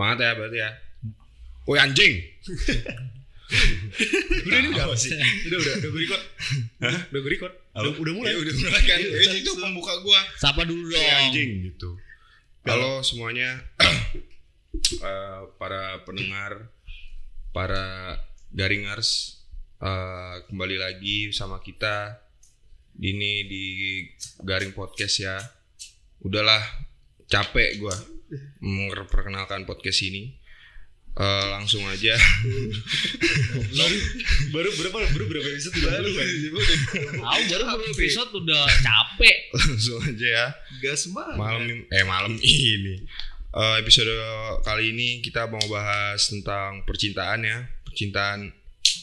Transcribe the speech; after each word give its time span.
Semangat 0.00 0.24
ya 0.24 0.32
berarti 0.32 0.58
ya. 0.64 0.70
Woi 1.68 1.76
anjing. 1.76 2.14
Udah 4.48 4.58
ini 4.64 4.68
udah 4.72 4.88
apa 4.88 4.96
sih? 4.96 5.12
Udah 5.12 5.58
udah 5.60 5.74
udah 5.76 5.90
gue 5.92 6.00
record. 6.08 6.22
Udah 6.80 7.20
gue 7.20 7.32
record. 7.36 7.52
Udah, 7.76 7.92
udah 8.00 8.12
mulai. 8.16 8.32
Ya, 8.32 8.36
udah 8.40 8.54
mulai 8.56 8.82
kan. 8.88 8.96
Eh, 8.96 9.44
itu 9.44 9.52
pembuka 9.60 9.92
gua. 10.00 10.16
Sapa 10.40 10.64
dulu 10.64 10.88
dong. 10.88 10.96
Woi 10.96 11.12
anjing 11.20 11.68
gitu. 11.68 12.00
Halo 12.64 13.04
semuanya. 13.04 13.60
Eh, 14.80 15.40
para 15.60 16.00
pendengar, 16.08 16.72
para 17.52 18.16
garingers 18.54 19.42
eh, 19.82 20.40
kembali 20.48 20.80
lagi 20.80 21.28
sama 21.36 21.60
kita 21.60 22.16
ini 22.96 23.44
di 23.44 23.64
Garing 24.40 24.72
Podcast 24.72 25.20
ya. 25.20 25.36
Udahlah 26.24 26.64
capek 27.28 27.76
gua 27.82 27.92
memperkenalkan 28.62 29.66
podcast 29.66 30.02
ini. 30.06 30.40
Eh, 31.10 31.46
langsung 31.50 31.82
aja. 31.90 32.14
Baru 33.74 33.96
baru 34.54 34.68
berapa 34.78 34.98
baru 35.10 35.24
berapa 35.26 35.48
episode 35.58 35.82
lalu 35.82 36.10
kan? 36.14 36.26
Tahu 37.18 37.40
baru 37.50 37.64
baru 37.66 37.90
episode? 37.98 38.30
Udah 38.30 38.64
capek. 38.78 39.36
langsung 39.58 39.98
aja 40.06 40.28
ya. 40.30 40.46
Gas 40.78 41.10
banget. 41.10 41.34
malam 41.34 41.62
eh 41.90 42.04
malam 42.06 42.34
ini. 42.38 43.02
Eh, 43.50 43.76
episode 43.82 44.14
kali 44.62 44.94
ini 44.94 45.18
kita 45.18 45.50
mau 45.50 45.62
bahas 45.66 46.30
tentang 46.30 46.86
percintaan 46.86 47.42
ya. 47.42 47.66
Percintaan 47.82 48.54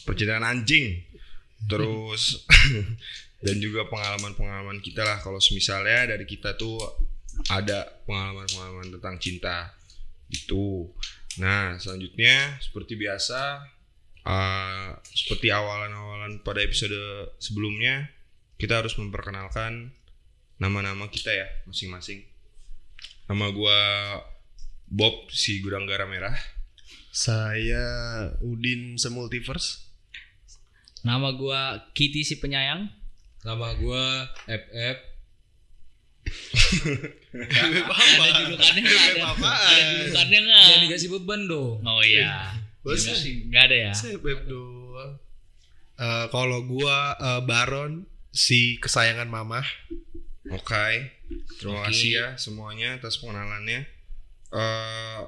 percintaan 0.08 0.48
anjing. 0.48 1.04
Terus 1.68 2.48
dan 3.44 3.56
juga 3.60 3.84
pengalaman-pengalaman 3.92 4.80
kita 4.80 5.04
lah. 5.04 5.20
Kalau 5.20 5.38
misalnya 5.52 6.16
dari 6.16 6.24
kita 6.24 6.56
tuh 6.56 6.80
ada 7.46 8.02
pengalaman-pengalaman 8.04 8.90
tentang 8.98 9.16
cinta 9.22 9.56
itu 10.28 10.90
nah 11.38 11.78
selanjutnya 11.78 12.58
seperti 12.58 12.98
biasa 12.98 13.62
eh, 14.26 14.88
seperti 15.14 15.54
awalan-awalan 15.54 16.42
pada 16.42 16.60
episode 16.60 16.98
sebelumnya 17.38 18.10
kita 18.58 18.82
harus 18.82 18.98
memperkenalkan 18.98 19.94
nama-nama 20.58 21.06
kita 21.06 21.30
ya 21.30 21.46
masing-masing 21.70 22.26
nama 23.30 23.54
gua 23.54 23.78
Bob 24.88 25.30
si 25.30 25.60
gudang 25.60 25.84
garam 25.84 26.10
merah 26.10 26.34
Saya 27.18 27.84
Udin 28.44 28.94
Semultiverse. 28.94 29.90
Nama 31.02 31.34
gua 31.34 31.90
Kitty 31.90 32.22
si 32.22 32.38
penyayang. 32.38 32.86
Nama 33.42 33.74
gua 33.80 34.28
FF. 34.46 35.07
Ada 37.34 38.30
julukannya 38.44 38.80
nggak? 38.82 39.02
Ada, 39.18 39.24
ada 39.46 39.82
julukannya 39.94 40.38
nggak? 40.44 40.62
Jangan 40.64 40.82
dikasih 40.88 41.08
beban 41.16 41.40
dong. 41.46 41.78
Oh 41.82 42.00
iya. 42.02 42.54
Bos. 42.82 43.04
Nggak 43.04 43.62
ada 43.68 43.76
ya. 43.76 43.92
Saya 43.92 44.16
Beb 44.16 44.46
doang. 44.46 45.12
Eh, 45.98 46.26
kalau 46.30 46.62
gua 46.64 47.18
eh, 47.18 47.40
Baron 47.42 48.06
si 48.30 48.78
kesayangan 48.78 49.26
mama. 49.26 49.60
Oke 50.48 51.12
terima 51.60 51.84
Oke. 51.84 51.92
kasih 51.92 52.10
ya 52.10 52.26
semuanya 52.40 52.96
atas 52.96 53.20
pengenalannya 53.20 53.84
eh 54.48 55.20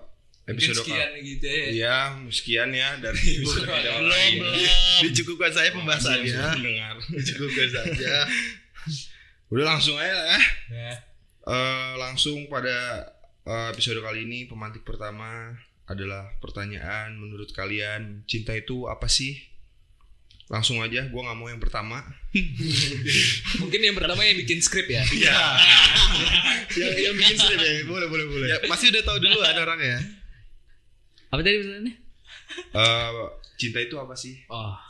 Mungkin 0.48 0.66
episode 0.72 0.82
sekian 0.82 1.10
gitu 1.20 1.46
ya. 1.46 1.66
Iya, 1.70 1.96
sekian 2.26 2.70
ya 2.72 2.88
dari 2.98 3.20
episode 3.38 3.68
Belum, 3.68 3.76
Belum 3.76 4.10
kali 4.10 4.18
ini. 4.18 4.38
belum. 4.40 5.02
Dicukupkan 5.06 5.50
saya 5.52 5.68
Belum 5.70 5.78
pembahasannya. 5.86 6.34
mendengar. 6.58 6.94
Dicukupkan 7.06 7.68
saja. 7.70 8.14
Udah 9.50 9.64
langsung 9.66 9.98
aja 9.98 10.14
lah 10.14 10.26
ya. 10.30 10.40
Ya. 10.70 10.94
Eh, 11.50 11.92
langsung 11.98 12.46
pada 12.46 13.02
eh, 13.42 13.66
episode 13.74 13.98
kali 13.98 14.22
ini 14.22 14.46
pemantik 14.46 14.86
pertama 14.86 15.58
adalah 15.90 16.30
pertanyaan 16.38 17.18
menurut 17.18 17.50
kalian 17.50 18.22
cinta 18.30 18.54
itu 18.54 18.86
apa 18.86 19.10
sih? 19.10 19.34
Langsung 20.50 20.82
aja, 20.82 21.06
gua 21.10 21.30
nggak 21.30 21.38
mau 21.38 21.46
yang 21.50 21.62
pertama. 21.62 22.02
Mungkin 23.62 23.80
yang 23.82 23.94
pertama 23.94 24.22
yang 24.26 24.38
bikin 24.38 24.62
skrip 24.62 24.86
ya. 24.86 25.02
Iya. 25.18 25.38
yang 26.78 26.94
yang 27.10 27.14
bikin 27.18 27.36
strip 27.38 27.58
ya. 27.58 27.82
Boleh 27.86 28.06
boleh 28.06 28.26
boleh. 28.30 28.46
Ya, 28.46 28.58
pasti 28.70 28.94
udah 28.94 29.02
tahu 29.02 29.18
duluan 29.18 29.54
orangnya. 29.58 29.98
Apa 31.34 31.42
tadi 31.42 31.58
pertanyaannya? 31.62 31.94
Eh, 32.70 33.10
cinta 33.58 33.78
itu 33.82 33.94
apa 33.98 34.14
sih? 34.14 34.42
Oh. 34.50 34.89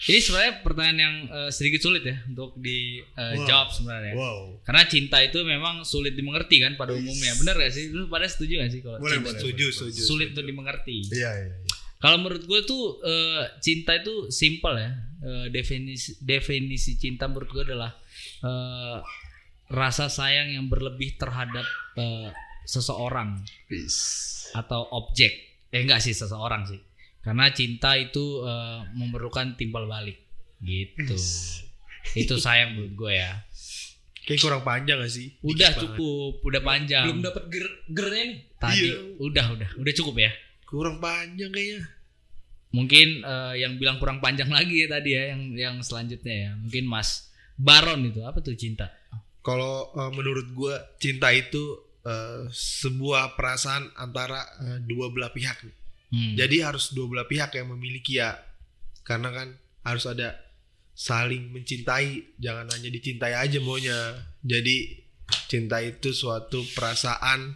Ini 0.00 0.16
sebenarnya 0.16 0.52
pertanyaan 0.64 0.98
yang 0.98 1.16
eh, 1.28 1.50
sedikit 1.52 1.84
sulit 1.84 2.00
ya 2.00 2.16
untuk 2.24 2.56
dijawab 2.56 3.68
sebenarnya. 3.68 4.16
Wow. 4.16 4.64
Karena 4.64 4.82
cinta 4.88 5.20
itu 5.20 5.44
memang 5.44 5.84
sulit 5.84 6.16
dimengerti 6.16 6.56
kan 6.64 6.72
pada 6.80 6.96
umumnya. 6.96 7.36
Bener 7.36 7.54
gak 7.60 7.72
sih? 7.72 7.92
Lu 7.92 8.08
pada 8.08 8.24
setuju 8.24 8.64
gak 8.64 8.72
sih 8.72 8.80
kalau 8.80 8.96
Boleh 8.96 9.20
cinta 9.20 9.28
boleh. 9.28 9.40
Setuju 9.44 9.66
setuju. 9.68 10.00
sulit 10.00 10.28
untuk 10.32 10.46
dimengerti? 10.48 10.96
Iya 11.12 11.30
iya. 11.36 11.52
iya. 11.52 11.56
Kalau 12.00 12.16
menurut 12.16 12.48
gue 12.48 12.60
tuh 12.64 12.96
eh, 13.04 13.44
cinta 13.60 13.92
itu 14.00 14.32
simple 14.32 14.72
ya. 14.80 14.92
Eh, 15.20 15.46
definisi 15.52 16.16
definisi 16.24 16.96
cinta 16.96 17.28
menurut 17.28 17.52
gue 17.52 17.64
adalah 17.68 17.92
eh, 18.40 18.98
rasa 19.68 20.08
sayang 20.08 20.48
yang 20.48 20.66
berlebih 20.72 21.20
terhadap 21.20 21.68
eh, 22.00 22.32
seseorang 22.64 23.36
Peace. 23.68 24.00
atau 24.56 24.88
objek. 24.96 25.60
Eh 25.68 25.84
enggak 25.84 26.00
sih 26.00 26.16
seseorang 26.16 26.64
sih. 26.64 26.80
Karena 27.20 27.52
cinta 27.52 27.94
itu 27.94 28.42
eh, 28.42 28.80
memerlukan 28.94 29.54
timbal 29.54 29.84
balik 29.84 30.16
gitu. 30.60 31.16
itu 32.16 32.34
sayang 32.36 32.74
menurut 32.74 32.94
gue 32.96 33.12
ya. 33.14 33.44
Kayak 34.20 34.40
kurang 34.40 34.62
panjang 34.62 34.96
gak 34.98 35.10
sih? 35.10 35.36
Udah 35.40 35.52
Dikit 35.52 35.76
banget. 35.76 35.80
cukup, 35.96 36.32
udah 36.44 36.60
panjang. 36.62 37.04
Belum 37.08 37.20
dapat 37.20 37.44
ger 37.48 37.66
gernya 37.88 38.22
nih. 38.26 38.38
Tadi 38.56 38.86
Iya. 38.86 38.96
udah 39.18 39.46
udah 39.52 39.70
udah 39.76 39.92
cukup 39.94 40.14
ya. 40.18 40.30
Kurang 40.64 40.96
panjang 40.98 41.50
kayaknya. 41.50 41.82
Mungkin 42.70 43.08
eh, 43.20 43.54
yang 43.58 43.76
bilang 43.76 43.98
kurang 43.98 44.20
panjang 44.20 44.46
lagi 44.48 44.84
ya 44.84 44.88
tadi 44.88 45.10
ya 45.12 45.22
yang 45.34 45.42
yang 45.54 45.74
selanjutnya 45.82 46.34
ya. 46.34 46.50
Mungkin 46.56 46.84
Mas 46.86 47.28
Baron 47.56 48.06
itu 48.06 48.22
apa 48.22 48.38
tuh 48.40 48.54
cinta? 48.54 48.86
Kalau 49.40 49.90
eh, 49.92 50.10
menurut 50.14 50.46
gua 50.52 50.78
cinta 50.96 51.32
itu 51.32 51.60
eh, 52.00 52.46
sebuah 52.50 53.34
perasaan 53.34 53.92
antara 53.94 54.40
eh, 54.62 54.78
dua 54.80 55.10
belah 55.10 55.32
pihak. 55.32 55.58
nih. 55.64 55.74
Hmm. 56.10 56.34
Jadi 56.34 56.66
harus 56.66 56.90
dua 56.90 57.06
belah 57.06 57.26
pihak 57.30 57.54
yang 57.54 57.70
memiliki 57.70 58.18
ya. 58.18 58.34
Karena 59.06 59.30
kan 59.30 59.54
harus 59.86 60.04
ada 60.06 60.36
saling 60.92 61.54
mencintai, 61.54 62.36
jangan 62.36 62.68
hanya 62.70 62.90
dicintai 62.90 63.34
aja 63.38 63.58
maunya. 63.62 63.96
Jadi 64.42 65.00
cinta 65.46 65.78
itu 65.78 66.10
suatu 66.10 66.66
perasaan 66.74 67.54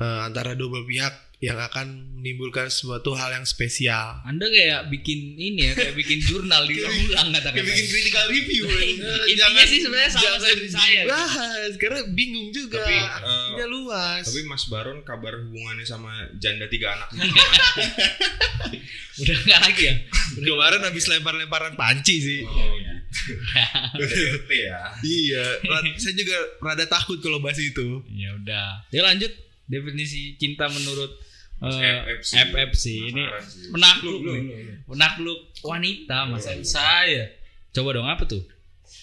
eh, 0.00 0.20
antara 0.24 0.56
dua 0.56 0.80
belah 0.80 0.88
pihak 0.88 1.14
yang 1.38 1.54
akan 1.54 2.18
menimbulkan 2.18 2.66
suatu 2.66 3.14
hal 3.14 3.30
yang 3.30 3.46
spesial. 3.46 4.18
Anda 4.26 4.50
kayak 4.50 4.90
bikin 4.90 5.38
ini 5.38 5.70
ya, 5.70 5.72
kayak 5.78 5.94
bikin 5.94 6.18
jurnal 6.18 6.66
diulang-ulang 6.66 7.30
kata-kata. 7.30 7.62
critical 7.62 8.26
review. 8.26 8.66
Intinya 8.66 9.62
sih 9.62 9.86
sebenarnya 9.86 10.10
sama 10.10 10.34
seperti 10.42 10.70
saya. 10.74 11.06
Bahas, 11.06 11.78
karena 11.78 12.02
bingung 12.10 12.50
juga. 12.50 12.82
Tapi, 12.82 12.90
eh, 12.90 13.06
Artinya 13.06 13.66
luas. 13.70 14.26
Tapi 14.26 14.42
Mas 14.50 14.66
Baron 14.66 15.06
kabar 15.06 15.38
hubungannya 15.38 15.86
sama 15.86 16.10
janda 16.42 16.66
tiga 16.66 16.98
anak 16.98 17.14
Udah 19.22 19.36
enggak 19.38 19.60
lagi 19.62 19.82
ya? 19.86 19.94
kemarin 20.46 20.82
habis 20.82 21.06
lempar-lemparan 21.06 21.78
panci 21.78 22.18
sih. 22.18 22.42
Oh 22.42 22.74
gitu. 23.98 24.52
ya. 24.52 24.92
Iya, 25.00 25.44
saya 25.96 26.14
juga 26.18 26.36
rada 26.60 26.84
takut 26.90 27.22
kalau 27.22 27.38
bahas 27.38 27.62
itu. 27.62 28.02
Ya 28.10 28.34
udah. 28.34 28.82
Ya 28.90 29.06
lanjut 29.06 29.30
definisi 29.68 30.34
cinta 30.40 30.66
menurut 30.66 31.12
Mas 31.58 31.74
eh, 31.74 31.82
FF 31.82 32.20
sih. 32.24 32.36
FF 32.40 32.70
sih. 32.72 32.98
Ini 33.08 33.22
sih. 33.40 33.68
penakluk 33.68 34.16
nih. 34.16 34.22
belum, 34.22 34.44
belum. 34.46 34.76
Penakluk 34.86 35.38
wanita 35.60 36.18
Mas. 36.26 36.44
Masa 36.44 36.52
saya. 36.62 37.24
Coba 37.70 37.88
dong 37.92 38.06
apa 38.06 38.24
tuh? 38.24 38.42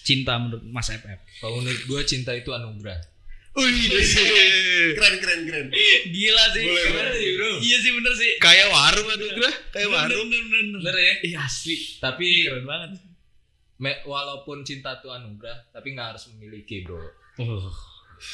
Cinta 0.02 0.36
menurut 0.36 0.64
Mas 0.64 0.88
FF. 0.88 1.20
Kalau 1.38 1.60
menurut 1.60 1.82
gua 1.84 2.00
cinta 2.02 2.32
itu 2.32 2.50
anugerah. 2.50 2.96
Wih, 3.52 3.72
keren 4.96 5.16
keren 5.16 5.40
keren. 5.44 5.66
Gila 6.06 6.44
sih. 6.52 6.60
Boleh, 6.62 6.84
Bener 6.86 7.06
boleh. 7.06 7.14
sih, 7.14 7.28
bro. 7.32 7.50
Iya 7.56 7.76
sih 7.78 7.90
bener 7.90 8.12
sih. 8.12 8.32
Kayak 8.36 8.68
warung 8.68 9.06
gue, 9.08 9.52
kayak 9.70 9.88
warung. 9.88 10.28
bener, 10.28 10.42
bener, 10.44 10.62
bener. 10.68 10.80
Bener 10.82 10.96
ya? 10.98 11.14
Iya 11.24 11.38
asli. 11.42 11.76
Tapi 11.96 12.28
Keren 12.44 12.64
banget. 12.64 13.00
me- 13.76 14.02
walaupun 14.04 14.60
cinta 14.60 14.96
itu 14.96 15.08
anugerah, 15.08 15.68
tapi 15.70 15.92
nggak 15.92 16.08
harus 16.12 16.28
memiliki, 16.30 16.84
Bro. 16.84 17.00
Oh, 17.38 17.68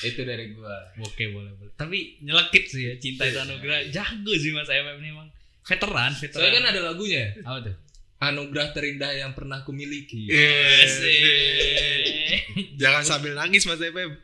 Itu 0.02 0.22
dari 0.22 0.54
gua. 0.54 0.92
oke 0.98 1.24
boleh 1.32 1.52
boleh. 1.58 1.72
Tapi 1.74 2.22
nyelekit 2.22 2.64
sih 2.70 2.82
ya 2.90 2.94
cinta 2.98 3.26
itu 3.26 3.38
anugerah. 3.38 3.90
Jago 3.90 4.32
sih 4.38 4.54
Mas 4.54 4.70
FF 4.70 4.96
ini 5.02 5.10
emang. 5.10 5.28
Veteran, 5.62 6.10
veteran. 6.18 6.42
Soalnya 6.42 6.52
kan 6.58 6.64
ada 6.74 6.80
lagunya. 6.90 7.24
apa 7.46 7.58
tuh? 7.70 7.76
Anugerah 8.22 8.68
terindah 8.70 9.10
yang 9.14 9.34
pernah 9.34 9.66
kumiliki. 9.66 10.30
Iya. 10.30 10.86
Asik. 10.86 11.20
Jangan 12.82 13.02
sambil 13.02 13.32
nangis 13.34 13.66
Mas 13.66 13.82
Epem. 13.82 14.14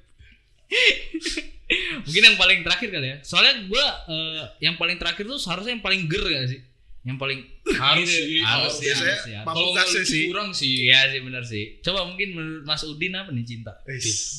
Mungkin 2.07 2.23
yang 2.25 2.37
paling 2.41 2.65
terakhir 2.65 2.89
kali 2.89 3.07
ya. 3.13 3.17
Soalnya 3.21 3.69
gua 3.69 3.87
eh, 4.09 4.43
yang 4.65 4.81
paling 4.81 4.97
terakhir 4.97 5.29
tuh 5.29 5.37
seharusnya 5.37 5.77
yang 5.77 5.85
paling 5.85 6.09
ger 6.09 6.25
gak 6.25 6.47
sih? 6.49 6.61
Yang 7.03 7.17
paling 7.17 7.41
Harus 7.79 8.09
sih. 8.09 8.43
harus 8.43 8.69
Oh, 8.69 8.77
sih, 8.77 8.89
harus 8.91 9.19
sih, 9.23 9.35
Kalau 9.39 9.71
sih. 10.05 10.25
kurang 10.27 10.51
sih. 10.51 10.73
Iya 10.85 11.01
sih 11.09 11.21
benar 11.21 11.43
sih. 11.43 11.79
Coba 11.81 12.05
mungkin 12.05 12.29
menurut 12.33 12.65
Mas 12.65 12.83
Udin 12.83 13.15
apa 13.15 13.31
nih 13.31 13.45
cinta? 13.45 13.73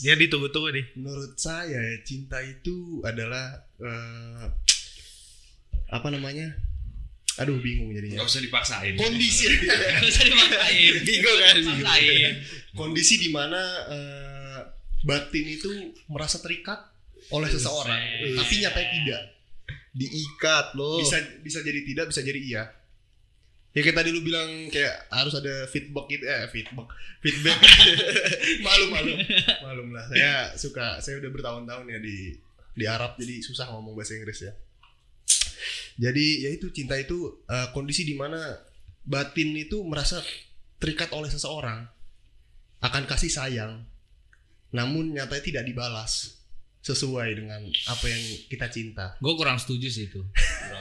Dia 0.02 0.14
ditunggu-tunggu 0.16 0.70
nih. 0.72 0.86
Menurut 0.96 1.34
saya 1.34 1.66
ya, 1.72 1.82
cinta 2.02 2.38
itu 2.40 3.00
adalah 3.02 3.64
eh, 3.76 4.46
apa 5.90 6.08
namanya 6.08 6.54
aduh 7.36 7.56
bingung 7.58 7.90
jadinya 7.90 8.20
Gak 8.20 8.28
usah 8.28 8.44
dipaksain. 8.44 8.94
kondisi 8.94 9.48
Gak 9.64 10.04
usah 10.04 10.24
dimaksain. 10.24 10.94
bingung 11.02 11.38
kan 11.40 11.56
Maksain. 11.64 12.34
kondisi 12.76 13.16
di 13.18 13.30
mana 13.32 13.62
eh, 13.88 14.60
batin 15.02 15.48
itu 15.48 15.70
merasa 16.06 16.38
terikat 16.38 16.84
oleh 17.30 17.48
seseorang 17.48 17.96
tapi 18.36 18.54
nyatanya 18.60 18.90
tidak 18.92 19.22
Diikat 19.94 20.78
loh. 20.78 21.02
bisa 21.02 21.18
bisa 21.42 21.60
jadi 21.66 21.82
tidak 21.82 22.06
bisa 22.14 22.22
jadi 22.22 22.40
iya. 22.40 22.64
Ya 23.70 23.86
kayak 23.86 24.02
tadi 24.02 24.10
lu 24.10 24.26
bilang 24.26 24.50
kayak 24.74 25.10
harus 25.14 25.38
ada 25.38 25.70
feedback 25.70 26.10
gitu 26.10 26.26
eh 26.26 26.50
feedback 26.50 26.90
feedback. 27.22 27.58
Malum 28.66 28.90
malum 28.90 29.18
malum 29.62 29.88
lah. 29.94 30.06
Saya 30.10 30.34
suka 30.58 30.98
saya 31.02 31.22
udah 31.22 31.30
bertahun-tahun 31.30 31.86
ya 31.86 32.00
di 32.02 32.34
di 32.74 32.86
Arab 32.90 33.18
jadi 33.22 33.46
susah 33.46 33.70
ngomong 33.70 33.94
bahasa 33.94 34.18
Inggris 34.18 34.42
ya. 34.42 34.54
Jadi 36.00 36.48
ya 36.48 36.50
itu 36.50 36.74
cinta 36.74 36.98
itu 36.98 37.46
eh, 37.46 37.70
kondisi 37.76 38.08
di 38.10 38.18
mana 38.18 38.58
batin 39.06 39.54
itu 39.54 39.86
merasa 39.86 40.18
terikat 40.80 41.12
oleh 41.14 41.30
seseorang 41.30 41.86
akan 42.80 43.04
kasih 43.06 43.30
sayang 43.30 43.84
namun 44.72 45.18
nyatanya 45.18 45.44
tidak 45.44 45.64
dibalas 45.68 46.39
sesuai 46.90 47.30
dengan 47.36 47.62
apa 47.86 48.06
yang 48.06 48.20
kita 48.46 48.68
cinta 48.68 49.14
Gue 49.18 49.34
kurang 49.34 49.56
setuju 49.56 49.88
sih 49.88 50.06
itu. 50.06 50.22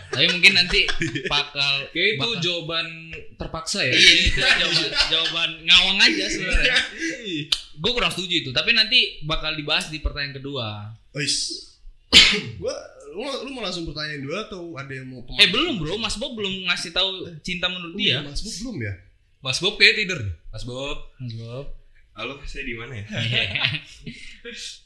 Tapi 0.08 0.25
mungkin 0.28 0.52
nanti 0.55 0.88
bakal 1.26 1.87
Kayak 1.90 2.08
itu 2.10 2.20
bakal- 2.25 2.40
jawaban 2.40 2.87
terpaksa 3.34 3.81
ya. 3.82 3.93
Iya 3.93 4.12
itu 4.25 4.40
jawaban, 4.40 4.90
jawaban 5.06 5.50
ngawang 5.62 5.99
aja 6.00 6.25
sebenarnya. 6.26 6.76
Gue 7.75 7.93
kurang 7.93 8.10
setuju 8.10 8.34
itu. 8.40 8.50
Tapi 8.50 8.70
nanti 8.72 8.99
bakal 9.22 9.52
dibahas 9.52 9.87
di 9.87 9.99
pertanyaan 9.99 10.34
kedua. 10.34 10.66
Ois. 11.12 11.69
gua 12.56 12.72
lu, 13.11 13.20
mau- 13.20 13.40
lu 13.43 13.50
mau 13.50 13.61
langsung 13.61 13.84
pertanyaan 13.84 14.20
dulu 14.20 14.34
atau 14.34 14.61
ada 14.75 14.90
yang 14.90 15.06
mau 15.06 15.20
Eh 15.37 15.49
belum 15.49 15.76
bro, 15.76 15.96
Mas 15.96 16.16
Bob 16.16 16.32
belum 16.32 16.66
ngasih 16.66 16.90
tahu 16.90 17.08
cinta 17.38 17.69
menurut 17.69 17.94
dia. 17.94 18.20
Mas 18.20 18.40
Bob 18.40 18.54
belum 18.58 18.76
ya? 18.81 18.94
Mas 19.38 19.58
Bob 19.58 19.75
kayak 19.76 19.94
tidur. 19.96 20.19
nih. 20.19 20.34
Mas 20.49 20.64
Bob. 20.64 20.99
Mas 21.16 21.34
Bob. 21.34 21.66
Halo, 22.18 22.34
saya 22.42 22.66
di 22.66 22.74
mana 22.74 22.98
ya? 22.98 23.06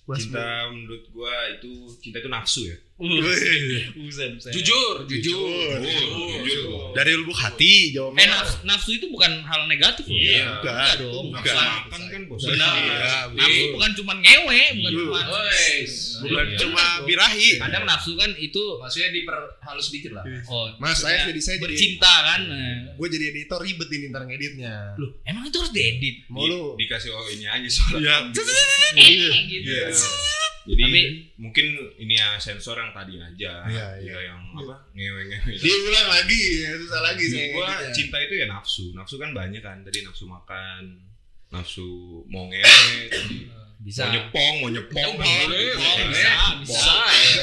Mas 0.04 0.28
cinta 0.28 0.68
menurut 0.68 1.08
gua 1.16 1.32
itu 1.56 1.88
cinta 2.04 2.20
itu 2.20 2.28
nafsu 2.28 2.68
ya. 2.68 2.76
Buset, 3.02 3.90
buset. 4.38 4.52
Jujur, 4.54 4.94
jujur. 5.04 5.34
Oh, 5.34 5.74
jujur. 5.82 6.38
jujur. 6.40 6.94
Dari 6.94 7.12
lubuk 7.14 7.34
hati 7.34 7.90
Eh 7.90 7.94
jawabnya. 7.94 8.30
nafsu, 8.30 8.56
nafsu 8.62 8.90
itu 8.94 9.06
bukan 9.08 9.42
hal 9.42 9.66
negatif 9.66 10.06
loh. 10.06 10.14
Iya, 10.14 10.44
bukan. 10.54 10.70
Enggak 10.70 10.94
dong. 10.98 11.24
Bukan. 11.28 11.54
Makan 11.56 12.02
kan 12.06 12.22
bos. 12.26 12.42
Benar. 12.44 12.74
Iya, 12.78 13.10
Nafsu 13.32 13.64
bukan 13.72 13.90
cuma 13.96 14.12
ngewe, 14.16 14.60
bukan 14.76 14.92
Iya. 14.92 15.00
cuma 15.02 15.20
Wes. 15.26 15.92
Bukan 16.22 16.44
Iya. 16.46 16.58
cuma 16.58 16.84
birahi. 17.02 17.48
Kadang 17.58 17.84
nafsu 17.84 18.12
kan 18.14 18.30
itu 18.36 18.62
Maksudnya 18.78 19.10
diperhalus 19.10 19.88
dikit 19.90 20.12
lah. 20.12 20.24
oh 20.46 20.70
Mas, 20.78 20.98
saya 20.98 21.26
jadi 21.26 21.40
saya 21.40 21.56
jadi 21.56 21.64
bercinta 21.64 22.12
kan. 22.24 22.40
Nah. 22.44 22.94
gue 22.94 23.08
jadi 23.08 23.24
editor 23.30 23.58
ribet 23.58 23.88
ini 23.90 24.06
ntar 24.08 24.22
ngeditnya. 24.22 24.94
Loh, 24.94 25.18
emang 25.24 25.42
itu 25.44 25.58
harus 25.58 25.72
diedit. 25.72 26.22
Mau 26.28 26.44
lu 26.44 26.78
Di- 26.78 26.86
dikasih 26.86 27.10
oh 27.10 27.26
ini 27.26 27.44
aja 27.44 27.66
soalnya. 27.66 28.30
Iya. 28.94 29.28
gitu. 29.48 29.72
Iya. 30.62 30.70
Jadi 30.72 30.82
Tapi- 30.84 31.06
mungkin 31.36 31.66
ini 31.98 32.14
ya 32.14 32.38
sensor 32.38 32.76
yang 32.76 32.90
tadi 32.90 33.18
aja. 33.18 33.52
Iya, 33.66 33.86
Ya, 33.98 34.14
iya. 34.14 34.18
yang 34.30 34.40
apa? 34.52 34.78
Ngewe-ngewe. 34.92 35.52
dia 35.54 35.74
ulang 35.82 36.08
lagi 36.08 36.40
ya 36.60 36.70
susah 36.76 37.00
lagi 37.02 37.24
sama 37.26 37.46
gua 37.50 37.66
ngeditnya. 37.68 37.90
cinta 37.92 38.16
itu 38.18 38.34
ya 38.36 38.46
nafsu. 38.46 38.84
Nafsu 38.92 39.14
kan 39.16 39.30
banyak 39.30 39.58
kan. 39.58 39.82
Tadi 39.82 39.98
nafsu 40.00 40.24
makan, 40.24 40.82
nafsu 41.48 41.86
mau 42.26 42.46
ngewe, 42.46 42.86
tadi 43.08 43.38
Bisa. 43.82 44.06
mau 44.06 44.14
nyepong, 44.14 44.54
mau 44.60 44.70
nyepong. 44.70 45.12
Nyepong, 45.12 45.26
Iya, 45.26 45.46
nyepong, 45.50 45.98
iya. 45.98 46.06
bisa, 46.06 46.32
bisa. 46.62 46.94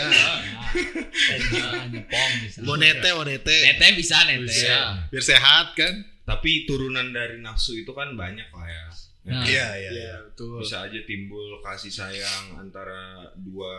Bisa. 0.08 0.32
Bisa, 0.70 1.68
nyepong 1.88 2.32
bisa. 2.40 2.58
Mau 2.64 2.76
nete, 2.76 3.10
mau 3.12 3.26
nete. 3.26 3.58
Nete 3.66 3.86
bisa 3.94 4.18
nete. 4.24 4.48
Bisa. 4.48 4.78
Biar 5.10 5.24
sehat 5.26 5.68
kan? 5.74 5.94
Tapi 6.24 6.64
turunan 6.64 7.10
dari 7.10 7.38
nafsu 7.38 7.74
itu 7.76 7.92
kan 7.92 8.14
banyak 8.14 8.48
lah 8.48 8.64
ya. 8.64 8.86
Ya, 9.30 9.32
Nah. 9.32 9.46
Iya, 9.46 9.68
iya. 9.78 9.92
Iya, 9.92 10.14
betul. 10.26 10.58
Bisa 10.60 10.84
aja 10.84 11.00
timbul 11.06 11.62
kasih 11.62 11.94
sayang 11.94 12.58
antara 12.58 13.00
dua 13.38 13.72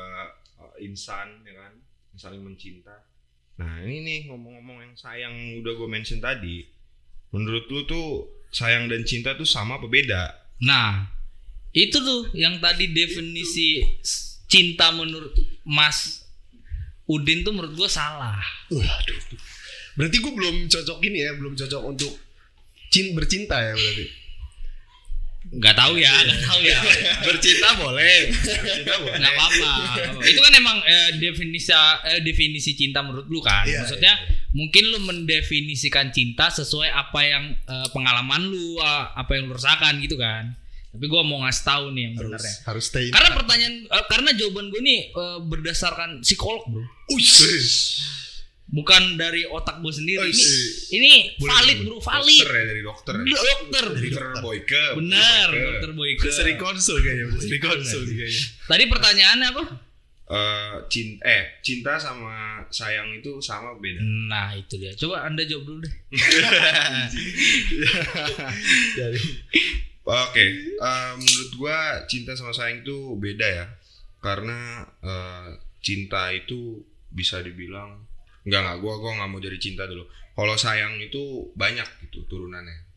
uh, 0.56 0.74
insan 0.78 1.42
ya 1.42 1.58
kan, 1.58 1.72
yang 2.14 2.20
saling 2.20 2.38
mencinta. 2.38 2.94
Nah 3.56 3.82
ini 3.82 4.00
nih 4.00 4.18
ngomong-ngomong 4.30 4.78
yang 4.80 4.94
sayang 4.94 5.34
udah 5.58 5.72
gue 5.74 5.88
mention 5.90 6.18
tadi. 6.18 6.64
Menurut 7.30 7.66
lu 7.66 7.82
tuh 7.84 8.06
sayang 8.48 8.86
dan 8.86 9.02
cinta 9.02 9.34
tuh 9.34 9.44
sama 9.44 9.76
apa 9.76 9.86
beda? 9.86 10.22
Nah, 10.60 11.06
itu 11.70 11.94
tuh 11.94 12.30
yang 12.32 12.58
tadi 12.58 12.90
definisi 12.90 13.82
s- 13.98 14.42
cinta 14.46 14.90
menurut 14.90 15.30
Mas 15.62 16.26
Udin 17.04 17.42
tuh 17.42 17.50
menurut 17.50 17.74
gua 17.74 17.86
salah. 17.86 18.38
Waduh. 18.68 19.18
Berarti 19.94 20.16
gue 20.18 20.30
belum 20.30 20.56
cocok 20.66 20.98
ini 21.02 21.18
ya, 21.20 21.34
belum 21.34 21.54
cocok 21.54 21.82
untuk 21.84 22.12
cin 22.88 23.14
bercinta 23.14 23.58
ya 23.58 23.74
berarti. 23.74 24.06
Nggak 25.50 25.74
tahu 25.74 25.98
ya, 25.98 26.14
nggak 26.14 26.40
tahu 26.46 26.60
ya. 26.62 26.78
Bercinta 27.26 27.68
boleh. 27.74 28.30
Bercinta 28.30 28.94
boleh. 29.02 29.18
Nggak 29.18 29.32
apa-apa. 29.34 29.72
Itu 30.22 30.38
kan 30.38 30.52
emang 30.54 30.78
eh, 30.86 31.10
definisi 31.18 31.74
eh, 31.74 32.22
definisi 32.22 32.78
cinta 32.78 33.02
menurut 33.02 33.26
lu 33.26 33.42
kan. 33.42 33.66
Iya, 33.66 33.82
Maksudnya 33.82 34.14
mungkin 34.54 34.94
lu 34.94 34.98
mendefinisikan 35.02 36.14
cinta 36.14 36.54
sesuai 36.54 36.94
apa 36.94 37.20
yang 37.26 37.44
eh, 37.66 37.88
pengalaman 37.90 38.46
lu, 38.46 38.78
eh, 38.78 39.04
apa 39.10 39.34
yang 39.34 39.50
lu 39.50 39.58
rasakan 39.58 39.98
gitu 39.98 40.14
kan. 40.14 40.54
Tapi 40.90 41.06
gua 41.06 41.22
mau 41.22 41.42
ngasih 41.42 41.62
tahu 41.62 41.84
nih 41.94 42.02
yang 42.02 42.14
Harus 42.14 42.26
benernya. 42.30 42.54
harus 42.66 42.84
stay. 42.86 43.06
Karena 43.10 43.30
pertanyaan 43.34 43.74
eh, 43.90 44.04
karena 44.06 44.30
jawaban 44.34 44.66
gue 44.70 44.80
nih 44.82 45.00
eh, 45.10 45.38
berdasarkan 45.50 46.22
psikolog, 46.22 46.62
Bro. 46.66 46.86
Uish. 47.10 48.06
Bukan 48.70 49.18
dari 49.18 49.42
otak 49.50 49.82
gue 49.82 49.90
sendiri. 49.90 50.22
Oh, 50.22 50.30
Ini, 50.30 50.38
iya. 50.38 50.62
ini 50.94 51.12
valid, 51.42 51.78
Bro, 51.90 51.98
valid. 51.98 52.38
Dokter 52.38 52.54
ya 52.54 52.64
dari 52.70 52.82
dokter. 52.86 53.14
Ya? 53.18 53.24
Dokter. 53.34 53.84
Dokter 53.98 54.26
Boyke. 54.38 54.84
Benar. 55.02 55.48
Dokter 55.50 55.90
Boyke. 55.90 56.28
Sering 56.30 56.54
konsul 56.54 57.02
kayaknya, 57.02 57.34
sering 57.34 57.62
konsul 57.62 58.02
kayaknya. 58.06 58.42
Tadi 58.70 58.84
pertanyaannya 58.86 59.48
apa? 59.50 59.64
Eh, 60.30 60.74
cinta 60.86 61.26
eh 61.26 61.58
cinta 61.58 61.98
sama 61.98 62.62
sayang 62.70 63.18
itu 63.18 63.42
sama 63.42 63.74
beda? 63.82 63.98
Nah, 63.98 64.54
itu 64.54 64.78
dia. 64.78 64.94
Coba 64.94 65.26
Anda 65.26 65.42
jawab 65.42 65.66
dulu 65.66 65.82
deh. 65.82 65.94
Dari 68.94 69.18
Oke, 70.30 70.46
eh, 70.78 71.12
menurut 71.18 71.50
gua 71.58 72.06
cinta 72.06 72.38
sama 72.38 72.54
sayang 72.54 72.86
itu 72.86 73.18
beda 73.18 73.42
ya. 73.42 73.66
Karena 74.22 74.86
eh, 75.02 75.58
cinta 75.82 76.30
itu 76.30 76.78
bisa 77.10 77.42
dibilang 77.42 78.06
enggak 78.46 78.60
enggak 78.64 78.78
gua 78.80 78.94
gua 79.00 79.10
nggak 79.20 79.30
mau 79.30 79.40
jadi 79.40 79.58
cinta 79.60 79.84
dulu. 79.84 80.04
Kalau 80.36 80.54
sayang 80.56 80.96
itu 81.02 81.52
banyak 81.52 81.88
gitu 82.08 82.24
turunannya. 82.30 82.88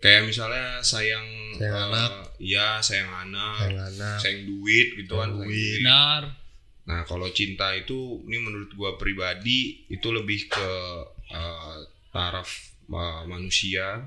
Kayak 0.00 0.28
misalnya 0.28 0.84
sayang 0.84 1.24
Sayang 1.56 1.74
eh, 1.74 1.84
anak. 1.88 2.12
Iya, 2.36 2.68
sayang 2.84 3.12
anak, 3.28 3.56
sayang 3.60 3.80
anak. 3.88 4.18
sayang 4.20 4.40
duit 4.44 4.88
gitu 5.00 5.14
kan. 5.16 5.30
Duit. 5.32 5.80
Benar. 5.80 6.22
Nah, 6.84 7.00
kalau 7.08 7.32
cinta 7.32 7.72
itu 7.72 8.20
ini 8.28 8.36
menurut 8.40 8.70
gua 8.76 9.00
pribadi 9.00 9.88
itu 9.88 10.08
lebih 10.12 10.48
ke 10.52 10.70
eh, 11.32 11.76
taraf 12.12 12.48
eh, 12.88 13.22
manusia 13.24 14.04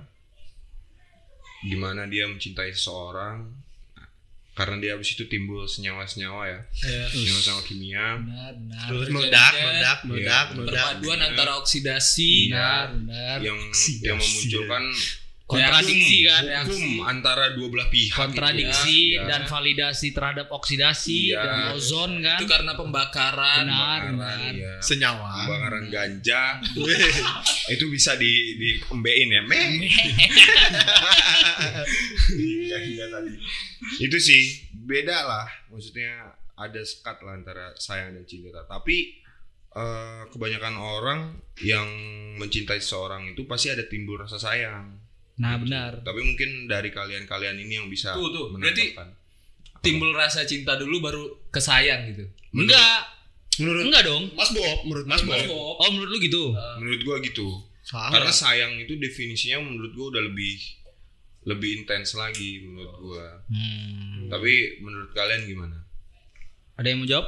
gimana 1.65 2.05
dia 2.05 2.29
mencintai 2.29 2.69
seseorang 2.69 3.49
karena 4.57 4.81
dia 4.81 4.91
habis 4.97 5.13
itu 5.13 5.29
timbul 5.29 5.69
senyawa-senyawa 5.69 6.41
ya, 6.49 6.59
senyawa-senyawa 7.07 7.61
kimia. 7.61 8.17
Benar, 8.17 8.53
benar. 8.57 8.85
Terus 8.89 9.07
meledak, 9.13 9.53
meledak, 9.53 9.99
meledak, 10.03 10.45
Iya, 10.49 10.55
meledak. 10.57 10.85
Perpaduan 10.97 11.19
antara 11.21 11.51
oksidasi 11.61 12.49
Benar, 12.49 12.85
benar. 12.97 13.37
yang 13.45 13.57
yang 14.01 14.17
memunculkan 14.17 14.83
Kontradiksi 15.47 16.27
kan. 16.27 16.43
hukum 16.67 17.07
antara 17.07 17.55
dua 17.55 17.71
belah 17.71 17.87
pihak. 17.87 18.11
Kontradiksi 18.19 19.15
gitu 19.15 19.23
ya. 19.23 19.31
dan 19.31 19.41
validasi 19.47 20.11
terhadap 20.11 20.51
oksidasi 20.51 21.31
Iya. 21.31 21.39
dan 21.39 21.59
ozon 21.71 22.19
kan. 22.19 22.35
itu 22.35 22.51
karena 22.51 22.75
pembakaran. 22.75 23.63
Benar, 23.63 24.11
Pembakaran, 24.11 24.43
benar. 24.43 24.51
iya. 24.59 24.73
Senyawa. 24.83 25.47
Pembakaran 25.47 25.85
ganja 25.87 26.59
itu 27.79 27.85
bisa 27.87 28.19
di 28.19 28.59
di 28.59 28.69
ya 28.91 29.41
meh 29.47 29.67
ganja 32.67 33.05
tadi 33.09 33.33
itu 34.05 34.17
sih 34.19 34.41
beda 34.75 35.17
lah 35.23 35.47
maksudnya 35.71 36.35
ada 36.57 36.81
sekat 36.83 37.23
lah 37.23 37.33
antara 37.35 37.71
sayang 37.75 38.13
dan 38.13 38.25
cinta 38.27 38.61
tapi 38.67 39.17
eh, 39.71 40.21
kebanyakan 40.29 40.75
orang 40.75 41.19
yang 41.61 41.87
mencintai 42.37 42.77
seseorang 42.77 43.31
itu 43.31 43.47
pasti 43.47 43.71
ada 43.71 43.87
timbul 43.87 44.19
rasa 44.19 44.37
sayang 44.37 45.07
Nah, 45.37 45.53
benar. 45.61 46.01
tapi 46.01 46.17
mungkin 46.25 46.65
dari 46.65 46.89
kalian-kalian 46.89 47.61
ini 47.61 47.77
yang 47.77 47.85
bisa 47.85 48.09
Tuh, 48.17 48.33
tuh. 48.33 48.57
Berarti. 48.57 48.97
Timbul 49.85 50.09
rasa 50.17 50.41
cinta 50.49 50.73
dulu 50.73 50.97
baru 50.97 51.23
kesayang 51.53 52.09
gitu. 52.09 52.25
Enggak. 52.57 53.05
Menurut 53.61 53.85
Enggak 53.85 54.03
dong. 54.09 54.23
Mas 54.33 54.49
Bob, 54.49 54.77
menurut 54.89 55.05
Mas 55.05 55.21
Bob. 55.21 55.37
Oh, 55.53 55.89
menurut 55.93 56.09
lu 56.09 56.17
gitu. 56.25 56.57
menurut 56.81 57.01
gua 57.05 57.17
gitu 57.21 57.53
Salah. 57.85 58.17
karena 58.17 58.33
sayang 58.33 58.81
itu 58.81 58.97
definisinya 58.97 59.61
menurut 59.61 59.93
gua 59.93 60.17
udah 60.17 60.25
lebih 60.25 60.57
lebih 61.47 61.83
intens 61.83 62.11
lagi 62.19 62.59
menurut 62.67 62.95
gua 62.99 63.25
Hmm. 63.47 64.27
Tapi 64.27 64.83
menurut 64.83 65.15
kalian 65.15 65.47
gimana? 65.47 65.87
Ada 66.75 66.87
yang 66.91 66.99
mau 66.99 67.07
jawab? 67.07 67.27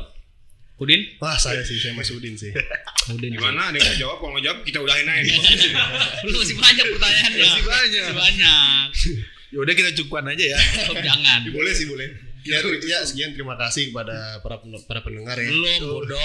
Udin? 0.79 1.01
Wah 1.19 1.35
saya 1.39 1.63
sih, 1.63 1.79
saya 1.79 1.95
Mas 1.95 2.11
Udin 2.11 2.35
sih. 2.35 2.51
Udin. 3.15 3.35
Gimana? 3.35 3.71
Ada 3.71 3.79
yang 3.79 3.87
mau 3.87 3.99
jawab? 4.03 4.17
Kalau 4.19 4.31
nggak 4.35 4.45
jawab 4.47 4.59
kita 4.67 4.79
udahin 4.83 5.07
aja. 5.07 5.33
Lu 6.27 6.35
masih 6.39 6.55
banyak 6.59 6.85
pertanyaannya. 6.95 7.43
Masih 7.47 7.63
banyak. 7.63 8.03
Masih 8.03 8.17
banyak. 8.19 8.87
Ya 9.49 9.57
udah 9.65 9.73
kita 9.73 9.89
cukupan 9.97 10.29
aja 10.29 10.45
ya. 10.45 10.59
Oh, 10.93 10.97
jangan. 11.01 11.41
boleh 11.49 11.73
sih 11.73 11.89
boleh. 11.89 12.05
Ya, 12.45 12.61
ya 12.85 13.01
sekian 13.01 13.33
terima 13.33 13.57
kasih 13.57 13.89
kepada 13.89 14.37
para 14.45 14.61
para 14.85 15.01
pendengar 15.01 15.33
ya. 15.41 15.49
Belum 15.49 16.05
bodoh. 16.05 16.21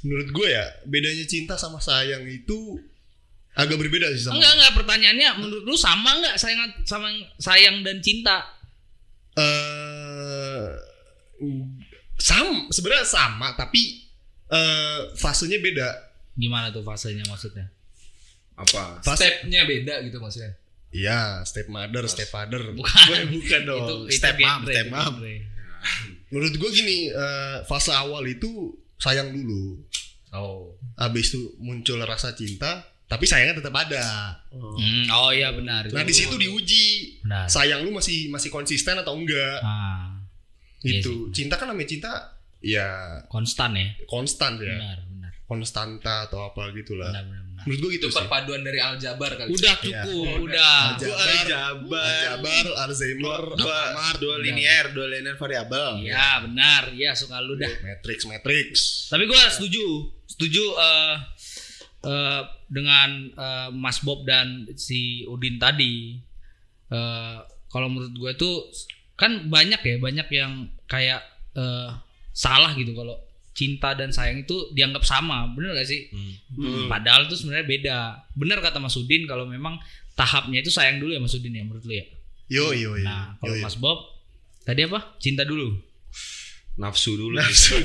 Menurut 0.00 0.28
gue 0.32 0.48
ya 0.48 0.64
bedanya 0.88 1.28
cinta 1.28 1.60
sama 1.60 1.84
sayang 1.84 2.24
itu 2.24 2.80
agak 3.54 3.76
berbeda 3.78 4.10
sih 4.14 4.26
sama. 4.26 4.38
Enggak 4.38 4.52
enggak 4.58 4.72
pertanyaannya 4.82 5.30
menurut 5.38 5.64
lu 5.66 5.76
sama 5.78 6.18
enggak 6.18 6.34
sayang 6.38 6.70
sama 6.86 7.08
sayang 7.38 7.82
dan 7.86 7.98
cinta? 8.02 8.42
eh 9.34 10.70
sam 12.22 12.70
sebenarnya 12.70 13.02
sama 13.02 13.58
tapi 13.58 14.06
eh 14.50 15.00
fasenya 15.18 15.58
beda. 15.58 15.88
Gimana 16.38 16.70
tuh 16.70 16.86
fasenya 16.86 17.26
maksudnya? 17.26 17.66
Apa? 18.54 19.02
Fase 19.02 19.26
Stepnya 19.26 19.66
beda 19.66 20.02
gitu 20.06 20.22
maksudnya. 20.22 20.54
Iya, 20.94 21.42
step 21.42 21.66
mother, 21.66 22.06
step 22.06 22.30
father. 22.30 22.62
Bukan. 22.78 23.26
bukan 23.34 23.60
dong. 23.66 23.82
Itu, 23.82 23.96
itu 24.06 24.14
step 24.14 24.38
mom, 24.38 24.62
step 24.62 24.86
mom. 24.94 25.14
Menurut 26.30 26.54
gue 26.54 26.70
gini, 26.70 27.10
eh, 27.10 27.58
fase 27.66 27.90
awal 27.90 28.22
itu 28.30 28.78
sayang 28.94 29.34
dulu. 29.34 29.82
Oh. 30.30 30.78
Habis 30.94 31.34
itu 31.34 31.50
muncul 31.58 31.98
rasa 32.06 32.38
cinta, 32.38 32.86
tapi 33.14 33.24
sayangnya 33.24 33.62
tetap 33.62 33.72
ada. 33.72 34.04
Hmm, 34.50 35.06
oh 35.08 35.30
iya 35.30 35.50
benar. 35.50 35.86
Nah, 35.88 36.02
di 36.02 36.10
situ 36.10 36.34
diuji 36.34 37.18
benar. 37.22 37.46
sayang 37.46 37.82
lu 37.82 37.90
masih 37.90 38.26
masih 38.28 38.50
konsisten 38.50 38.98
atau 38.98 39.14
enggak. 39.14 39.58
Ah, 39.60 40.18
Iya 40.82 41.00
Itu. 41.00 41.30
Cinta 41.30 41.56
kan 41.56 41.70
namanya 41.70 41.88
cinta 41.88 42.10
ya 42.60 43.22
konstan 43.26 43.72
ya. 43.72 43.88
konstan 44.04 44.58
ya. 44.58 44.76
Benar, 44.76 44.98
benar. 45.00 45.32
Konstanta 45.44 46.26
atau 46.26 46.44
apa 46.44 46.72
gitulah. 46.72 47.08
Benar, 47.08 47.24
benar, 47.24 47.42
benar. 47.44 47.64
Menurut 47.64 47.80
gue 47.80 47.90
gitu 47.96 48.06
Itu 48.08 48.12
sih. 48.12 48.18
perpaduan 48.20 48.60
dari 48.60 48.80
aljabar 48.80 49.30
kali. 49.32 49.48
Udah 49.48 49.74
cukup, 49.80 50.24
udah. 50.44 50.76
Aljabar, 50.92 51.24
Aljabar. 51.24 52.04
Aljabar, 52.04 52.64
Alzheimer, 52.84 53.42
Dua, 53.56 53.80
dua 54.20 54.36
linear, 54.40 54.92
dua 54.92 55.06
linear 55.08 55.36
variabel. 55.36 56.04
Iya, 56.04 56.44
benar. 56.44 56.82
Iya, 56.92 57.12
suka 57.12 57.40
lu 57.40 57.56
dah. 57.56 57.68
Matrix, 57.80 58.18
Matrix. 58.24 58.68
Tapi 59.08 59.24
gue 59.24 59.40
setuju, 59.50 59.84
setuju 60.26 60.64
eh 60.76 61.14
eh, 62.04 62.42
dengan 62.68 63.10
eh, 63.32 63.68
Mas 63.72 64.04
Bob 64.04 64.28
dan 64.28 64.68
si 64.76 65.24
Udin 65.26 65.56
tadi. 65.56 66.20
Eh, 66.92 67.38
kalau 67.72 67.88
menurut 67.90 68.14
gue 68.14 68.32
tuh 68.38 68.54
kan 69.18 69.50
banyak 69.50 69.80
ya, 69.82 69.96
banyak 69.98 70.28
yang 70.30 70.68
kayak 70.86 71.24
eh, 71.56 71.90
salah 72.34 72.70
gitu 72.76 72.92
kalau 72.94 73.16
cinta 73.54 73.94
dan 73.94 74.10
sayang 74.10 74.42
itu 74.42 74.74
dianggap 74.74 75.06
sama, 75.06 75.46
bener 75.54 75.78
gak 75.78 75.86
sih? 75.86 76.10
Hmm. 76.10 76.90
Padahal 76.90 77.30
itu 77.30 77.38
sebenarnya 77.38 77.66
beda. 77.70 77.98
Bener 78.34 78.58
kata 78.58 78.82
Mas 78.82 78.98
Udin 78.98 79.30
kalau 79.30 79.46
memang 79.46 79.78
tahapnya 80.18 80.58
itu 80.58 80.74
sayang 80.74 80.98
dulu 80.98 81.14
ya 81.14 81.22
Mas 81.22 81.34
Udin 81.38 81.54
ya 81.54 81.62
menurut 81.62 81.86
lu 81.86 81.94
ya. 81.94 82.06
Yo 82.50 82.74
yo 82.74 82.98
yo. 82.98 83.06
Nah, 83.06 83.38
kalau 83.38 83.54
Yo, 83.54 83.62
yo. 83.62 83.64
Mas 83.64 83.78
Bob 83.78 83.98
tadi 84.66 84.82
apa? 84.84 85.14
Cinta 85.22 85.46
dulu. 85.46 85.78
Nafsu 86.74 87.14
dulu. 87.14 87.38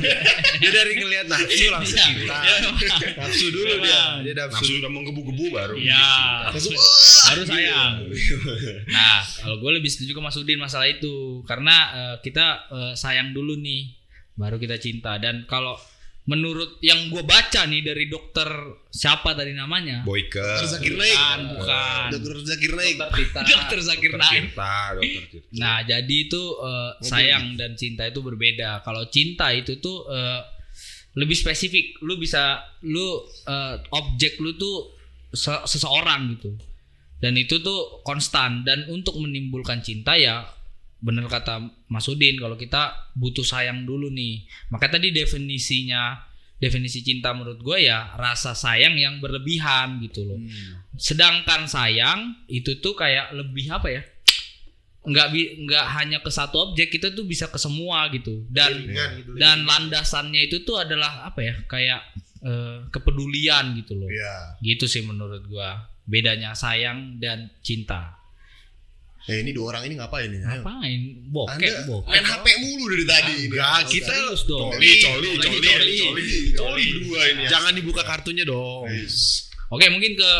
Dia 0.62 0.72
dari 0.74 0.98
ngelihat 0.98 1.30
nafsu 1.30 1.70
langsung 1.70 1.94
Iya. 1.94 2.06
cinta. 2.10 2.36
Iya, 2.42 2.58
Nafsu 3.22 3.48
dulu 3.54 3.74
dia. 3.86 4.02
Dia 4.26 4.34
nafsu. 4.34 4.66
Nafsu 4.66 4.74
udah 4.82 4.90
menggebu-gebu 4.90 5.46
baru. 5.54 5.76
Iya. 5.78 6.10
Baru 7.30 7.42
sayang. 7.46 7.94
Nah, 8.90 9.22
kalau 9.22 9.62
gue 9.62 9.72
lebih 9.78 9.94
setuju 9.94 10.18
ke 10.18 10.22
Mas 10.22 10.34
Udin 10.36 10.58
masalah 10.58 10.90
itu 10.90 11.46
karena 11.46 11.76
eh, 11.94 12.16
kita 12.26 12.66
eh, 12.66 12.94
sayang 12.98 13.30
dulu 13.30 13.54
nih, 13.62 13.94
baru 14.34 14.58
kita 14.58 14.82
cinta. 14.82 15.22
Dan 15.22 15.46
kalau 15.46 15.78
menurut 16.30 16.78
yang 16.86 17.10
gue 17.10 17.26
baca 17.26 17.66
nih 17.66 17.82
dari 17.82 18.06
dokter 18.06 18.46
siapa 18.94 19.34
tadi 19.34 19.58
namanya? 19.58 20.06
Boyke. 20.06 20.38
Dokter 20.38 20.70
Zakir 20.78 20.94
Naik. 20.94 21.18
Bukan, 21.18 21.40
bukan. 21.58 22.08
Dokter 22.14 22.38
Zakir 22.46 22.72
Naik. 22.78 22.96
Dokter 23.02 23.18
Tita. 23.18 23.40
Dokter 23.42 23.80
Zakir 23.82 24.12
Dokter 24.14 24.22
Naik. 24.22 24.42
Tirta, 24.46 24.74
dokter 24.94 25.24
Tirta. 25.26 25.58
Nah, 25.58 25.78
jadi 25.82 26.16
itu 26.30 26.44
eh, 26.62 26.92
sayang 27.02 27.46
dan 27.58 27.74
cinta 27.74 28.06
itu 28.06 28.22
berbeda. 28.22 28.86
Kalau 28.86 29.10
cinta 29.10 29.50
itu 29.50 29.82
tuh 29.82 30.06
eh, 30.06 30.42
lebih 31.18 31.34
spesifik. 31.34 31.98
Lu 32.06 32.22
bisa 32.22 32.62
lu 32.86 33.26
eh, 33.50 33.76
objek 33.98 34.38
lu 34.38 34.54
tuh 34.54 34.94
se- 35.34 35.66
seseorang 35.66 36.38
gitu. 36.38 36.54
Dan 37.18 37.36
itu 37.42 37.58
tuh 37.60 38.06
konstan 38.06 38.62
dan 38.62 38.86
untuk 38.88 39.18
menimbulkan 39.18 39.82
cinta 39.82 40.14
ya 40.14 40.46
bener 41.00 41.32
kata 41.32 41.64
Mas 41.88 42.06
Udin 42.12 42.36
kalau 42.36 42.60
kita 42.60 43.12
butuh 43.16 43.44
sayang 43.44 43.88
dulu 43.88 44.12
nih. 44.12 44.44
Maka 44.68 44.92
tadi 44.92 45.16
definisinya 45.16 46.28
definisi 46.60 47.00
cinta 47.00 47.32
menurut 47.32 47.64
gue 47.64 47.88
ya 47.88 48.20
rasa 48.20 48.52
sayang 48.52 49.00
yang 49.00 49.24
berlebihan 49.24 50.04
gitu 50.04 50.28
loh. 50.28 50.40
Sedangkan 51.00 51.72
sayang 51.72 52.44
itu 52.52 52.84
tuh 52.84 53.00
kayak 53.00 53.32
lebih 53.32 53.72
apa 53.72 53.88
ya? 53.88 54.04
Nggak 55.00 55.28
bi- 55.32 55.56
nggak 55.64 55.86
hanya 55.96 56.20
ke 56.20 56.28
satu 56.28 56.70
objek, 56.70 56.92
kita 56.92 57.16
tuh 57.16 57.24
bisa 57.24 57.48
ke 57.48 57.56
semua 57.56 58.12
gitu. 58.12 58.44
Dan 58.52 58.84
Jaringan 58.84 59.10
gitu. 59.24 59.32
dan 59.40 59.64
landasannya 59.64 60.52
itu 60.52 60.68
tuh 60.68 60.84
adalah 60.84 61.24
apa 61.24 61.40
ya? 61.40 61.56
Kayak 61.64 62.04
eh, 62.44 62.84
kepedulian 62.92 63.80
gitu 63.80 63.96
loh. 63.96 64.12
Iya. 64.12 64.60
Gitu 64.60 64.84
sih 64.92 65.08
menurut 65.08 65.48
gua. 65.48 65.88
Bedanya 66.04 66.52
sayang 66.52 67.24
dan 67.24 67.48
cinta. 67.64 68.19
Eh 69.30 69.46
ini 69.46 69.52
dua 69.54 69.78
orang 69.78 69.86
ini 69.86 69.94
ngapain 70.02 70.26
nih? 70.26 70.42
Ngapain? 70.42 71.00
Bokek, 71.30 71.70
Anda 71.70 71.86
bokek. 71.86 72.10
main 72.10 72.26
HP 72.26 72.46
mulu 72.66 72.86
dari 72.90 73.06
tadi. 73.06 73.34
Enggak, 73.46 73.86
kita. 73.86 74.14
Coli, 74.42 74.42
Coli, 74.50 74.90
coli, 75.06 75.30
Coli, 75.38 75.58
coli, 75.70 75.94
coli. 76.02 76.30
Coli 76.58 76.84
berdua 76.98 77.22
ini. 77.30 77.42
ya. 77.46 77.50
Jangan 77.54 77.72
dibuka 77.78 78.02
kartunya 78.02 78.42
dong. 78.42 78.90
Oke, 79.70 79.86
mungkin 79.94 80.18
ke 80.18 80.32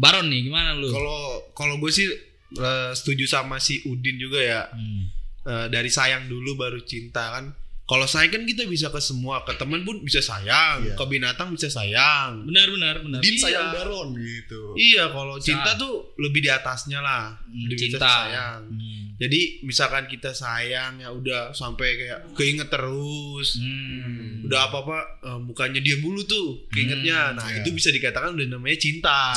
Baron 0.00 0.32
nih, 0.32 0.48
gimana 0.48 0.72
lu? 0.74 0.88
Kalau 0.88 1.52
kalau 1.52 1.74
gue 1.76 1.92
sih 1.92 2.08
eh, 2.56 2.90
setuju 2.96 3.28
sama 3.28 3.60
si 3.60 3.84
Udin 3.84 4.16
juga 4.16 4.40
ya. 4.40 4.62
Hmm. 4.72 5.12
Eh, 5.44 5.66
dari 5.68 5.92
sayang 5.92 6.24
dulu 6.24 6.56
baru 6.56 6.80
cinta 6.88 7.36
kan. 7.36 7.52
Kalau 7.84 8.08
sayang 8.08 8.32
kan 8.32 8.42
kita 8.42 8.64
bisa 8.64 8.88
ke 8.88 8.96
semua, 8.96 9.44
ke 9.44 9.52
teman 9.54 9.84
pun 9.84 10.00
bisa 10.00 10.16
sayang, 10.18 10.80
Iya. 10.80 10.96
ke 10.96 11.04
binatang 11.04 11.52
bisa 11.52 11.68
sayang. 11.68 12.40
Benar, 12.48 12.72
benar, 12.72 12.94
benar. 12.98 13.20
Din 13.20 13.36
Iya. 13.36 13.42
sayang 13.44 13.66
Baron 13.70 14.08
gitu. 14.16 14.72
Iya, 14.72 15.12
kalau 15.12 15.36
cinta 15.36 15.76
tuh 15.76 16.16
lebih 16.16 16.40
di 16.40 16.48
atasnya 16.48 17.04
lah. 17.04 17.36
Hmm, 17.44 17.68
Lebih 17.68 17.76
cinta. 17.76 18.00
bisa 18.00 18.08
sayang. 18.08 18.60
Hmm. 18.72 19.03
Jadi 19.24 19.64
misalkan 19.64 20.04
kita 20.04 20.36
sayang 20.36 21.00
ya 21.00 21.08
udah 21.08 21.56
sampai 21.56 21.96
kayak 21.96 22.20
keinget 22.36 22.68
terus. 22.68 23.56
Hmm. 23.56 24.44
Udah 24.44 24.68
apa-apa 24.68 24.98
eh, 25.24 25.40
mukanya 25.40 25.80
dia 25.80 25.96
mulu 26.04 26.20
tuh 26.28 26.68
keingetnya. 26.68 27.32
Nah, 27.32 27.48
iya. 27.48 27.64
itu 27.64 27.72
bisa 27.72 27.88
dikatakan 27.88 28.36
udah 28.36 28.44
namanya 28.52 28.76
cinta. 28.76 29.32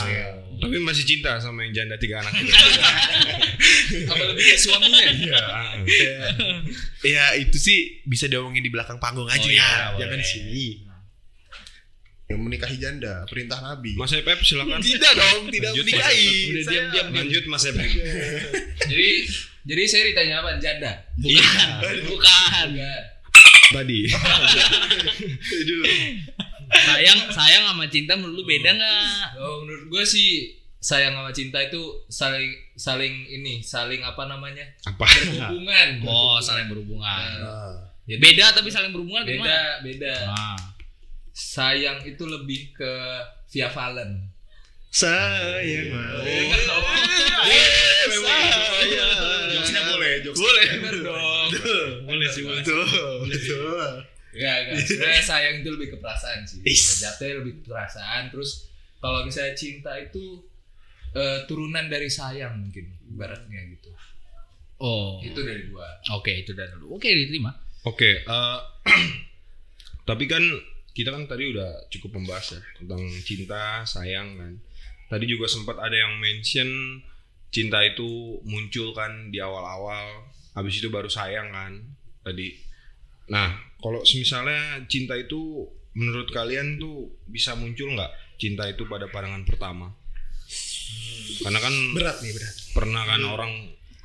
Tapi 0.59 0.75
masih 0.83 1.07
cinta 1.07 1.39
sama 1.39 1.63
yang 1.63 1.71
janda 1.71 1.95
tiga 1.95 2.19
anak 2.19 2.35
itu. 2.35 2.51
Apa 4.11 4.23
lebih 4.27 4.43
kayak 4.43 4.59
suaminya? 4.59 5.07
Iya. 5.87 6.17
Ya 7.07 7.25
itu 7.39 7.55
sih 7.55 8.03
bisa 8.03 8.27
diomongin 8.27 8.59
di 8.59 8.67
belakang 8.73 8.99
panggung 8.99 9.31
aja 9.31 9.39
Oh, 9.39 9.47
ya. 9.47 9.55
iya, 9.55 9.71
Jangan 10.03 10.17
di 10.19 10.27
sini. 10.27 10.86
Yang 12.27 12.39
menikahi 12.43 12.75
janda, 12.75 13.23
perintah 13.23 13.55
Nabi. 13.57 13.95
Mas 13.95 14.11
Epep 14.11 14.35
silakan. 14.41 14.83
Tidak 14.83 15.13
dong, 15.15 15.47
tidak 15.47 15.71
Lanjut, 15.71 15.83
menikahi. 15.87 16.27
Udah 16.51 16.59
Saya- 16.61 16.75
diam-diam. 16.91 17.07
Lanjut 17.15 17.43
Mas 17.47 17.63
Epep. 17.65 17.87
jadi 18.91 19.09
jadi 19.63 19.83
saya 19.83 20.03
ditanya 20.11 20.35
apa? 20.41 20.59
Janda. 20.59 20.91
Bukan. 21.15 21.67
Bukan. 22.05 22.65
Enggak. 22.75 23.01
Tadi. 23.67 23.99
sayang 26.67 27.19
sayang 27.31 27.63
sama 27.65 27.85
cinta 27.87 28.13
menurut 28.15 28.35
lu 28.35 28.43
beda 28.43 28.75
nggak? 28.75 29.39
Oh, 29.39 29.63
menurut 29.63 29.87
gue 29.87 30.03
sih 30.03 30.51
sayang 30.77 31.15
sama 31.15 31.31
cinta 31.31 31.59
itu 31.59 31.79
saling 32.07 32.47
saling 32.75 33.11
ini 33.25 33.59
saling 33.59 34.03
apa 34.03 34.27
namanya 34.27 34.63
Apa? 34.83 35.03
berhubungan. 35.03 35.87
Oh, 36.03 36.37
saling 36.39 36.67
berhubungan. 36.67 37.39
Nah, 37.39 37.75
Jadi 38.03 38.19
Beda 38.19 38.51
tapi 38.51 38.67
saling 38.67 38.91
berhubungan 38.91 39.23
beda 39.23 39.35
gimana? 39.35 39.59
beda. 39.83 40.15
Ah. 40.27 40.59
Sayang 41.37 42.01
itu 42.01 42.25
lebih 42.25 42.73
ke 42.73 42.93
via 43.53 43.69
Valen. 43.69 44.25
sayang. 44.89 45.93
Jokesnya 49.53 49.81
boleh, 49.85 50.11
jokes. 50.25 50.39
Boleh. 50.41 50.65
Bener 50.81 50.95
dong. 51.05 51.49
Boleh 52.09 52.27
sih, 52.33 52.41
boleh. 52.41 52.65
Enggak. 54.33 54.81
Sebenarnya 54.81 55.21
sayang 55.21 55.55
itu 55.61 55.69
lebih 55.77 55.93
ke 55.93 55.97
perasaan 56.01 56.41
sih. 56.49 56.65
Jatuhnya 57.05 57.45
lebih 57.45 57.61
ke 57.61 57.69
perasaan. 57.69 58.33
Terus 58.33 58.65
kalau 58.97 59.21
misalnya 59.21 59.53
cinta 59.53 59.93
itu 59.93 60.41
eh, 61.13 61.45
turunan 61.45 61.85
dari 61.85 62.09
sayang 62.09 62.65
mungkin 62.65 62.97
ibaratnya 63.13 63.61
gitu. 63.77 63.93
Oh. 64.81 65.21
Itu 65.21 65.45
dari 65.45 65.69
gua. 65.69 65.85
Oke, 66.17 66.33
itu 66.33 66.57
dari 66.57 66.73
dulu. 66.73 66.97
Oke, 66.97 67.13
diterima. 67.13 67.53
Oke, 67.85 68.25
eh, 68.25 68.59
tapi 70.09 70.25
kan 70.25 70.41
kita 70.97 71.13
kan 71.13 71.29
tadi 71.29 71.53
udah 71.53 71.85
cukup 71.93 72.17
membahas 72.17 72.57
ya 72.57 72.61
tentang 72.73 73.05
cinta, 73.21 73.85
sayang 73.85 74.33
kan. 74.33 74.53
Tadi 75.13 75.29
juga 75.29 75.45
sempat 75.45 75.77
ada 75.77 75.93
yang 75.93 76.17
mention 76.17 76.97
cinta 77.53 77.85
itu 77.85 78.41
muncul 78.41 78.97
kan 78.97 79.29
di 79.29 79.37
awal-awal, 79.37 80.25
habis 80.57 80.81
itu 80.81 80.89
baru 80.89 81.05
sayang 81.05 81.53
kan 81.53 81.77
tadi. 82.25 82.57
Nah, 83.29 83.61
kalau 83.77 84.01
misalnya 84.01 84.81
cinta 84.89 85.13
itu 85.13 85.69
menurut 85.93 86.33
kalian 86.33 86.81
tuh 86.81 87.13
bisa 87.29 87.53
muncul 87.53 87.93
nggak 87.93 88.41
cinta 88.41 88.65
itu 88.65 88.89
pada 88.89 89.05
pandangan 89.13 89.45
pertama? 89.45 89.93
Karena 91.45 91.59
kan 91.61 91.73
Berat 91.93 92.17
nih, 92.25 92.33
berat. 92.33 92.55
pernah 92.73 93.03
kan 93.05 93.21
orang 93.21 93.53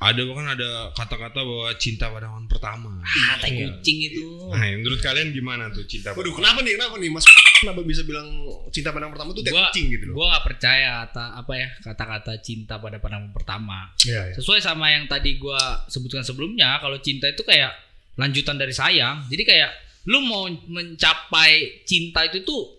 ada 0.03 0.19
kan 0.27 0.47
ada 0.51 0.69
kata-kata 0.91 1.39
bahwa 1.39 1.71
cinta 1.79 2.11
pandangan 2.11 2.43
pertama. 2.51 2.91
Kata 3.31 3.47
kucing 3.47 3.97
itu. 4.11 4.25
Nah, 4.51 4.67
menurut 4.75 4.99
kalian 4.99 5.31
gimana 5.31 5.71
tuh 5.71 5.87
cinta? 5.87 6.11
Waduh, 6.11 6.35
kenapa 6.35 6.59
nih? 6.59 6.75
Kenapa 6.75 6.95
nih, 6.99 7.07
Mas? 7.07 7.23
Kenapa 7.63 7.79
bisa 7.87 8.03
bilang 8.03 8.27
cinta 8.75 8.91
pandang 8.91 9.15
pertama 9.15 9.31
tuh 9.31 9.47
Gua- 9.47 9.71
kucing 9.71 9.87
gitu 9.87 10.11
loh? 10.11 10.15
Gua 10.19 10.35
gak 10.35 10.43
percaya 10.51 11.07
kata 11.07 11.25
apa 11.39 11.53
ya 11.55 11.67
kata-kata 11.79 12.33
cinta 12.43 12.75
pada 12.77 12.99
pandangan 12.99 13.31
pertama. 13.31 13.87
Iya, 14.03 14.21
iya. 14.29 14.35
Sesuai 14.35 14.59
sama 14.59 14.91
yang 14.91 15.07
tadi 15.07 15.39
gua 15.39 15.87
sebutkan 15.87 16.21
sebelumnya, 16.27 16.83
kalau 16.83 16.99
cinta 16.99 17.31
itu 17.31 17.39
kayak 17.47 17.71
lanjutan 18.19 18.59
dari 18.59 18.75
sayang. 18.75 19.23
Jadi 19.31 19.43
kayak 19.47 19.71
lu 20.11 20.19
mau 20.19 20.43
mencapai 20.47 21.81
cinta 21.87 22.27
itu 22.27 22.43
tuh 22.43 22.75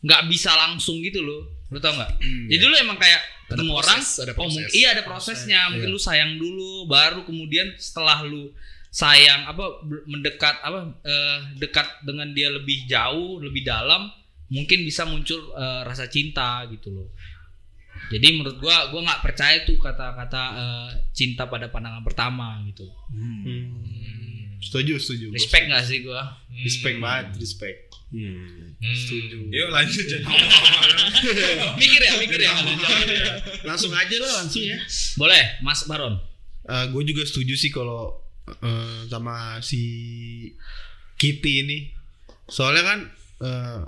nggak 0.00 0.30
bisa 0.32 0.56
langsung 0.56 0.98
gitu 1.04 1.20
loh. 1.20 1.44
Lu 1.68 1.76
tau 1.76 1.92
nggak? 1.92 2.16
Jadi 2.48 2.64
lu 2.64 2.76
emang 2.80 2.96
kayak 2.96 3.20
ketemu 3.48 3.72
proses, 3.80 4.08
orang, 4.20 4.24
ada 4.28 4.32
oh 4.32 4.36
proses. 4.36 4.52
mungkin 4.52 4.76
iya 4.76 4.88
ada 4.92 5.02
prosesnya. 5.02 5.60
Mungkin 5.72 5.88
lu 5.88 6.00
sayang 6.00 6.32
dulu, 6.36 6.84
baru 6.84 7.24
kemudian 7.24 7.72
setelah 7.80 8.20
lu 8.20 8.52
sayang 8.92 9.48
apa 9.48 9.84
mendekat 10.04 10.60
apa 10.60 10.92
eh, 11.04 11.38
dekat 11.56 12.04
dengan 12.04 12.28
dia 12.36 12.52
lebih 12.52 12.84
jauh, 12.84 13.40
lebih 13.40 13.64
dalam, 13.64 14.12
mungkin 14.52 14.84
bisa 14.84 15.08
muncul 15.08 15.40
eh, 15.56 15.80
rasa 15.84 16.12
cinta 16.12 16.64
gitu 16.68 16.92
loh. 16.92 17.08
Jadi 18.12 18.36
menurut 18.36 18.60
gua 18.60 18.92
gua 18.92 19.00
nggak 19.04 19.22
percaya 19.24 19.64
tuh 19.64 19.80
kata-kata 19.80 20.42
eh, 20.54 20.88
cinta 21.16 21.48
pada 21.48 21.72
pandangan 21.72 22.04
pertama 22.04 22.60
gitu. 22.68 22.84
Setuju, 24.60 25.00
setuju. 25.00 25.26
Respect 25.32 25.64
nggak 25.72 25.84
sih 25.88 25.98
gua? 26.04 26.36
Respect 26.52 26.96
banget, 27.00 27.26
respect. 27.40 27.80
Setuju. 28.80 29.52
Yuk 29.52 29.68
lanjut 29.72 30.04
jadi. 30.04 30.24
mikir 31.80 32.00
ya, 32.00 32.12
mikir 32.18 32.40
ya. 32.40 32.52
Langsung 33.64 33.92
aja 33.94 34.16
lah, 34.20 34.32
langsung 34.44 34.64
ya. 34.64 34.78
Boleh, 35.18 35.58
Mas 35.62 35.84
Baron. 35.88 36.18
gue 36.68 37.02
juga 37.08 37.24
setuju 37.24 37.56
sih 37.56 37.72
kalau 37.72 38.12
eh, 38.60 39.08
sama 39.08 39.58
si 39.64 39.82
Kitty 41.18 41.64
ini. 41.64 41.78
Soalnya 42.48 42.82
kan 42.84 42.98
eh, 43.44 43.80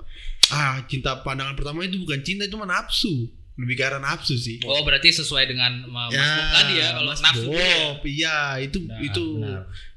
ah 0.51 0.75
cinta 0.85 1.23
pandangan 1.23 1.55
pertama 1.55 1.85
itu 1.87 2.01
bukan 2.01 2.21
cinta 2.25 2.45
itu 2.45 2.57
nafsu. 2.57 3.29
Lebih 3.59 3.75
ke 3.77 3.83
arah 3.83 4.01
nafsu 4.01 4.33
sih. 4.39 4.57
Oh, 4.65 4.81
berarti 4.81 5.11
sesuai 5.13 5.45
dengan 5.45 5.85
uh, 5.85 6.09
Mas 6.09 6.17
Bob 6.17 6.47
tadi 6.55 6.73
ya 6.81 6.87
kalau 6.97 7.09
Mas 7.13 7.21
nafsu 7.21 7.45
ya. 7.45 7.53
Bob, 7.53 7.99
iya 8.07 8.37
itu 8.63 8.79
Benar, 8.81 8.99
itu. 9.05 9.25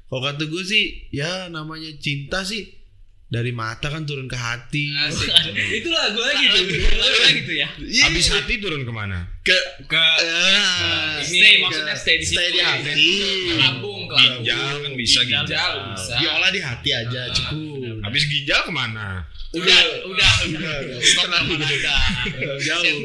Kalau 0.05 0.21
kata 0.21 0.43
gue 0.45 0.63
sih 0.63 0.83
ya 1.09 1.49
namanya 1.49 1.89
cinta 1.97 2.45
sih 2.45 2.84
dari 3.25 3.49
mata 3.49 3.87
kan 3.87 4.03
turun 4.03 4.25
ke 4.25 4.33
hati. 4.33 4.93
Asik. 5.01 5.27
itu 5.79 5.89
lagu 5.89 6.19
lagi 6.19 6.45
tuh. 6.45 6.61
Lagu 6.93 7.19
lagi 7.21 7.41
tuh 7.41 7.55
ya. 7.55 7.67
Habis 8.05 8.25
hati 8.29 8.53
turun 8.57 8.81
ke 8.81 8.91
mana? 8.91 9.25
ke 9.41 9.53
Ke 9.85 9.97
Ah, 9.97 11.21
Stay 11.21 11.57
ke- 11.57 11.61
maksudnya 11.61 11.93
stay 11.93 12.15
di 12.17 12.25
situ. 12.25 12.33
stay 12.33 12.49
di 12.49 12.61
hati. 12.61 13.09
lambung, 13.57 14.05
ke. 14.05 14.15
Ginjal 14.15 14.73
kan 14.79 14.93
bisa 14.93 15.19
Ginjal 15.21 15.41
ginjal. 15.43 15.71
bisa. 15.91 16.13
Diolah 16.15 16.49
di 16.49 16.59
hati 16.59 16.89
aja 16.91 17.21
cukup. 17.31 18.01
Habis 18.01 18.23
ginjal 18.25 18.59
ke 18.61 18.71
mana? 18.71 19.21
Udah, 19.51 19.79
udah, 20.05 20.33
udah. 20.51 20.75
Stop 20.99 21.31
Terlalu 21.31 21.55
Anda. 21.55 21.97
Terlalu 22.27 22.61
jauh, 22.61 22.99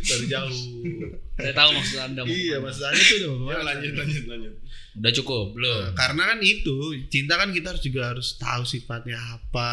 terlalu 0.00 0.26
jauh. 0.26 0.54
Saya 1.36 1.52
tahu 1.52 1.68
maksud 1.74 1.98
Anda. 1.98 2.20
Iya, 2.22 2.32
ke 2.32 2.54
mana. 2.54 2.64
maksudnya 2.64 2.90
itu 2.94 3.26
udah 3.26 3.50
Ya, 3.50 3.58
lanjut, 3.62 3.92
lanjut, 3.94 4.24
lanjut. 4.24 4.52
Udah 4.96 5.12
cukup, 5.12 5.52
belum. 5.52 5.92
Karena 5.92 6.22
kan 6.32 6.38
itu 6.40 6.76
cinta 7.06 7.36
kan 7.36 7.52
kita 7.52 7.76
harus 7.76 7.84
juga 7.84 8.02
harus 8.12 8.36
tahu 8.36 8.64
sifatnya 8.64 9.16
apa, 9.18 9.72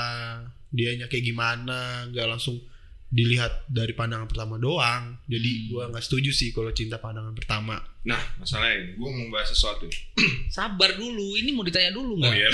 dianya 0.68 1.08
kayak 1.08 1.24
gimana, 1.24 2.08
nggak 2.12 2.28
langsung 2.28 2.60
dilihat 3.08 3.70
dari 3.70 3.94
pandangan 3.94 4.26
pertama 4.26 4.58
doang. 4.58 5.16
Jadi 5.30 5.70
gua 5.70 5.86
nggak 5.88 6.02
setuju 6.02 6.34
sih 6.34 6.50
kalau 6.50 6.74
cinta 6.74 6.98
pandangan 6.98 7.32
pertama. 7.32 7.78
Nah, 8.04 8.20
masalahnya 8.36 9.00
gue 9.00 9.10
mau 9.16 9.32
bahas 9.32 9.48
sesuatu. 9.48 9.88
Sabar 10.52 10.98
dulu, 10.98 11.40
ini 11.40 11.56
mau 11.56 11.64
ditanya 11.64 11.96
dulu 11.96 12.18
Oh 12.18 12.20
nggak? 12.20 12.36
iya. 12.36 12.50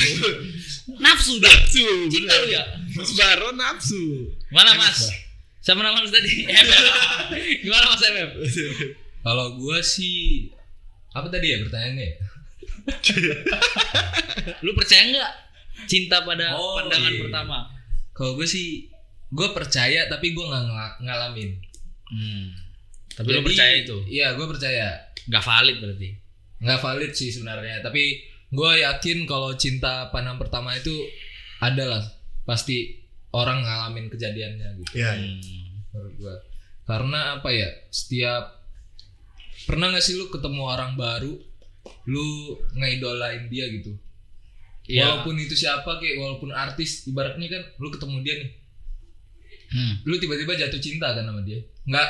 Nafsu 1.03 1.41
dah. 1.41 1.49
Nafsu, 1.49 1.87
Cinta 2.11 2.35
lu 2.43 2.53
ya? 2.53 2.63
Mas 2.93 3.17
Baron 3.17 3.57
nafsu. 3.57 4.29
Mana 4.53 4.77
Mas? 4.77 5.09
Sama 5.57 5.81
nama 5.81 6.05
lu 6.05 6.11
tadi? 6.11 6.45
Gimana 7.65 7.85
Mas 7.89 8.03
FF? 8.03 8.31
Kalau 9.25 9.57
gua 9.57 9.81
sih 9.81 10.47
apa 11.11 11.27
tadi 11.27 11.49
ya 11.49 11.65
pertanyaannya? 11.65 12.09
Lu 14.65 14.71
percaya 14.73 15.03
nggak 15.07 15.31
cinta 15.85 16.21
pada 16.23 16.55
Oh, 16.55 16.79
pandangan 16.79 17.11
iya. 17.11 17.21
pertama? 17.23 17.57
Kalau 18.11 18.35
gue 18.35 18.45
sih 18.45 18.89
gue 19.29 19.47
percaya 19.53 20.09
tapi 20.09 20.33
gue 20.33 20.41
nggak 20.41 20.63
ngala- 20.65 20.97
ngalamin. 20.99 21.51
Hmm. 22.09 22.45
Tapi 23.13 23.29
lu 23.29 23.41
percaya 23.43 23.73
itu? 23.77 23.97
Iya 24.07 24.33
gue 24.33 24.47
percaya. 24.47 24.87
Nggak 25.27 25.43
valid 25.43 25.77
berarti. 25.79 26.09
Nggak 26.59 26.79
valid 26.79 27.11
sih 27.13 27.29
sebenarnya. 27.29 27.79
Tapi 27.79 28.03
gue 28.49 28.71
yakin 28.79 29.23
kalau 29.23 29.53
cinta 29.55 30.09
pandang 30.09 30.35
pertama 30.35 30.73
itu 30.73 30.93
adalah 31.59 32.01
pasti 32.43 32.97
orang 33.29 33.61
ngalamin 33.61 34.09
kejadiannya 34.09 34.67
gitu. 34.79 34.91
Iya. 34.97 35.11
Hmm. 35.15 35.39
Menurut 35.93 36.13
gue. 36.17 36.35
Karena 36.83 37.37
apa 37.37 37.49
ya? 37.53 37.69
Setiap 37.87 38.65
pernah 39.63 39.93
nggak 39.93 40.01
sih 40.01 40.17
lu 40.17 40.27
ketemu 40.27 40.65
orang 40.65 40.97
baru, 40.97 41.37
lu 42.05 42.25
ngeidolain 42.73 43.47
dia 43.47 43.65
gitu. 43.69 43.93
Iya. 44.83 45.05
Walaupun 45.05 45.37
itu 45.37 45.53
siapa 45.53 45.97
kayak 45.97 46.17
walaupun 46.17 46.49
artis 46.49 47.05
ibaratnya 47.05 47.47
kan 47.47 47.61
lu 47.77 47.89
ketemu 47.89 48.17
dia 48.21 48.35
nih 48.37 48.51
Hmm. 49.69 50.01
lu 50.01 50.17
tiba-tiba 50.17 50.57
jatuh 50.57 50.81
cinta 50.81 51.13
kan 51.13 51.21
sama 51.21 51.45
dia 51.45 51.61
nggak 51.85 52.09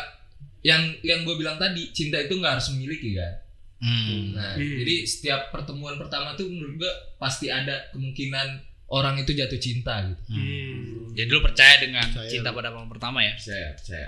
yang 0.61 0.79
yang 1.01 1.27
gue 1.27 1.35
bilang 1.35 1.59
tadi 1.59 1.91
cinta 1.91 2.15
itu 2.15 2.39
nggak 2.39 2.55
harus 2.55 2.71
memiliki 2.71 3.11
kan 3.13 3.35
Hmm. 3.79 4.31
nah 4.31 4.55
jadi 4.55 5.03
setiap 5.03 5.51
pertemuan 5.51 5.95
pertama 5.95 6.35
tuh 6.35 6.47
menurut 6.47 6.79
gue 6.79 6.91
pasti 7.15 7.47
ada 7.47 7.91
kemungkinan 7.91 8.63
orang 8.87 9.15
itu 9.17 9.31
jatuh 9.33 9.55
cinta 9.55 10.07
gitu 10.07 10.23
Hmm. 10.29 11.11
Jadi 11.11 11.27
lu 11.27 11.39
percaya 11.41 11.75
dengan 11.77 12.05
Percaya 12.05 12.31
cinta 12.31 12.49
lu. 12.49 12.55
pada 12.55 12.67
pandangan 12.69 12.89
pertama 12.89 13.19
ya? 13.19 13.33
saya 13.35 13.75
percaya 13.75 14.07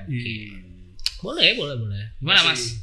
Boleh, 1.19 1.49
boleh, 1.53 1.75
boleh. 1.77 2.03
Gimana 2.17 2.41
Mas? 2.47 2.79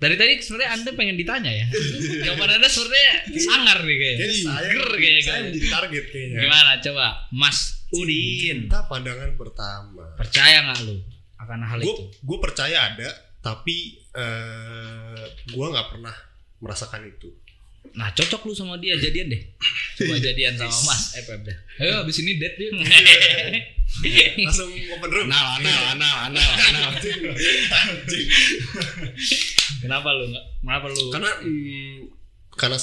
Dari 0.00 0.16
tadi 0.16 0.32
sebenarnya 0.40 0.70
Anda 0.74 0.90
pengen 0.96 1.14
ditanya 1.14 1.52
ya. 1.52 1.66
Jawaban 2.24 2.56
Anda 2.56 2.66
sebenarnya 2.66 3.12
sangar 3.36 3.78
nih 3.84 3.96
kayaknya. 3.96 4.24
Kayaknya 4.24 4.44
saya, 4.48 4.66
Ger 4.66 4.86
kayaknya. 4.90 5.22
saya 5.22 5.40
menjadi 5.44 5.68
target 5.68 6.04
kayaknya. 6.08 6.38
Gimana 6.40 6.70
coba 6.80 7.06
Mas 7.30 7.58
Udin? 7.92 8.58
Cinta 8.64 8.78
pandangan 8.88 9.30
pertama. 9.36 10.04
Percaya 10.16 10.56
nggak 10.64 10.78
lu 10.88 10.96
akan 11.36 11.58
hal 11.64 11.78
Gue 11.80 11.92
itu? 11.92 12.04
gue 12.20 12.38
percaya 12.38 12.76
ada, 12.92 13.08
tapi 13.38 13.76
eh 14.12 15.24
gue 15.46 15.66
nggak 15.68 15.88
pernah 15.92 16.14
merasakan 16.58 17.04
itu. 17.04 17.28
Nah 17.90 18.08
cocok 18.14 18.46
lu 18.46 18.54
sama 18.54 18.78
dia 18.78 18.94
jadian 18.94 19.28
deh. 19.28 19.42
Coba 19.98 20.16
jadian 20.16 20.54
sama 20.54 20.70
Mas 20.86 21.18
FF 21.18 21.40
deh. 21.42 21.56
ayo 21.80 22.06
abis 22.06 22.16
ini 22.22 22.38
date 22.38 22.56
dia 22.56 22.70
Langsung 24.46 24.70
open 24.70 25.10
room. 25.10 25.26
Anal, 25.26 25.58
anal, 25.58 25.80
anal, 25.98 26.16
anal, 26.30 26.50
anal. 26.62 26.90
Kenapa 29.80 30.08
lu 30.14 30.24
nggak? 30.30 30.44
Kenapa 30.62 30.86
lu? 30.88 31.04
Karena 31.10 31.30
mm, 31.42 31.96
karena 32.54 32.78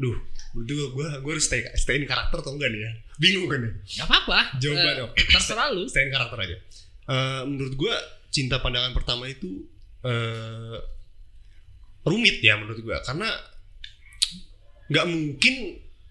duh, 0.00 0.16
itu 0.64 0.72
gue 0.96 1.08
gue 1.20 1.32
harus 1.36 1.44
stay 1.44 1.60
stay 1.76 2.00
in 2.00 2.08
karakter 2.08 2.40
atau 2.40 2.56
enggak 2.56 2.72
nih 2.72 2.80
ya? 2.80 2.90
Bingung 3.20 3.46
kan 3.46 3.60
nih. 3.60 3.72
Gak 4.00 4.06
apa-apa. 4.08 4.56
Jawaban 4.56 4.88
Eh, 4.88 4.94
dong. 4.96 5.10
Terserah 5.12 5.68
lu. 5.70 5.84
Stay 5.84 6.08
in 6.08 6.10
karakter 6.10 6.38
aja. 6.40 6.56
Eh, 7.04 7.42
menurut 7.44 7.74
gue 7.76 7.94
cinta 8.32 8.62
pandangan 8.62 8.94
pertama 8.94 9.28
itu 9.28 9.66
eh 10.00 10.78
rumit 12.00 12.40
ya 12.40 12.56
menurut 12.56 12.80
gue 12.80 12.96
karena 13.04 13.28
nggak 14.90 15.06
mungkin 15.06 15.54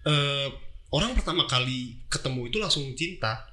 eh, 0.02 0.48
orang 0.90 1.12
pertama 1.12 1.44
kali 1.44 2.00
ketemu 2.08 2.48
itu 2.48 2.56
langsung 2.56 2.88
cinta 2.96 3.46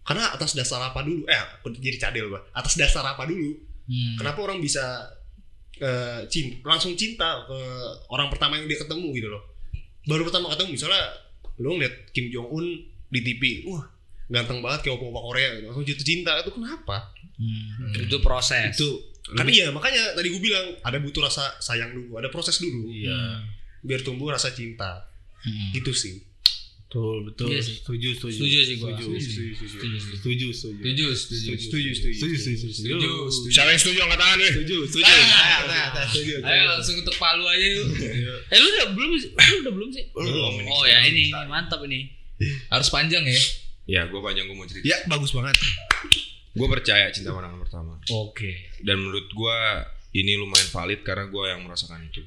karena 0.00 0.32
atas 0.32 0.54
dasar 0.54 0.80
apa 0.80 1.02
dulu 1.02 1.26
eh 1.26 1.36
aku 1.60 1.74
jadi 1.74 1.98
cadel 2.00 2.30
gua 2.30 2.40
atas 2.52 2.74
dasar 2.74 3.04
apa 3.04 3.26
dulu 3.26 3.68
Hmm. 3.90 4.14
kenapa 4.14 4.38
orang 4.40 4.62
bisa 4.62 5.02
eh, 5.76 6.22
cinta, 6.30 6.62
langsung 6.62 6.94
cinta 6.94 7.42
ke 7.42 7.58
orang 8.06 8.30
pertama 8.30 8.54
yang 8.54 8.70
dia 8.70 8.78
ketemu 8.78 9.10
gitu 9.12 9.26
loh 9.26 9.42
baru 10.06 10.22
pertama 10.22 10.46
ketemu 10.48 10.78
misalnya 10.78 11.02
lo 11.58 11.74
ngeliat 11.74 12.14
Kim 12.14 12.30
Jong 12.30 12.48
Un 12.48 12.66
di 13.10 13.20
TV 13.20 13.66
wah 13.66 13.82
ganteng 14.30 14.62
banget 14.62 14.86
kayak 14.86 14.94
opa-opa 14.94 15.20
Korea 15.26 15.48
gitu. 15.58 15.66
langsung 15.66 15.82
jatuh 15.84 16.06
cinta 16.06 16.32
itu 16.38 16.50
kenapa 16.54 17.10
Hmm. 17.40 17.88
Itu 17.96 18.20
proses. 18.20 18.76
Itu 18.76 19.00
kan 19.32 19.48
iya 19.48 19.72
makanya 19.72 20.12
tadi 20.12 20.28
gue 20.28 20.38
bilang 20.38 20.76
ada 20.84 21.00
butuh 21.00 21.24
rasa 21.24 21.56
sayang 21.56 21.88
dulu 21.90 22.20
ada 22.20 22.28
proses 22.28 22.60
dulu 22.60 22.92
Iya. 22.92 23.16
Biar 23.80 24.00
tumbuh 24.00 24.28
rasa 24.28 24.50
cinta 24.50 25.06
Hmm. 25.40 25.72
gitu 25.72 25.90
sih 25.90 26.20
Betul, 26.84 27.22
betul. 27.22 27.54
Iya 27.54 27.62
sih. 27.62 27.78
Setuju, 27.78 28.08
setuju. 28.18 28.34
Setuju 28.34 28.58
sih 28.60 28.76
gua. 28.76 28.90
Setuju, 28.90 29.14
Setuju. 29.14 29.22
setuju, 29.22 29.54
setuju. 29.54 29.68
Setuju, 29.70 29.96
setuju. 30.02 30.10
Setuju, 30.10 30.46
setuju. 30.50 30.80
setuju 30.82 31.06
setuju 31.14 31.50
setuju 31.54 31.90
setuju 31.94 32.14
Setuju, 32.18 32.34
setuju, 32.34 32.56
setuju 32.66 32.98
setuju 33.30 33.50
Siapa 33.54 33.68
yang 33.70 33.78
setuju 33.78 33.98
angkat 34.02 34.18
tangan 34.18 34.36
nih? 34.36 34.50
Setuju, 34.50 34.76
setuju. 34.84 35.02
Saya, 35.06 35.22
saya, 35.22 35.84
saya 35.86 36.06
setuju. 36.10 36.34
ayo 36.42 36.62
langsung 36.66 36.94
ketuk 36.98 37.14
palu 37.14 37.44
aja 37.46 37.66
yuk 37.70 37.86
Eh 38.50 38.58
lu 38.58 38.68
udah 38.68 38.88
belum 38.90 39.10
sih? 39.16 39.30
Lu 39.30 39.56
udah 39.62 39.72
belum 39.72 39.88
sih? 39.94 40.04
Belum, 40.10 40.52
ini 40.56 40.66
Oh 40.66 40.82
ya 40.84 40.98
ini 41.06 41.22
mantap 41.46 41.78
ini. 41.86 42.00
Harus 42.66 42.90
panjang 42.90 43.22
ya. 43.22 43.38
Ya, 43.86 44.02
gue 44.04 44.18
panjang 44.18 44.44
gue 44.44 44.56
mau 44.56 44.66
cerita. 44.66 44.82
Ya 44.82 44.98
bagus 45.06 45.30
banget. 45.30 45.54
Gue 46.50 46.66
percaya 46.66 47.06
cinta 47.08 47.30
pandangan 47.30 47.62
pertama. 47.62 48.02
Oke. 48.10 48.66
Dan 48.82 48.98
menurut 48.98 49.30
gue 49.30 49.58
ini 50.10 50.34
lumayan 50.34 50.66
valid 50.74 51.00
karena 51.06 51.30
gue 51.30 51.44
yang 51.46 51.62
merasakan 51.62 52.02
itu. 52.02 52.26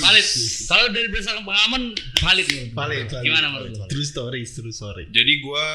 Valid. 0.00 0.26
Kalau 0.64 0.86
dari 0.88 1.06
berdasarkan 1.12 1.44
pengalaman 1.44 1.82
valid 2.16 2.46
gua. 2.48 2.64
Valid, 2.86 3.06
valid. 3.12 3.24
Gimana 3.28 3.46
menurut 3.52 3.72
lu? 3.76 3.84
True 3.92 4.06
story, 4.08 4.40
true 4.48 4.72
story. 4.72 5.04
Jadi 5.12 5.32
gue 5.44 5.66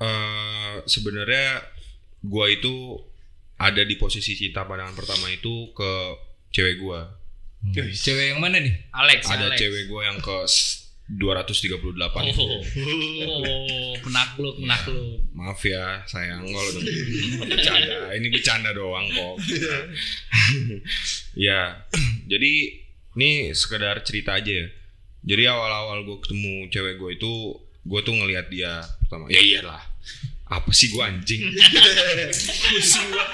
eh 0.00 0.74
sebenarnya 0.88 1.60
gue 2.24 2.46
itu 2.48 2.96
ada 3.60 3.84
di 3.84 4.00
posisi 4.00 4.32
cinta 4.32 4.64
pandangan 4.64 4.96
pertama 4.96 5.28
itu 5.28 5.68
ke 5.76 5.92
cewek 6.56 6.80
gue. 6.80 7.00
Cewek 7.92 8.32
yang 8.32 8.40
mana 8.40 8.56
nih? 8.56 8.72
Alex. 8.96 9.28
Ada 9.28 9.52
Alex. 9.52 9.60
cewek 9.60 9.84
gue 9.84 10.00
yang 10.00 10.16
ke 10.16 10.36
s- 11.10 11.18
238 11.18 12.30
itu. 12.30 12.38
Oh, 12.38 12.62
oh, 13.26 13.92
penakluk, 14.06 14.54
penakluk. 14.56 15.18
Maaf 15.34 15.58
ya 15.60 16.06
sayang 16.06 16.46
kalau 16.46 16.70
udah 16.72 16.82
bercanda. 17.44 17.96
Ini 18.14 18.26
bercanda 18.30 18.70
doang 18.70 19.10
kok. 19.10 19.36
ya, 21.34 21.82
jadi 22.30 22.52
ini 23.14 23.30
sekedar 23.50 24.00
cerita 24.00 24.38
aja 24.38 24.50
ya. 24.50 24.66
Jadi 25.20 25.42
awal-awal 25.44 26.06
gue 26.06 26.16
ketemu 26.20 26.70
cewek 26.70 26.94
gue 26.96 27.10
itu, 27.12 27.32
gue 27.82 28.00
tuh 28.00 28.14
ngelihat 28.14 28.46
dia 28.48 28.80
pertama. 29.04 29.28
Ya 29.28 29.38
iyalah. 29.38 29.82
Apa 30.46 30.70
sih 30.70 30.90
gue 30.90 30.98
anjing? 30.98 31.42
Pusing 31.46 33.06
gue. 33.06 33.24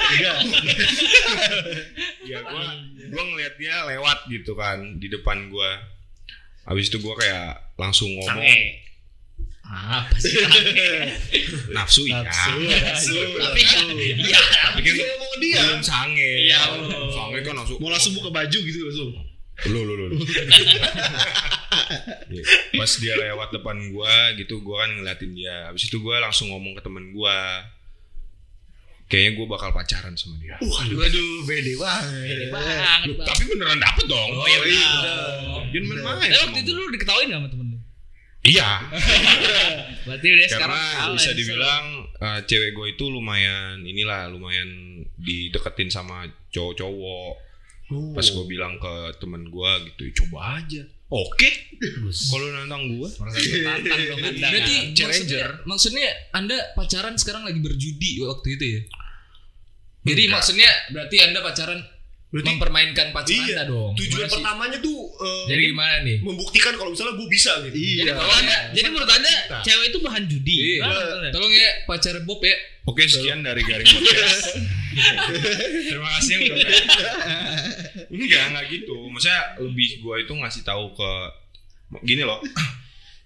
ya 2.26 2.38
gue 2.42 2.64
gue 3.06 3.22
ngelihat 3.24 3.54
dia 3.56 3.86
lewat 3.86 4.26
gitu 4.28 4.52
kan 4.52 4.98
di 4.98 5.08
depan 5.08 5.46
gue. 5.46 5.70
Habis 6.66 6.90
itu 6.90 6.98
gue 6.98 7.14
kayak 7.14 7.78
langsung 7.78 8.10
ngomong 8.10 8.42
Sange. 8.42 8.86
Apa 9.66 10.14
sih 10.22 10.30
sange? 10.30 10.90
nafsu 11.76 12.06
iya. 12.06 12.22
Nafsu, 12.22 13.18
Tapi 13.18 13.60
kan, 13.66 13.86
iya. 13.98 14.38
Tapi 14.38 14.80
kan 14.86 14.94
dia. 15.42 15.58
belum 15.62 15.82
sange. 15.82 16.30
Iya. 16.46 16.60
Sange 17.10 17.38
kan 17.42 17.54
langsung. 17.58 17.78
Mau 17.82 17.90
langsung 17.90 18.14
buka 18.14 18.30
baju 18.30 18.58
gitu 18.62 18.78
langsung. 18.86 19.10
Lu 19.66 19.80
lu 19.82 19.94
lu. 19.94 20.06
Iya. 22.30 22.44
Pas 22.78 22.92
dia 23.02 23.14
lewat 23.18 23.50
depan 23.56 23.76
gua 23.90 24.30
gitu, 24.38 24.62
gua 24.62 24.86
kan 24.86 24.90
ngeliatin 25.00 25.34
dia. 25.34 25.66
Habis 25.70 25.90
itu 25.90 25.98
gua 25.98 26.22
langsung 26.22 26.52
ngomong 26.54 26.78
ke 26.78 26.82
temen 26.86 27.10
gua. 27.10 27.66
Kayaknya 29.06 29.30
gua 29.38 29.46
bakal 29.54 29.70
pacaran 29.70 30.18
sama 30.18 30.34
dia. 30.42 30.58
Waduh, 30.58 30.98
waduh, 30.98 31.30
bede 31.46 31.78
banget. 31.78 32.50
Banget, 32.50 33.14
Loh, 33.14 33.22
tapi 33.22 33.42
beneran 33.46 33.78
dapet 33.78 34.04
dong. 34.10 34.30
Oh 34.34 34.46
iya 34.50 34.58
benar. 34.58 35.62
Dia 35.70 35.80
main-main. 35.86 36.30
Tapi 36.30 36.42
waktu 36.42 36.58
itu 36.66 36.70
lu 36.74 36.90
diketawain 36.90 37.26
gak 37.30 37.38
sama 37.38 37.48
temen 37.50 37.66
lu? 37.70 37.78
Iya. 38.46 38.70
Berarti 40.06 40.26
udah 40.26 40.46
sekarang 40.46 40.78
Karena 40.78 40.98
kalah 41.02 41.14
bisa 41.18 41.30
dibilang 41.34 41.84
eh, 42.18 42.40
cewek 42.46 42.70
gue 42.74 42.86
itu 42.94 43.04
lumayan 43.10 43.82
inilah 43.82 44.30
lumayan 44.30 45.02
dideketin 45.18 45.90
sama 45.90 46.26
cowok-cowok. 46.50 47.45
Pas 47.86 48.26
gue 48.26 48.44
bilang 48.50 48.74
ke 48.76 48.92
temen 49.22 49.46
gue 49.46 49.70
gitu, 49.90 50.00
"Ya, 50.02 50.12
coba 50.24 50.38
aja. 50.58 50.82
Oke. 51.06 51.50
Kalau 52.34 52.46
nantang 52.50 52.82
gue, 52.90 53.06
Anda. 53.06 54.48
Berarti 54.50 54.76
maksudnya, 54.98 55.46
maksudnya 55.62 56.08
Anda 56.34 56.58
pacaran 56.74 57.14
sekarang 57.14 57.46
lagi 57.46 57.62
berjudi 57.62 58.26
waktu 58.26 58.48
itu 58.58 58.64
ya? 58.66 58.80
Jadi 60.06 60.22
Enggak. 60.26 60.34
maksudnya 60.38 60.70
berarti 60.90 61.16
Anda 61.22 61.38
pacaran 61.42 61.80
Berarti 62.26 62.46
mempermainkan 62.52 63.06
pacar 63.14 63.38
iya, 63.38 63.54
Anda 63.62 63.70
dong. 63.70 63.94
tujuan 63.94 64.26
Gimana 64.26 64.26
sih? 64.26 64.34
pertamanya 64.42 64.78
tuh 64.82 64.98
eh, 65.14 65.44
Jadi 65.46 65.62
gimana 65.70 65.94
nih? 66.02 66.16
membuktikan 66.26 66.72
kalau 66.74 66.90
misalnya 66.90 67.14
gue 67.14 67.28
bisa 67.30 67.52
gitu. 67.62 67.76
Iya. 67.78 68.12
Kalau 68.18 68.34
anda, 68.34 68.56
jadi 68.74 68.88
menurut 68.90 69.10
anda 69.14 69.32
cewek 69.62 69.86
itu 69.94 69.98
bahan 70.02 70.22
judi. 70.26 70.56
Iya. 70.74 70.82
Anda? 70.90 71.30
Tolong 71.30 71.52
ya 71.54 71.70
pacar 71.86 72.14
Bob 72.26 72.42
ya. 72.42 72.56
Oke 72.86 73.06
sekian 73.06 73.46
dari 73.46 73.62
Garing 73.62 73.86
Podcast. 73.86 74.46
Terima 74.96 76.10
kasih 76.18 76.32
yang 76.36 76.42
udah 76.50 76.68
Enggak, 78.08 78.44
enggak 78.52 78.66
gitu. 78.72 78.96
Maksudnya 79.12 79.42
lebih 79.60 79.88
gua 80.00 80.16
itu 80.20 80.32
ngasih 80.32 80.62
tahu 80.64 80.96
ke 80.96 81.10
gini 82.02 82.24
loh. 82.24 82.40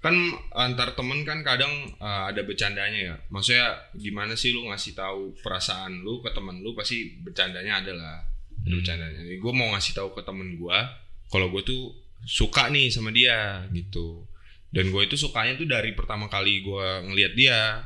Kan 0.01 0.17
antar 0.57 0.97
temen 0.97 1.23
kan 1.29 1.45
kadang 1.45 1.71
uh, 2.01 2.33
ada 2.33 2.41
bercandanya 2.43 3.01
ya. 3.01 3.15
Maksudnya 3.29 3.93
gimana 3.95 4.35
sih 4.35 4.51
lu 4.57 4.67
ngasih 4.73 4.97
tahu 4.97 5.37
perasaan 5.45 6.01
lu 6.01 6.25
ke 6.25 6.33
temen 6.33 6.65
lu 6.65 6.73
pasti 6.75 7.21
bercandanya 7.21 7.85
ada 7.85 7.93
lah. 7.95 8.19
Ada 8.67 8.75
bercandanya. 8.75 9.21
Jadi 9.25 9.39
gua 9.39 9.53
mau 9.55 9.69
ngasih 9.77 9.93
tahu 9.95 10.17
ke 10.17 10.23
temen 10.25 10.57
gua 10.57 10.89
kalau 11.31 11.53
gua 11.53 11.63
tuh 11.63 11.95
suka 12.27 12.69
nih 12.73 12.91
sama 12.91 13.15
dia 13.15 13.65
gitu. 13.73 14.27
Dan 14.71 14.95
gue 14.95 15.03
itu 15.03 15.19
sukanya 15.19 15.59
tuh 15.59 15.67
dari 15.67 15.99
pertama 15.99 16.31
kali 16.31 16.63
gua 16.63 17.03
ngelihat 17.03 17.35
dia. 17.35 17.83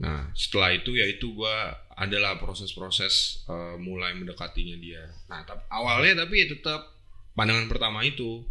Nah, 0.00 0.32
setelah 0.32 0.72
itu 0.72 0.96
ya 0.96 1.06
itu 1.06 1.28
gue 1.36 1.56
adalah 1.94 2.36
proses-proses 2.36 3.44
eh, 3.46 3.76
mulai 3.78 4.12
mendekatinya 4.12 4.76
dia. 4.76 5.02
Nah, 5.26 5.42
tap- 5.42 5.66
awalnya 5.68 6.26
tapi 6.26 6.42
ya 6.42 6.50
tetap 6.50 6.90
pandangan 7.34 7.66
pertama 7.66 8.02
itu 8.02 8.42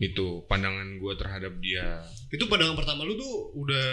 itu 0.00 0.42
pandangan 0.48 0.96
gue 0.96 1.12
terhadap 1.14 1.52
dia. 1.60 2.02
Itu 2.28 2.48
pandangan 2.48 2.74
pertama 2.74 3.04
lu 3.04 3.14
tuh 3.14 3.34
udah 3.54 3.88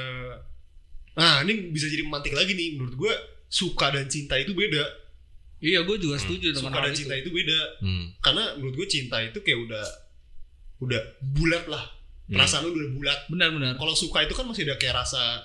Nah, 1.18 1.42
ini 1.42 1.74
bisa 1.74 1.90
jadi 1.90 2.06
memantik 2.06 2.38
lagi 2.38 2.54
nih 2.54 2.78
menurut 2.78 2.94
gue 2.94 3.14
suka 3.50 3.90
dan 3.90 4.06
cinta 4.06 4.38
itu 4.38 4.54
beda. 4.54 4.86
Iya, 5.58 5.82
gue 5.82 5.98
juga 5.98 6.22
setuju 6.22 6.54
dengan 6.54 6.70
Suka 6.70 6.86
dan 6.86 6.94
itu. 6.94 7.00
cinta 7.02 7.14
itu 7.18 7.30
beda. 7.34 7.60
Hmm. 7.82 8.06
Karena 8.22 8.54
menurut 8.54 8.78
gue 8.78 8.88
cinta 8.88 9.18
itu 9.26 9.42
kayak 9.42 9.58
udah 9.66 9.86
udah 10.78 11.02
bulat 11.34 11.66
lah. 11.66 11.82
Hmm. 12.30 12.38
Perasaan 12.38 12.70
lu 12.70 12.78
udah 12.78 12.92
bulat. 12.94 13.20
Benar-benar. 13.34 13.74
Kalau 13.82 13.98
suka 13.98 14.30
itu 14.30 14.38
kan 14.38 14.46
masih 14.46 14.70
ada 14.70 14.78
kayak 14.78 15.02
rasa 15.02 15.42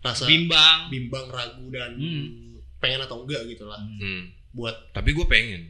rasa 0.00 0.24
Bimbang. 0.24 0.88
bimbang, 0.88 1.26
ragu 1.28 1.66
dan 1.68 1.94
Hmm. 1.94 2.58
pengen 2.76 3.00
atau 3.00 3.22
enggak 3.22 3.46
gitu 3.46 3.64
lah. 3.64 3.78
Hmm. 3.78 4.30
Buat 4.50 4.92
Tapi 4.92 5.12
gue 5.12 5.26
pengen. 5.26 5.62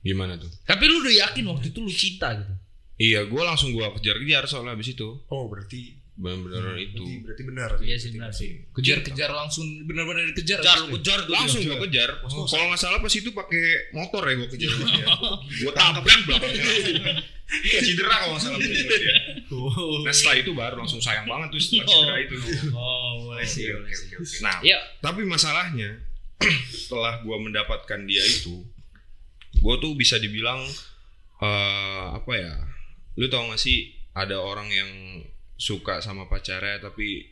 Gimana 0.00 0.34
tuh? 0.34 0.48
Tapi 0.64 0.88
lu 0.88 1.04
udah 1.04 1.14
yakin 1.28 1.44
waktu 1.44 1.70
itu 1.70 1.78
lu 1.78 1.92
cinta 1.92 2.32
gitu. 2.32 2.54
Iya, 2.96 3.24
gue 3.24 3.42
langsung 3.42 3.72
gue 3.72 3.84
kejar-kejar 3.96 4.44
soalnya 4.44 4.72
abis 4.72 4.92
itu 4.92 5.08
oh 5.24 5.44
berarti 5.48 5.99
benar-benar 6.20 6.76
itu. 6.76 7.00
berarti, 7.00 7.24
berarti 7.24 7.42
benar. 7.48 7.70
Iya 7.80 7.96
sih 7.96 8.10
benar 8.12 8.30
sih. 8.36 8.50
Kejar-kejar 8.76 9.30
langsung 9.32 9.64
benar-benar 9.88 10.28
dikejar. 10.36 10.60
Kejar, 10.60 10.76
abis 10.76 10.84
lu 10.84 10.92
itu. 10.92 11.00
kejar 11.00 11.18
tuh. 11.24 11.32
Langsung 11.32 11.60
dia. 11.64 11.70
gue 11.72 11.78
kejar. 11.88 12.10
Kalau 12.28 12.64
nggak 12.68 12.80
salah 12.80 12.98
pas 13.00 13.14
itu 13.16 13.30
pakai 13.32 13.64
motor 13.96 14.22
ya 14.28 14.34
gue 14.36 14.48
kejar. 14.52 14.70
Gue 15.64 15.72
tabrak 15.72 16.20
belakangnya. 16.28 16.64
Cedera 17.80 18.14
kalau 18.20 18.36
nggak 18.36 18.44
salah. 18.44 18.58
dia. 18.60 19.16
Nah 20.04 20.12
setelah 20.12 20.36
itu 20.36 20.50
baru 20.52 20.74
langsung 20.84 21.00
sayang 21.00 21.24
banget 21.24 21.48
tuh 21.56 21.60
setelah 21.64 21.86
cedera 21.88 22.16
itu. 22.20 22.34
Oh, 22.76 23.10
boleh 23.32 23.46
sih, 23.48 23.72
Oke, 23.72 23.90
oke. 23.90 24.36
Nah, 24.44 24.60
Ya, 24.60 24.76
tapi 25.00 25.24
masalahnya 25.24 26.04
setelah 26.84 27.24
gua 27.24 27.40
mendapatkan 27.40 28.00
dia 28.04 28.22
itu, 28.22 28.60
gua 29.64 29.80
tuh 29.80 29.96
bisa 29.96 30.20
dibilang 30.20 30.60
eh 31.40 32.04
apa 32.12 32.32
ya? 32.36 32.54
Lu 33.16 33.26
tau 33.32 33.48
gak 33.48 33.58
sih 33.60 33.96
ada 34.14 34.36
orang 34.38 34.68
yang 34.68 34.90
suka 35.60 36.00
sama 36.00 36.24
pacarnya 36.24 36.80
tapi 36.80 37.28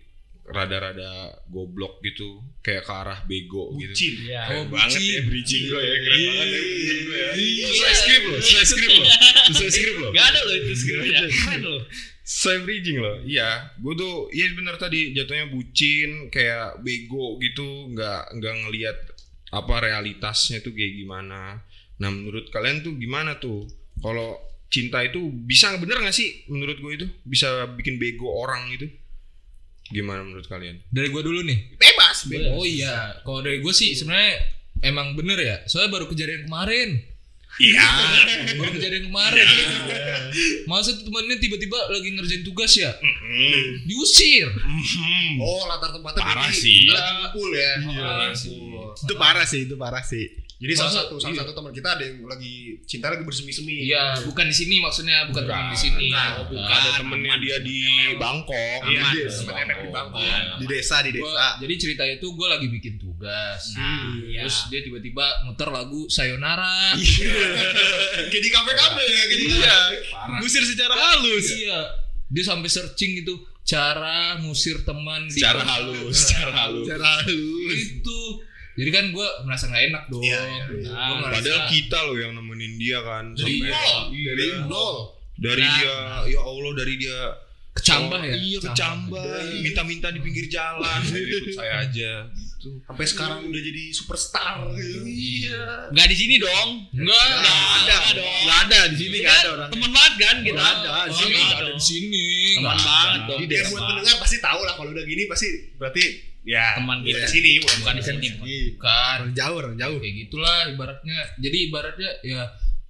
rada-rada 0.49 1.45
goblok 1.53 2.01
gitu, 2.01 2.41
kayak 2.65 2.85
ke 2.89 2.93
arah 2.93 3.21
bego 3.29 3.73
gitu. 3.77 3.93
Bucin. 3.93 4.15
Iya. 4.25 4.43
Keren 4.49 4.61
Oh, 4.61 4.65
banget 4.73 4.97
bucin. 4.97 5.13
ya 5.13 5.21
bridging 5.29 5.63
gue 5.69 5.81
ya, 5.85 5.97
keren 6.05 6.21
banget 6.25 6.49
ya 6.49 6.61
bridging 6.65 7.01
gue 7.05 7.17
ya. 7.17 7.31
Iya. 7.37 7.67
Sesuai 7.69 7.95
skrip 7.97 8.23
loh, 8.25 8.41
sesuai 8.41 8.67
skrip 8.69 8.91
loh. 8.93 9.09
Sesuai 9.49 9.71
skrip 9.73 9.97
loh. 10.01 10.11
Gak 10.17 10.27
ada 10.33 10.41
loh 10.45 10.55
itu 10.57 10.73
skripnya. 10.77 11.21
Keren 11.29 11.61
loh. 11.65 11.83
Saya 12.29 12.59
bridging 12.65 12.99
loh, 13.01 13.17
iya. 13.25 13.51
Gue 13.81 13.93
tuh, 13.97 14.29
iya 14.33 14.47
bener 14.53 14.77
tadi 14.81 15.13
jatuhnya 15.17 15.49
bucin, 15.49 16.29
kayak 16.29 16.81
bego 16.85 17.37
gitu, 17.41 17.89
nggak 17.93 18.37
nggak 18.37 18.55
ngelihat 18.65 18.99
apa 19.49 19.75
realitasnya 19.81 20.61
tuh 20.61 20.73
kayak 20.77 20.93
gimana. 20.97 21.61
Nah 22.01 22.09
menurut 22.09 22.49
kalian 22.53 22.85
tuh 22.85 22.97
gimana 22.97 23.37
tuh? 23.41 23.69
Kalau 24.01 24.37
cinta 24.69 25.01
itu 25.01 25.33
bisa 25.45 25.73
bener 25.81 26.01
nggak 26.01 26.15
sih? 26.17 26.45
Menurut 26.53 26.77
gue 26.81 26.93
itu 26.95 27.07
bisa 27.25 27.67
bikin 27.75 27.97
bego 27.97 28.29
orang 28.29 28.69
gitu? 28.77 28.89
Gimana 29.89 30.21
menurut 30.21 30.45
kalian? 30.45 30.85
Dari 30.93 31.09
gua 31.09 31.25
dulu 31.25 31.41
nih. 31.41 31.81
Bebas, 31.81 32.29
Oh 32.53 32.65
iya, 32.69 33.17
kalau 33.25 33.41
dari 33.41 33.65
gue 33.65 33.73
sih 33.73 33.97
sebenarnya 33.97 34.37
emang 34.85 35.17
bener 35.17 35.41
ya. 35.41 35.57
Soalnya 35.65 35.97
baru 35.97 36.07
kejadian 36.13 36.45
kemarin. 36.45 37.01
Iya. 37.59 37.89
Baru 38.55 38.71
kejadian 38.77 39.09
kemarin. 39.11 39.47
Masa 40.71 40.95
temennya 40.95 41.41
tiba-tiba 41.41 41.79
lagi 41.91 42.09
ngerjain 42.15 42.45
tugas 42.45 42.71
ya? 42.77 42.93
Diusir. 43.89 44.47
Oh, 45.41 45.65
latar 45.67 45.91
tempatnya 45.91 46.23
Parah 46.23 46.53
sih. 46.53 46.85
lagi 46.87 47.13
ngumpul 47.19 47.51
ya. 47.57 47.73
Parah 47.99 48.33
sih. 48.37 48.53
Itu 49.09 49.15
parah 49.17 49.47
sih, 49.49 49.61
itu 49.67 49.75
parah 49.75 50.05
sih. 50.05 50.27
Jadi 50.59 50.73
salah 50.75 50.91
Masa- 50.91 51.03
satu 51.07 51.15
salah 51.17 51.33
iya. 51.33 51.41
satu 51.41 51.53
teman 51.55 51.71
kita 51.71 51.89
ada 51.89 52.03
yang 52.03 52.19
lagi 52.27 52.55
cinta 52.83 53.07
lagi 53.09 53.23
bersemi-semi. 53.23 53.87
Iya, 53.87 54.27
bukan 54.27 54.43
di 54.43 54.51
sini 54.53 54.77
maksudnya, 54.79 55.23
bukan 55.25 55.47
teman 55.47 55.71
di 55.71 55.79
sini. 55.79 56.11
Bukan. 56.11 56.31
Bukan. 56.51 56.67
Ada 56.69 56.91
temennya 56.99 57.35
dia 57.39 57.57
di 57.61 57.79
Bangkok. 58.15 58.81
Iya, 58.85 58.99
Aman. 58.99 59.13
di- 59.13 59.23
Di 59.23 59.39
temen 59.39 59.55
enak 59.57 59.77
di 59.79 59.89
Bangkok. 59.89 60.23
Di 60.59 60.67
desa, 60.67 60.97
di 61.01 61.11
Gua- 61.15 61.31
desa. 61.31 61.47
jadi 61.59 61.75
cerita 61.79 62.03
itu 62.05 62.27
gue 62.29 62.49
lagi 62.49 62.67
bikin 62.69 62.95
tugas. 62.97 63.63
iya. 64.27 64.43
Terus 64.43 64.59
dia 64.67 64.81
tiba-tiba 64.83 65.25
muter 65.45 65.69
lagu 65.71 66.11
Sayonara. 66.11 66.91
Kayak 68.29 68.43
di 68.43 68.51
kafe-kafe 68.51 69.03
ya, 69.05 69.23
kayak 69.25 69.41
Iya. 69.41 69.77
Parah. 70.11 70.39
Ngusir 70.39 70.63
secara 70.65 70.95
halus. 70.95 71.47
Iya. 71.55 71.81
Dia 72.29 72.45
sampai 72.45 72.67
searching 72.67 73.15
gitu 73.17 73.35
cara 73.63 74.37
ngusir 74.41 74.83
teman 74.83 75.29
di 75.29 75.39
Secara 75.39 75.61
halus, 75.63 76.17
secara 76.25 76.53
halus. 76.57 76.85
Cara 76.85 77.05
halus. 77.21 77.73
itu 77.95 78.19
jadi 78.79 78.91
kan 78.91 79.05
gue 79.11 79.29
merasa 79.43 79.65
nggak 79.67 79.85
enak 79.85 80.03
dong 80.07 80.23
Iya, 80.23 80.39
iya, 80.41 80.65
Gua 80.65 80.95
Ah, 80.95 81.09
ngerasa- 81.19 81.35
Padahal 81.35 81.63
kita 81.67 81.99
loh 82.01 82.17
yang 82.17 82.33
nemenin 82.33 82.75
dia 82.77 82.99
kan 83.01 83.25
Dari 83.33 83.59
sampai 83.59 83.69
nol, 83.69 83.99
Iya. 84.09 84.31
dari 84.33 84.47
nol. 84.65 84.97
dari 85.37 85.63
Nah. 85.63 85.75
dia 85.75 85.95
ya 86.29 86.41
Allah 86.41 86.73
dari 86.75 86.95
dia 86.97 87.19
Kecambah 87.71 88.19
ya? 88.21 88.35
Iya 88.35 88.59
kecambah. 88.61 89.23
Minta-minta 89.63 90.11
di 90.11 90.19
pinggir 90.19 90.51
jalan. 90.51 90.99
Ikut 91.07 91.55
saya 91.55 91.87
aja. 91.87 92.27
Gitu. 92.27 92.75
Sampai 92.83 93.07
sekarang 93.07 93.47
udah 93.47 93.63
jadi 93.63 93.95
superstar. 93.95 94.67
Iya. 95.07 95.87
Nggak 95.89 96.07
di 96.11 96.17
sini 96.17 96.35
dong. 96.37 96.91
enggak 96.91 97.23
Nggak 97.39 97.55
ada, 97.79 98.19
dong. 98.19 98.35
nggak 98.43 98.59
ada 98.67 98.79
di 98.85 98.97
sini 98.99 99.17
nggak 99.21 99.37
ada 99.37 99.49
orang. 99.53 99.69
Teman 99.71 99.91
banget 99.93 100.15
kan 100.19 100.37
kita. 100.43 100.59
Ada, 100.59 100.75
di 100.75 100.91
Oh, 100.91 101.15
sini 101.15 101.39
ada 101.39 101.71
di 101.71 101.85
sini 101.85 102.27
Teman 102.57 102.67
banget 102.75 102.91
ada. 103.15 103.27
dong. 103.31 103.41
Dia 103.47 103.63
buat 103.65 103.83
pendengar 103.85 104.17
pasti 104.19 104.37
tahu 104.39 104.61
lah 104.61 104.75
kalau 104.75 104.91
udah 104.91 105.05
gini 105.05 105.23
pasti 105.25 105.47
berarti 105.73 106.03
ya 106.43 106.75
Teman 106.75 107.01
kita. 107.01 107.19
di 107.19 107.29
sini 107.29 107.51
bukan 107.59 107.77
Bukan 107.79 107.95
di 107.95 108.03
sini. 108.03 108.29
bukan 108.73 109.17
Orang 109.21 109.33
jauh, 109.33 109.57
orang 109.57 109.75
jauh. 109.77 109.99
kayak 109.99 110.15
gitulah 110.21 110.59
ibaratnya 110.67 111.19
jadi 111.37 111.57
ibaratnya 111.67 112.11
ya 112.23 112.43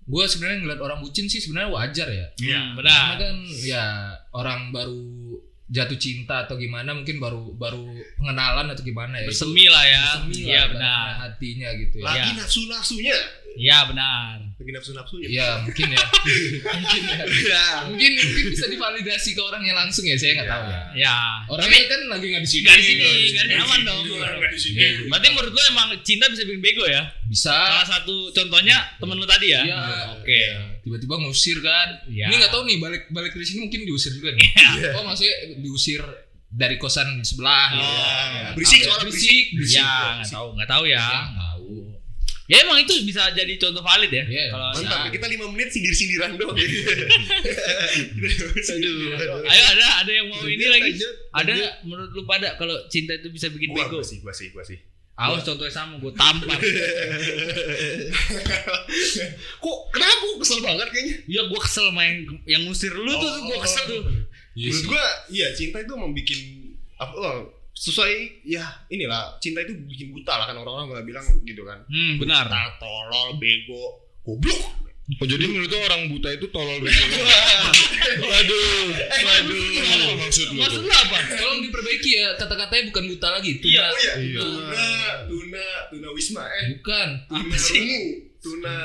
gue 0.02 0.24
sebenarnya 0.24 0.58
ngeliat 0.62 0.80
orang 0.80 0.98
bucin 0.98 1.26
sih 1.26 1.36
sebenarnya 1.36 1.68
wajar 1.68 2.08
ya 2.08 2.26
Iya, 2.38 2.60
karena 2.72 2.94
benar. 2.96 3.16
kan 3.18 3.36
ya 3.60 3.84
orang 4.32 4.60
baru 4.70 5.04
jatuh 5.68 6.00
cinta 6.00 6.48
atau 6.48 6.56
gimana 6.56 6.96
mungkin 6.96 7.20
baru 7.20 7.52
baru 7.52 7.84
pengenalan 8.16 8.72
atau 8.72 8.80
gimana 8.80 9.20
ya 9.20 9.28
Bersemi 9.28 9.68
lah 9.68 9.84
ya. 9.84 10.04
bersemi 10.16 10.34
Iya 10.46 10.56
lah 10.56 10.66
benar. 10.70 11.04
hatinya 11.22 11.68
gitu 11.76 11.96
ya 12.00 12.04
lagi 12.06 12.20
Iya. 12.24 12.40
nafsu 12.40 12.60
nafsunya, 12.64 13.16
Iya 13.58 13.78
benar. 13.84 14.38
lagi 14.58 14.70
nafsu 14.70 14.90
nafsunya. 14.92 15.26
ya 15.28 15.48
mungkin 15.62 15.86
ya 15.88 16.02
mungkin 16.74 17.02
ya 17.44 17.64
mungkin 17.86 18.10
mungkin 18.12 18.44
bisa 18.50 18.66
divalidasi 18.66 19.30
ke 19.32 19.40
orangnya 19.40 19.70
langsung 19.72 20.02
ya 20.02 20.14
saya 20.14 20.34
nggak 20.34 20.46
tahu 20.46 20.64
ya 20.66 20.80
Ya. 20.98 21.16
orangnya 21.46 21.82
kan 21.86 22.00
lagi 22.08 22.26
nggak 22.28 22.42
di 22.42 22.50
sini 22.50 22.64
Nggak 22.64 22.76
di 22.76 22.84
sini, 22.84 23.06
nggak 23.32 23.46
di 23.46 23.54
aman 23.56 23.80
dong. 23.82 24.02
Nggak 24.04 24.50
di 24.50 24.60
sini. 24.60 24.76
Iya. 24.76 24.90
Berarti 25.06 25.26
menurut 25.30 25.52
lo 25.52 25.62
emang 25.68 25.88
cinta 26.00 26.24
bisa 26.26 26.42
bikin 26.42 26.58
bego 26.60 26.84
ya? 26.84 27.02
bisa 27.24 27.54
Salah 27.54 27.86
satu 27.88 28.30
contohnya 28.30 28.76
temen 28.96 29.14
lo 29.14 29.24
tadi 29.24 29.46
ya? 29.48 29.62
Iya. 29.62 29.80
Oke. 30.16 30.40
tiba-tiba 30.80 31.14
ngusir 31.18 31.58
kan 31.60 31.88
Iya. 32.04 32.26
ini 32.26 32.34
nggak 32.36 32.50
tahu 32.50 32.62
nih 32.64 32.76
balik 32.78 33.02
balik 33.08 33.30
dari 33.30 33.44
sini 33.44 33.58
mungkin 33.62 33.84
diusir 33.84 34.10
juga 34.10 34.32
nih 34.32 34.48
oh 34.96 35.04
maksudnya 35.04 35.34
diusir 35.58 36.00
dari 36.48 36.76
kosan 36.76 37.20
sebelah 37.20 37.68
gitu 37.70 37.84
ya. 37.84 38.00
Oh. 38.00 38.52
Berisik 38.56 38.78
ya? 38.78 38.84
soalnya 38.88 39.04
berisik 39.04 39.44
berisik 39.52 39.76
Ya, 39.76 39.92
nggak 40.16 40.32
tahu, 40.32 40.48
nggak 40.56 40.66
tahu 40.66 40.84
ya. 40.88 40.96
ya 40.98 41.20
Ya 42.48 42.64
emang 42.64 42.80
itu 42.80 43.04
bisa 43.04 43.28
jadi 43.36 43.60
contoh 43.60 43.84
valid 43.84 44.08
ya. 44.08 44.24
Iya. 44.24 44.44
Kalau 44.48 44.72
Mantap, 44.72 45.00
ya. 45.04 45.10
kita 45.12 45.26
5 45.28 45.52
menit 45.52 45.68
sindir-sindiran 45.68 46.32
doang. 46.40 46.56
Aduh. 48.72 48.96
Ayo 49.44 49.64
ada 49.76 49.86
ada 50.00 50.08
yang 50.08 50.32
mau 50.32 50.40
ini 50.48 50.64
lagi. 50.64 50.96
lanjut, 50.96 51.12
Ada 51.36 51.52
menurut 51.84 52.08
lu 52.16 52.24
pada 52.24 52.56
kalau 52.56 52.72
cinta 52.88 53.12
itu 53.20 53.28
bisa 53.28 53.52
bikin 53.52 53.76
Gua, 53.76 53.84
bego? 53.84 54.00
gua 54.00 54.04
sih, 54.08 54.24
gua 54.24 54.32
sih, 54.32 54.48
gua 54.48 54.64
sih. 54.64 54.80
Awas 55.18 55.42
contohnya 55.42 55.74
sama 55.74 55.98
gue 55.98 56.14
tampar. 56.14 56.54
Kok 59.58 59.78
kenapa 59.90 60.22
gua 60.22 60.38
kesel 60.38 60.60
banget 60.62 60.88
kayaknya? 60.94 61.14
Iya 61.26 61.42
gue 61.50 61.60
kesel 61.60 61.90
main 61.90 62.14
yang 62.46 62.62
ngusir 62.64 62.94
lu 62.94 63.12
tuh, 63.12 63.26
Oh. 63.26 63.50
gue 63.50 63.58
kesel 63.60 63.84
tuh. 63.90 64.02
Menurut 64.54 64.84
gua, 64.86 65.04
iya 65.28 65.50
cinta 65.58 65.82
itu 65.82 65.90
bikin 66.14 66.70
apa 66.98 67.14
oh, 67.14 67.50
sesuai 67.78 68.42
ya 68.42 68.66
inilah 68.88 69.38
cinta 69.38 69.62
itu 69.62 69.70
bikin 69.86 70.10
buta 70.10 70.34
lah 70.34 70.46
kan 70.46 70.56
orang-orang 70.56 71.06
bilang 71.06 71.22
gitu 71.42 71.62
kan. 71.62 71.78
Hmm 71.86 72.18
benar. 72.18 72.44
Buta, 72.44 72.62
tolol, 72.76 73.28
bego, 73.38 73.82
goblok. 74.20 74.60
Oh 75.08 75.24
jadi 75.24 75.40
menurut 75.40 75.72
lo 75.72 75.78
orang 75.88 76.02
buta 76.10 76.28
itu 76.30 76.46
tolol 76.50 76.78
bego. 76.78 77.00
waduh, 78.28 78.86
waduh. 79.24 80.12
Maksud 80.20 80.46
lu 80.52 80.60
Maksud 80.60 80.82
tuh? 80.82 80.88
lu 80.88 80.92
apa? 80.92 81.16
tolong 81.32 81.60
diperbaiki 81.64 82.10
ya 82.12 82.28
kata-katanya 82.36 82.82
bukan 82.92 83.04
buta 83.08 83.28
lagi 83.32 83.50
tuna 83.56 83.72
Iya. 83.72 83.84
Oh 83.86 83.96
iya, 83.96 84.12
Iya. 84.18 84.40
tuna, 84.42 84.84
tuna, 85.28 85.66
tuna 85.88 86.08
wisma 86.12 86.42
eh. 86.44 86.76
bukan 86.76 87.08
Tuna 87.24 87.56
ungu, 87.56 88.27
tuna. 88.48 88.76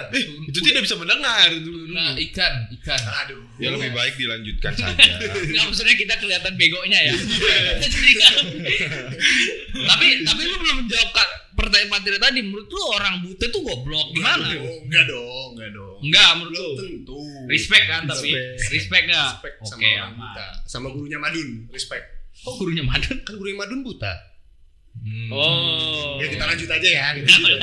Itu 0.52 0.60
tidak 0.60 0.82
bisa 0.84 0.95
mendengar. 0.99 1.47
tuna 1.56 2.06
ikan 2.19 2.54
ikan 2.82 3.02
Aduh. 3.23 3.43
Ya 3.56 3.71
lebih 3.71 3.95
baik 3.95 4.19
dilanjutkan 4.19 4.73
saja. 4.76 5.12
Nggak 5.52 5.63
maksudnya 5.63 5.95
kita 5.95 6.13
kelihatan 6.19 6.54
begonya 6.60 6.99
ya. 6.99 7.13
Iya. 7.15 8.30
Tapi 9.89 10.06
tapi 10.28 10.41
lu 10.45 10.56
belum 10.60 10.76
menjawab 10.86 11.10
pertanyaan 11.56 11.89
materi 11.89 12.17
tadi. 12.19 12.39
Menurut 12.43 12.67
lu 12.67 12.82
orang 12.91 13.23
buta 13.23 13.45
tuh 13.49 13.62
goblok 13.63 14.12
gimana? 14.12 14.52
Enggak 14.54 15.06
dong, 15.08 15.49
enggak 15.56 15.71
dong. 15.71 15.97
Enggak 16.04 16.30
menurut 16.38 16.54
lu. 16.54 16.69
Tentu. 16.78 17.21
Respect 17.47 17.86
kan 17.88 18.02
tapi 18.06 18.36
respect 18.69 19.06
nggak? 19.08 19.32
Respect 19.39 19.56
sama 19.63 19.80
Oke 19.80 19.89
orang 19.95 20.13
buta. 20.19 20.45
Sama 20.67 20.88
gurunya 20.91 21.19
Madun, 21.21 21.49
respect. 21.71 22.06
Oh 22.43 22.54
gurunya 22.60 22.84
Madun. 22.84 23.17
Kan 23.23 23.34
gurunya 23.39 23.58
Madun 23.58 23.82
buta. 23.86 24.33
Hmm. 24.94 25.30
Oh. 25.34 26.22
Ya 26.22 26.30
kita 26.30 26.46
lanjut 26.46 26.70
aja 26.70 26.88
ya, 26.88 27.04
aja 27.12 27.22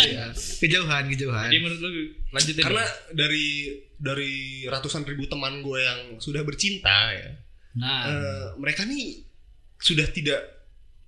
ya. 0.19 0.27
Kejauhan, 0.35 1.09
kejauhan. 1.09 1.49
Jadi 1.49 1.59
menurut 1.62 1.81
lu 1.81 1.90
lanjutin. 2.31 2.62
Karena 2.62 2.85
dong. 2.85 3.16
dari 3.16 3.47
dari 3.97 4.35
ratusan 4.66 5.05
ribu 5.05 5.25
teman 5.25 5.61
gue 5.61 5.79
yang 5.79 6.01
sudah 6.16 6.40
bercinta 6.40 7.12
ya, 7.12 7.37
nah 7.77 8.01
eh, 8.09 8.47
mereka 8.57 8.88
nih 8.88 9.25
sudah 9.77 10.09
tidak 10.09 10.40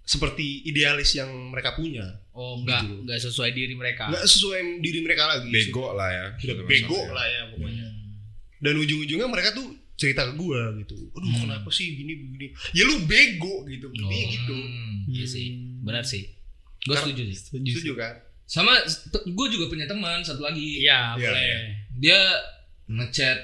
seperti 0.02 0.66
idealis 0.66 1.14
yang 1.14 1.30
mereka 1.48 1.72
punya. 1.72 2.20
oh 2.32 2.60
enggak 2.60 2.84
gitu. 2.84 2.94
enggak 3.04 3.18
sesuai 3.20 3.50
diri 3.52 3.74
mereka. 3.76 4.08
Nggak 4.08 4.24
sesuai 4.24 4.60
diri 4.80 5.00
mereka 5.00 5.22
lagi. 5.28 5.48
Bego 5.52 5.92
lah 5.92 6.08
ya. 6.08 6.26
Sudah 6.36 6.64
bego 6.64 6.96
ya. 6.96 7.12
lah 7.12 7.26
ya 7.28 7.42
pokoknya. 7.52 7.86
Hmm. 7.88 8.12
Dan 8.56 8.74
ujung-ujungnya 8.80 9.28
mereka 9.28 9.52
tuh 9.52 9.68
cerita 9.96 10.24
ke 10.28 10.34
gue 10.34 10.60
gitu. 10.80 10.96
Aduh 11.12 11.28
Hmm. 11.28 11.40
kenapa 11.44 11.68
sih 11.68 11.92
gini 11.92 12.12
begini? 12.16 12.46
Ya 12.72 12.88
lu 12.88 13.04
bego 13.04 13.64
gitu. 13.68 13.88
Oh. 13.88 14.08
gitu. 14.08 14.52
Hmm. 14.56 15.12
Iya 15.12 15.26
sih, 15.28 15.46
benar 15.82 16.02
sih. 16.02 16.24
Gue 16.80 16.94
setuju 16.96 17.22
sih. 17.26 17.38
Setuju 17.52 17.92
kan? 17.94 18.14
sama 18.44 18.74
gue 19.24 19.46
juga 19.48 19.64
punya 19.66 19.86
teman 19.86 20.20
satu 20.20 20.42
lagi 20.42 20.82
Iya, 20.82 21.16
Iya, 21.16 21.24
boleh. 21.24 21.56
dia 21.96 22.20
ngechat 22.86 23.38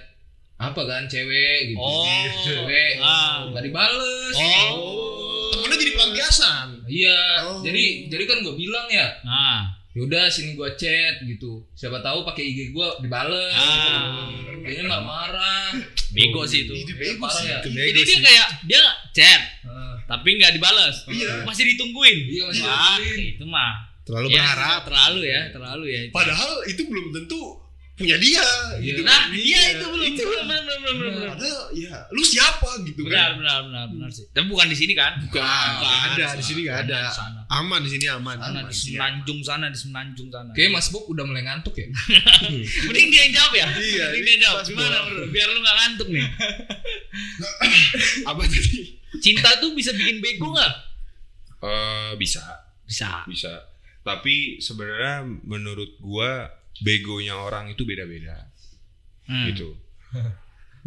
apa 0.59 0.81
kan 0.85 1.07
cewek 1.07 1.73
gitu 1.73 1.79
Oh. 1.79 2.05
cewek 2.39 2.99
Ah. 2.99 3.49
nggak 3.49 3.63
dibales 3.65 4.35
Oh. 4.35 5.49
Temennya 5.55 5.77
jadi 5.79 5.93
pelampiasan. 5.95 6.67
iya 6.85 7.21
Oh. 7.41 7.63
jadi 7.63 7.85
jadi 8.07 8.25
kan 8.27 8.39
gue 8.43 8.55
bilang 8.55 8.85
ya 8.87 9.07
Nah, 9.23 9.65
yaudah 9.95 10.27
sini 10.27 10.53
gue 10.53 10.69
chat 10.75 11.23
gitu 11.23 11.65
siapa 11.73 11.99
tahu 11.99 12.21
pakai 12.23 12.45
IG 12.45 12.59
gue 12.71 12.89
dibales 13.01 13.55
Ah. 13.55 14.29
kayaknya 14.61 14.85
marah-marah 14.85 15.73
bego 16.11 16.43
sih 16.43 16.67
itu. 16.67 16.75
Itu 16.77 16.93
bego 16.93 17.23
parah 17.23 17.33
sih. 17.35 17.49
ya 17.49 17.59
Itu 17.63 17.69
Jadi 17.71 18.03
dia 18.05 18.19
kayak 18.21 18.49
dia 18.67 18.83
chat 19.11 19.41
Ah. 19.65 19.78
Tapi 20.09 20.41
nggak 20.41 20.57
dibales. 20.57 21.05
Iya. 21.07 21.45
Masih 21.45 21.69
ditungguin. 21.77 22.19
Iya, 22.27 22.43
masih 22.49 22.63
Wah, 22.65 22.97
ditungguin. 22.97 23.37
itu 23.37 23.45
mah. 23.45 23.73
Terlalu 24.09 24.27
Ya, 24.33 24.41
berharap. 24.41 24.81
Terlalu 24.89 25.21
ya, 25.23 25.41
terlalu 25.53 25.85
ya. 25.93 26.01
itu. 26.09 26.13
Padahal 26.17 26.53
itu 26.65 26.83
belum 26.89 27.07
tentu 27.13 27.41
punya 27.93 28.15
dia 28.15 28.47
gitu. 28.79 29.03
Nah, 29.03 29.27
kan. 29.27 29.35
dia 29.35 29.61
itu 29.75 29.85
belum. 29.85 30.07
Itu. 30.07 30.23
Benar, 30.23 30.63
benar, 30.63 30.79
benar, 30.81 30.95
benar. 31.13 31.29
Padahal 31.35 31.61
ya 31.75 31.95
lu 32.09 32.23
siapa 32.23 32.71
gitu 32.87 33.03
Benar, 33.05 33.35
kan. 33.35 33.43
benar, 33.43 33.59
benar, 33.69 33.85
benar 33.91 34.09
sih. 34.09 34.25
Tapi 34.33 34.47
bukan 34.49 34.71
di 34.71 34.79
sini 34.79 34.95
kan? 34.95 35.19
Bukan, 35.19 35.43
nggak 35.43 35.97
ada 36.15 36.27
di 36.33 36.45
sini 36.47 36.61
nggak 36.65 36.79
ada. 36.89 37.01
Sana. 37.11 37.41
Aman 37.53 37.83
di 37.85 37.91
sini 37.91 38.07
aman. 38.09 38.39
Sana 38.39 38.61
di 38.65 38.73
semenanjung 38.73 39.41
sana, 39.45 39.67
di 39.69 39.77
semenanjung 39.77 40.29
sana. 40.31 40.51
Kayaknya 40.55 40.79
Mas 40.79 40.89
Bob 40.89 41.05
udah 41.05 41.25
mulai 41.27 41.43
ngantuk 41.45 41.75
ya. 41.75 41.91
Mending 42.89 43.09
dia 43.11 43.21
yang 43.27 43.35
jawab 43.35 43.53
ya? 43.53 43.67
Iya, 43.77 44.05
Mending 44.09 44.25
dia 44.25 44.33
yang 44.33 44.43
jawab. 44.47 44.63
Gimana 44.65 44.97
bro? 45.05 45.23
Biar 45.29 45.47
lu 45.51 45.61
gak 45.61 45.77
ngantuk 45.77 46.09
nih. 46.09 46.25
Apa 48.25 48.41
tadi? 48.47 48.98
Cinta 49.21 49.51
tuh 49.59 49.75
bisa 49.75 49.91
bikin 49.93 50.19
bego 50.19 50.55
gak? 50.55 50.75
Eh, 51.59 52.13
bisa, 52.17 52.43
Bisa. 52.87 53.23
bisa. 53.27 53.53
Tapi 54.03 54.63
sebenarnya 54.63 55.27
menurut 55.45 55.99
gua 56.01 56.49
begonya 56.81 57.35
orang 57.35 57.75
itu 57.75 57.83
beda-beda. 57.83 58.47
Hmm. 59.29 59.45
gitu. 59.53 59.77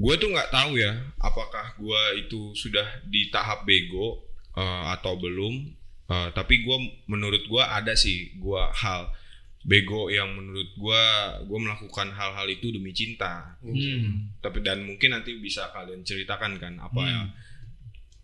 gue 0.02 0.14
tuh 0.18 0.34
nggak 0.34 0.50
tahu 0.50 0.82
ya, 0.82 0.98
apakah 1.22 1.78
gue 1.78 2.26
itu 2.26 2.58
sudah 2.58 3.06
di 3.06 3.30
tahap 3.30 3.70
bego 3.70 4.26
eh, 4.58 4.84
atau 4.98 5.14
belum. 5.20 5.70
Eh, 6.10 6.30
tapi 6.34 6.66
gue, 6.66 6.78
menurut 7.06 7.46
gue 7.46 7.62
ada 7.62 7.94
sih 7.94 8.34
gue 8.34 8.62
hal 8.82 9.14
bego 9.62 10.10
yang 10.10 10.34
menurut 10.34 10.74
gue, 10.74 11.04
gue 11.46 11.60
melakukan 11.62 12.10
hal-hal 12.18 12.50
itu 12.50 12.74
demi 12.74 12.90
cinta. 12.98 13.54
Hmm. 13.62 14.34
Tapi 14.42 14.66
dan 14.66 14.82
mungkin 14.82 15.14
nanti 15.14 15.38
bisa 15.38 15.70
kalian 15.70 16.02
ceritakan 16.02 16.58
kan 16.58 16.82
apa 16.82 17.02
ya, 17.06 17.22
Hmm. 17.22 17.30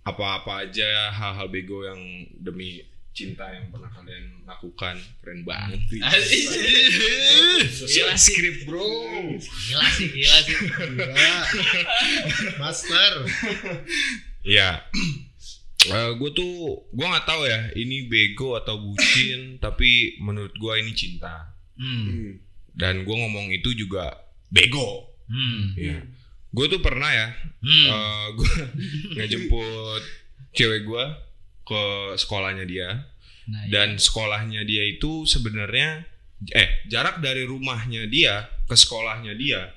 Apa-apa 0.07 0.67
aja 0.67 1.11
hal-hal 1.11 1.47
bego 1.51 1.83
yang 1.83 1.99
demi 2.39 2.79
cinta 3.17 3.49
yang 3.49 3.73
pernah 3.73 3.89
kalian 3.89 4.45
lakukan. 4.45 4.93
Keren 5.25 5.41
banget 5.41 5.81
sih. 5.89 5.99
Gila 7.97 8.13
sih. 8.13 8.33
Skrip 8.37 8.57
bro. 8.69 8.85
Gila 9.41 9.87
sih, 9.89 10.07
gila 10.13 10.37
sih. 10.45 10.57
Gila. 10.69 11.29
Master. 12.61 13.13
Ya, 14.45 14.85
gue 16.13 16.31
tuh 16.37 16.53
gue 16.93 17.05
nggak 17.05 17.27
tahu 17.27 17.49
ya 17.49 17.73
ini 17.73 18.05
bego 18.05 18.53
atau 18.55 18.79
bucin, 18.79 19.55
tapi 19.65 20.21
menurut 20.21 20.53
gue 20.53 20.73
ini 20.77 20.93
cinta. 20.93 21.57
Hmm. 21.73 22.37
Dan 22.77 23.01
gue 23.01 23.15
ngomong 23.17 23.49
itu 23.49 23.73
juga 23.73 24.13
bego. 24.53 25.09
Hmm. 25.27 25.73
Ya, 25.73 25.99
gue 26.49 26.65
tuh 26.67 26.79
pernah 26.79 27.09
ya, 27.09 27.27
Hmm. 27.59 27.87
gue 28.33 28.51
ngejemput 29.15 30.01
cewek 30.51 30.83
gue 30.83 31.03
ke 31.63 31.81
sekolahnya 32.15 32.63
dia 32.63 32.89
Nah, 33.47 33.63
dan 33.69 33.95
sekolahnya 33.95 34.61
dia 34.61 34.83
itu 34.85 35.23
sebenarnya 35.23 36.03
eh 36.49 36.83
jarak 36.85 37.17
dari 37.17 37.43
rumahnya 37.43 38.03
dia 38.05 38.43
ke 38.63 38.75
sekolahnya 38.75 39.31
dia 39.33 39.71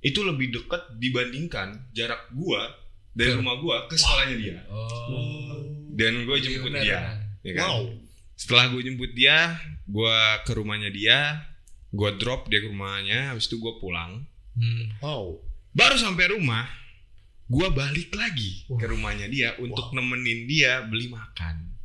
itu 0.00 0.20
lebih 0.20 0.48
dekat 0.50 0.88
dibandingkan 0.94 1.92
jarak 1.92 2.32
gua 2.32 2.64
dari 3.10 3.36
rumah 3.36 3.56
gua 3.56 3.84
ke 3.84 3.94
sekolahnya 3.94 4.36
dia 4.36 4.56
Oh. 4.66 5.68
dan 5.92 6.24
gue 6.24 6.32
Iya, 6.34 6.44
jemput 6.50 6.72
benar, 6.72 6.80
dia 6.80 7.00
ya 7.42 7.52
kan 7.54 7.68
Wow. 7.68 7.82
setelah 8.34 8.64
gue 8.68 8.80
jemput 8.82 9.12
dia 9.12 9.52
gue 9.84 10.16
ke 10.42 10.52
rumahnya 10.54 10.88
dia 10.88 11.44
gue 11.90 12.10
drop 12.16 12.48
dia 12.48 12.58
ke 12.58 12.68
rumahnya 12.68 13.30
habis 13.30 13.46
itu 13.46 13.60
gue 13.60 13.74
pulang 13.78 14.24
Hmm. 14.56 14.96
Wow. 14.98 15.44
Baru 15.74 15.96
sampai 15.98 16.30
rumah 16.30 16.64
gue 17.44 17.68
balik 17.70 18.14
lagi 18.14 18.64
ke 18.64 18.86
rumahnya 18.88 19.28
dia 19.28 19.52
untuk 19.58 19.92
nemenin 19.92 20.48
dia 20.48 20.80
beli 20.86 21.10
makan. 21.10 21.76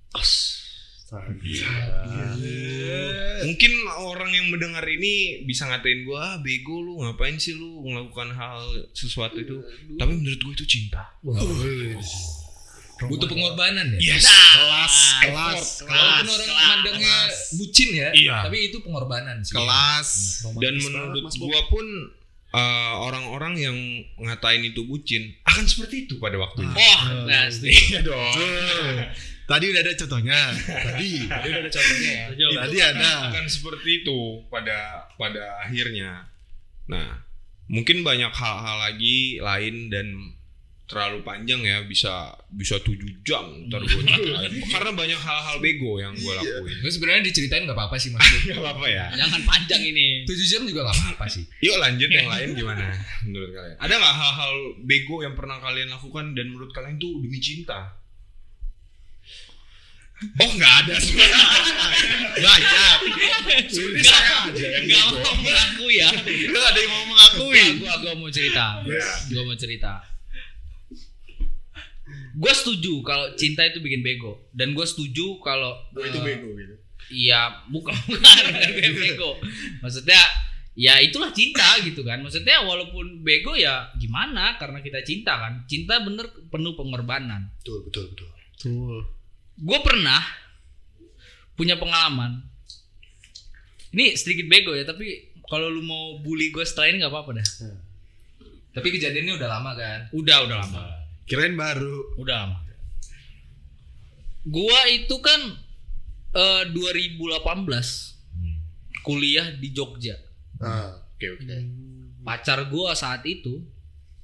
Mungkin 3.40 3.72
orang 3.98 4.30
yang 4.30 4.48
mendengar 4.54 4.86
ini 4.86 5.42
bisa 5.44 5.66
ngatain 5.66 6.06
gue 6.06 6.16
ah 6.16 6.38
bego 6.38 6.80
lu 6.80 7.02
ngapain 7.02 7.36
sih 7.36 7.58
lu 7.58 7.82
melakukan 7.82 8.30
hal 8.32 8.62
sesuatu 8.94 9.42
itu? 9.42 9.58
Tapi 9.98 10.12
menurut 10.16 10.40
gue 10.40 10.54
itu 10.54 10.66
cinta. 10.70 11.10
Butuh 13.00 13.32
pengorbanan 13.32 13.96
ya. 13.96 14.20
yes. 14.20 14.28
Kelas, 14.28 14.96
kelas, 15.24 15.64
Walaupun 15.88 16.28
orang 16.36 16.52
mandangnya 16.52 17.18
bucin 17.56 17.90
ya, 17.96 18.10
Iya. 18.12 18.38
tapi 18.44 18.58
itu 18.68 18.78
pengorbanan 18.84 19.40
sih. 19.40 19.56
kelas. 19.56 20.10
dan 20.60 20.74
menurut 20.76 21.32
gua 21.40 21.60
pun 21.72 21.86
uh, 22.54 22.94
orang-orang 23.06 23.54
yang 23.58 23.78
ngatain 24.18 24.64
itu 24.66 24.86
bucin 24.86 25.36
akan 25.46 25.66
seperti 25.66 26.06
itu 26.10 26.18
pada 26.18 26.38
waktunya. 26.38 26.74
Oh, 26.74 27.26
nah, 27.26 27.46
Iya 27.50 28.00
dong. 28.02 28.34
Tadi 29.50 29.66
udah 29.74 29.82
ada 29.82 29.94
contohnya. 29.98 30.40
Tadi. 30.54 31.26
Tadi 31.26 31.48
udah 31.50 31.62
ada 31.66 31.72
contohnya 31.74 32.12
ya. 32.14 32.26
Itu 32.30 32.54
Tadi 32.54 32.78
akan- 32.78 32.96
ada. 33.02 33.12
akan 33.34 33.46
seperti 33.50 33.90
itu 34.06 34.20
pada 34.54 35.10
pada 35.18 35.44
akhirnya. 35.66 36.30
Nah, 36.86 37.26
mungkin 37.66 38.06
banyak 38.06 38.30
hal-hal 38.30 38.78
lagi 38.78 39.42
lain 39.42 39.90
dan 39.90 40.38
terlalu 40.90 41.22
panjang 41.22 41.62
ya 41.62 41.86
bisa 41.86 42.34
bisa 42.50 42.82
tujuh 42.82 43.22
jam 43.22 43.46
ntar 43.70 43.78
ceritain. 43.86 44.50
karena 44.74 44.90
banyak 44.90 45.22
hal-hal 45.22 45.62
bego 45.62 46.02
yang 46.02 46.18
gua 46.18 46.42
lakuin 46.42 46.82
Gue 46.82 46.90
sebenarnya 46.90 47.22
diceritain 47.30 47.70
nggak 47.70 47.78
apa-apa 47.78 48.02
sih 48.02 48.10
mas. 48.10 48.26
Gak 48.50 48.58
apa-apa 48.58 48.90
ya 48.90 49.06
jangan 49.14 49.38
panjang 49.46 49.86
ini. 49.86 50.26
7 50.26 50.34
jam 50.50 50.66
juga 50.66 50.90
nggak 50.90 50.98
apa-apa 50.98 51.26
sih. 51.30 51.46
Yuk 51.70 51.78
lanjut 51.78 52.10
yang 52.10 52.26
lain 52.26 52.58
gimana 52.58 52.90
menurut 53.22 53.54
kalian? 53.54 53.78
Ada 53.78 53.94
nggak 54.02 54.16
hal-hal 54.18 54.54
bego 54.82 55.16
yang 55.22 55.38
pernah 55.38 55.62
kalian 55.62 55.94
lakukan 55.94 56.34
dan 56.34 56.46
menurut 56.50 56.74
kalian 56.74 56.98
itu 56.98 57.10
demi 57.22 57.38
cinta? 57.38 57.80
Oh 60.42 60.52
nggak 60.52 60.74
ada 60.84 60.96
sebenarnya. 60.98 61.46
Banyak. 62.34 62.98
Seperti 63.70 64.02
saya 64.04 64.52
aja 64.52 64.68
yang 64.74 64.84
Gak 64.90 65.06
bego. 65.06 65.22
mau 65.22 65.36
mengakui 65.38 65.96
ya. 66.02 66.10
Nggak 66.50 66.66
ada 66.66 66.80
yang 66.82 66.92
mau 66.92 67.06
mengakui. 67.14 67.62
Gua, 67.78 67.78
gua, 67.78 67.94
gua 68.02 68.14
mau 68.18 68.30
cerita. 68.34 68.66
Gua 69.30 69.44
mau 69.46 69.56
cerita. 69.56 69.94
Gue 72.38 72.54
setuju 72.54 73.02
kalau 73.02 73.34
cinta 73.36 73.66
itu 73.66 73.82
bikin 73.82 74.06
bego 74.06 74.48
dan 74.54 74.78
gue 74.78 74.86
setuju 74.86 75.42
kalau 75.42 75.74
Oh, 75.98 76.06
itu 76.06 76.20
eh, 76.22 76.26
bego 76.26 76.50
gitu. 76.56 76.76
Iya, 77.10 77.66
bukan 77.74 77.96
bukan 78.12 78.92
bego. 78.96 79.42
Maksudnya 79.82 80.22
ya 80.78 81.02
itulah 81.02 81.34
cinta 81.34 81.82
gitu 81.82 82.06
kan. 82.06 82.22
Maksudnya 82.22 82.62
walaupun 82.64 83.26
bego 83.26 83.58
ya 83.58 83.90
gimana 83.98 84.56
karena 84.62 84.80
kita 84.80 85.02
cinta 85.02 85.36
kan. 85.42 85.66
Cinta 85.66 86.00
bener 86.06 86.30
penuh 86.54 86.78
pengorbanan. 86.78 87.50
Betul, 87.62 87.90
betul, 87.90 88.04
betul. 88.14 88.30
Tuh. 88.60 89.02
Gue 89.60 89.80
pernah 89.82 90.22
punya 91.58 91.76
pengalaman. 91.76 92.46
Ini 93.90 94.14
sedikit 94.14 94.46
bego 94.48 94.78
ya, 94.78 94.86
tapi 94.86 95.34
kalau 95.50 95.66
lu 95.66 95.82
mau 95.82 96.22
bully 96.22 96.54
gue 96.54 96.62
setelah 96.62 96.94
ini 96.94 97.02
nggak 97.02 97.10
apa-apa 97.12 97.42
dah. 97.42 97.48
Tapi 98.70 98.88
kejadiannya 98.94 99.34
udah 99.34 99.50
lama 99.50 99.72
kan. 99.74 100.00
Udah, 100.14 100.46
udah 100.46 100.58
lama. 100.62 100.99
Kirain 101.30 101.54
baru. 101.54 102.18
Udah. 102.18 102.58
Gua 104.50 104.80
itu 104.90 105.14
kan 105.22 105.38
eh, 106.34 106.64
2018 106.74 107.46
kuliah 109.06 109.54
di 109.54 109.70
Jogja. 109.70 110.18
Ah, 110.58 110.98
oke, 111.14 111.28
oke. 111.38 111.58
Pacar 112.26 112.66
gua 112.68 112.98
saat 112.98 113.22
itu 113.30 113.62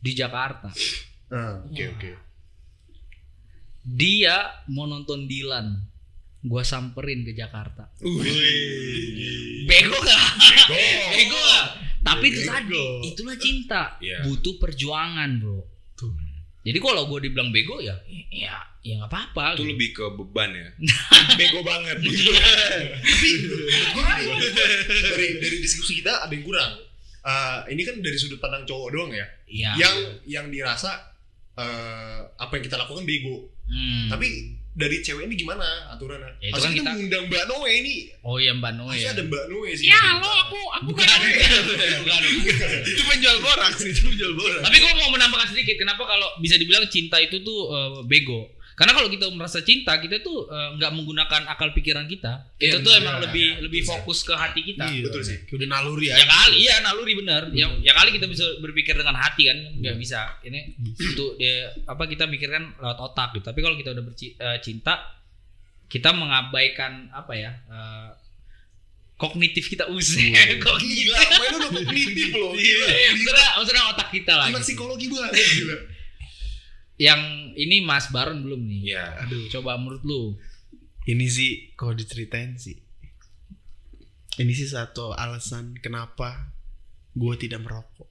di 0.02 0.18
Jakarta. 0.18 0.74
Ah, 1.30 1.62
oke, 1.62 1.84
oke. 1.94 2.12
Dia 3.86 4.66
mau 4.74 4.90
nonton 4.90 5.30
Dilan. 5.30 5.94
Gua 6.46 6.66
samperin 6.66 7.22
ke 7.26 7.38
Jakarta. 7.38 7.90
Bego 9.66 9.98
gak? 9.98 10.26
Bego 11.14 11.38
gak? 11.54 11.66
Tapi 12.06 12.26
itu 12.30 12.42
tadi, 12.46 12.86
itulah 13.14 13.38
cinta. 13.38 13.98
Iya. 13.98 14.30
Butuh 14.30 14.62
perjuangan, 14.62 15.42
bro. 15.42 15.66
Jadi 16.66 16.82
kalau 16.82 17.06
gue 17.06 17.30
dibilang 17.30 17.54
bego 17.54 17.78
ya, 17.78 17.94
ya, 18.34 18.58
ya 18.82 18.94
nggak 18.98 19.06
apa-apa. 19.14 19.54
Itu 19.54 19.62
gitu. 19.62 19.72
lebih 19.78 19.90
ke 19.94 20.06
beban 20.18 20.50
ya. 20.50 20.70
bego 21.40 21.62
banget. 21.62 22.02
dari 25.14 25.28
dari 25.38 25.58
diskusi 25.62 26.02
kita 26.02 26.26
ada 26.26 26.34
yang 26.34 26.42
kurang. 26.42 26.74
Ah, 27.22 27.62
ini 27.70 27.86
kan 27.86 28.02
dari 28.02 28.18
sudut 28.18 28.42
pandang 28.42 28.66
cowok 28.66 28.90
doang 28.90 29.14
ya. 29.14 29.30
Iya. 29.46 29.72
Yang 29.78 29.98
yang 30.26 30.46
dirasa 30.50 31.14
eh, 31.54 32.20
apa 32.34 32.52
yang 32.58 32.66
kita 32.66 32.82
lakukan 32.82 33.06
bego. 33.06 33.46
Hmm. 33.70 34.10
Tapi 34.10 34.58
dari 34.76 35.00
cewek 35.00 35.32
ini 35.32 35.36
gimana 35.40 35.64
aturannya? 35.96 36.36
Ya, 36.44 36.52
itu 36.52 36.60
kan 36.60 36.72
kita 36.76 36.92
mengundang 36.92 37.24
Mbak 37.32 37.44
Noe 37.48 37.72
ini. 37.72 37.96
oh 38.28 38.36
ya 38.36 38.52
Mbak 38.52 38.72
Noe 38.76 38.92
Harusnya 38.92 39.08
ya. 39.08 39.16
ada 39.16 39.24
Mbak 39.24 39.44
Noe 39.48 39.72
sih. 39.72 39.88
Ya 39.88 39.96
halo 39.96 40.28
aku 40.28 40.60
aku 40.76 40.86
bukan 40.92 41.08
bukan. 41.08 42.22
itu 42.92 43.02
penjual 43.08 43.38
borak 43.40 43.72
sih, 43.80 43.96
itu 43.96 44.04
penjual 44.04 44.34
borak. 44.36 44.62
Tapi 44.68 44.76
gue 44.84 44.92
mau 45.00 45.10
menambahkan 45.16 45.48
sedikit. 45.56 45.80
Kenapa 45.80 46.04
kalau 46.04 46.28
bisa 46.44 46.60
dibilang 46.60 46.84
cinta 46.92 47.16
itu 47.24 47.40
tuh 47.40 47.60
eh, 47.72 47.92
bego? 48.04 48.52
Karena 48.76 48.92
kalau 48.92 49.08
kita 49.08 49.32
merasa 49.32 49.64
cinta, 49.64 49.96
kita 49.98 50.20
tuh 50.20 50.46
eh, 50.46 50.70
nggak 50.76 50.92
menggunakan 50.92 51.48
akal 51.48 51.72
pikiran 51.72 52.04
kita. 52.06 52.52
Kita 52.54 52.76
Iya, 52.76 52.84
tuh 52.84 52.92
benar. 52.92 53.02
emang 53.02 53.16
lebih 53.24 53.48
Iya, 53.50 53.64
lebih 53.64 53.82
fokus 53.82 54.20
ke 54.22 54.36
hati 54.36 54.62
kita. 54.62 54.84
Iya, 54.86 55.02
betul 55.02 55.22
sih. 55.24 55.38
Udah 55.48 55.68
naluri 55.70 56.12
Ya 56.12 56.22
kali, 56.22 56.56
iya 56.60 56.76
naluri 56.80 57.14
benar. 57.16 57.48
Ya, 57.50 57.72
ya 57.80 57.92
kali 57.92 58.12
kita 58.12 58.28
bisa 58.28 58.44
berpikir 58.60 58.94
dengan 58.94 59.16
hati 59.16 59.48
kan, 59.48 59.58
nggak 59.80 59.96
bisa. 59.96 60.28
Ini 60.44 60.76
untuk 60.76 61.36
dia 61.36 61.72
apa 61.84 62.04
kita 62.04 62.28
mikirkan 62.28 62.76
lewat 62.76 63.00
otak 63.02 63.32
gitu. 63.34 63.48
Tapi 63.48 63.60
kalau 63.60 63.76
kita 63.76 63.96
udah 63.96 64.04
bercinta, 64.04 64.94
kita 65.88 66.12
mengabaikan 66.12 67.08
apa 67.10 67.32
ya? 67.32 67.52
eh, 67.66 68.10
kognitif 69.16 69.72
kita 69.72 69.88
usai 69.88 70.36
kok 70.60 70.76
gila 70.76 71.16
Gila, 71.16 71.40
main 71.40 71.54
udah 71.56 71.72
kognitif 71.72 72.30
loh. 72.36 72.52
Gila. 72.52 72.86
maksudnya, 73.16 73.48
maksudnya 73.56 73.84
otak 73.88 74.10
kita 74.12 74.34
lah 74.36 74.46
Anak 74.52 74.60
gitu. 74.60 74.76
psikologi 74.76 75.08
banget 75.08 75.32
gila. 75.32 75.76
Yang 76.96 77.20
ini 77.54 77.84
Mas 77.84 78.08
Baron 78.08 78.40
belum 78.42 78.62
nih 78.64 78.80
Iya. 78.92 79.06
Aduh. 79.24 79.48
coba 79.50 79.76
menurut 79.76 80.04
lu 80.04 80.22
Ini 81.06 81.26
sih 81.28 81.52
kalau 81.76 81.94
diceritain 81.94 82.58
sih. 82.58 82.82
Ini 84.36 84.52
sih 84.52 84.66
satu 84.66 85.14
alasan 85.14 85.78
kenapa 85.78 86.50
gue 87.14 87.34
tidak 87.38 87.62
merokok. 87.62 88.10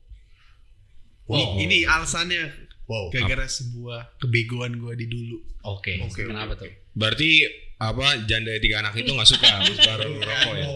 Wow. 1.26 1.58
Ini, 1.58 1.64
ini 1.64 1.76
alasannya 1.84 2.70
Wow. 2.84 3.08
gara-gara 3.10 3.48
sebuah 3.48 4.20
kebegoan 4.20 4.76
gue 4.76 4.92
di 4.94 5.06
dulu. 5.08 5.40
oke 5.64 6.04
Oke, 6.04 6.28
kenapa 6.28 6.52
oke, 6.52 6.60
tuh 6.60 6.72
Berarti 6.94 7.30
apa 7.74 8.22
janda 8.24 8.54
tiga 8.62 8.80
anak 8.80 8.94
itu 8.96 9.10
nggak 9.10 9.28
suka 9.28 9.44
habis 9.50 9.76
baru 9.82 10.14
rokok 10.16 10.54
ya? 10.56 10.66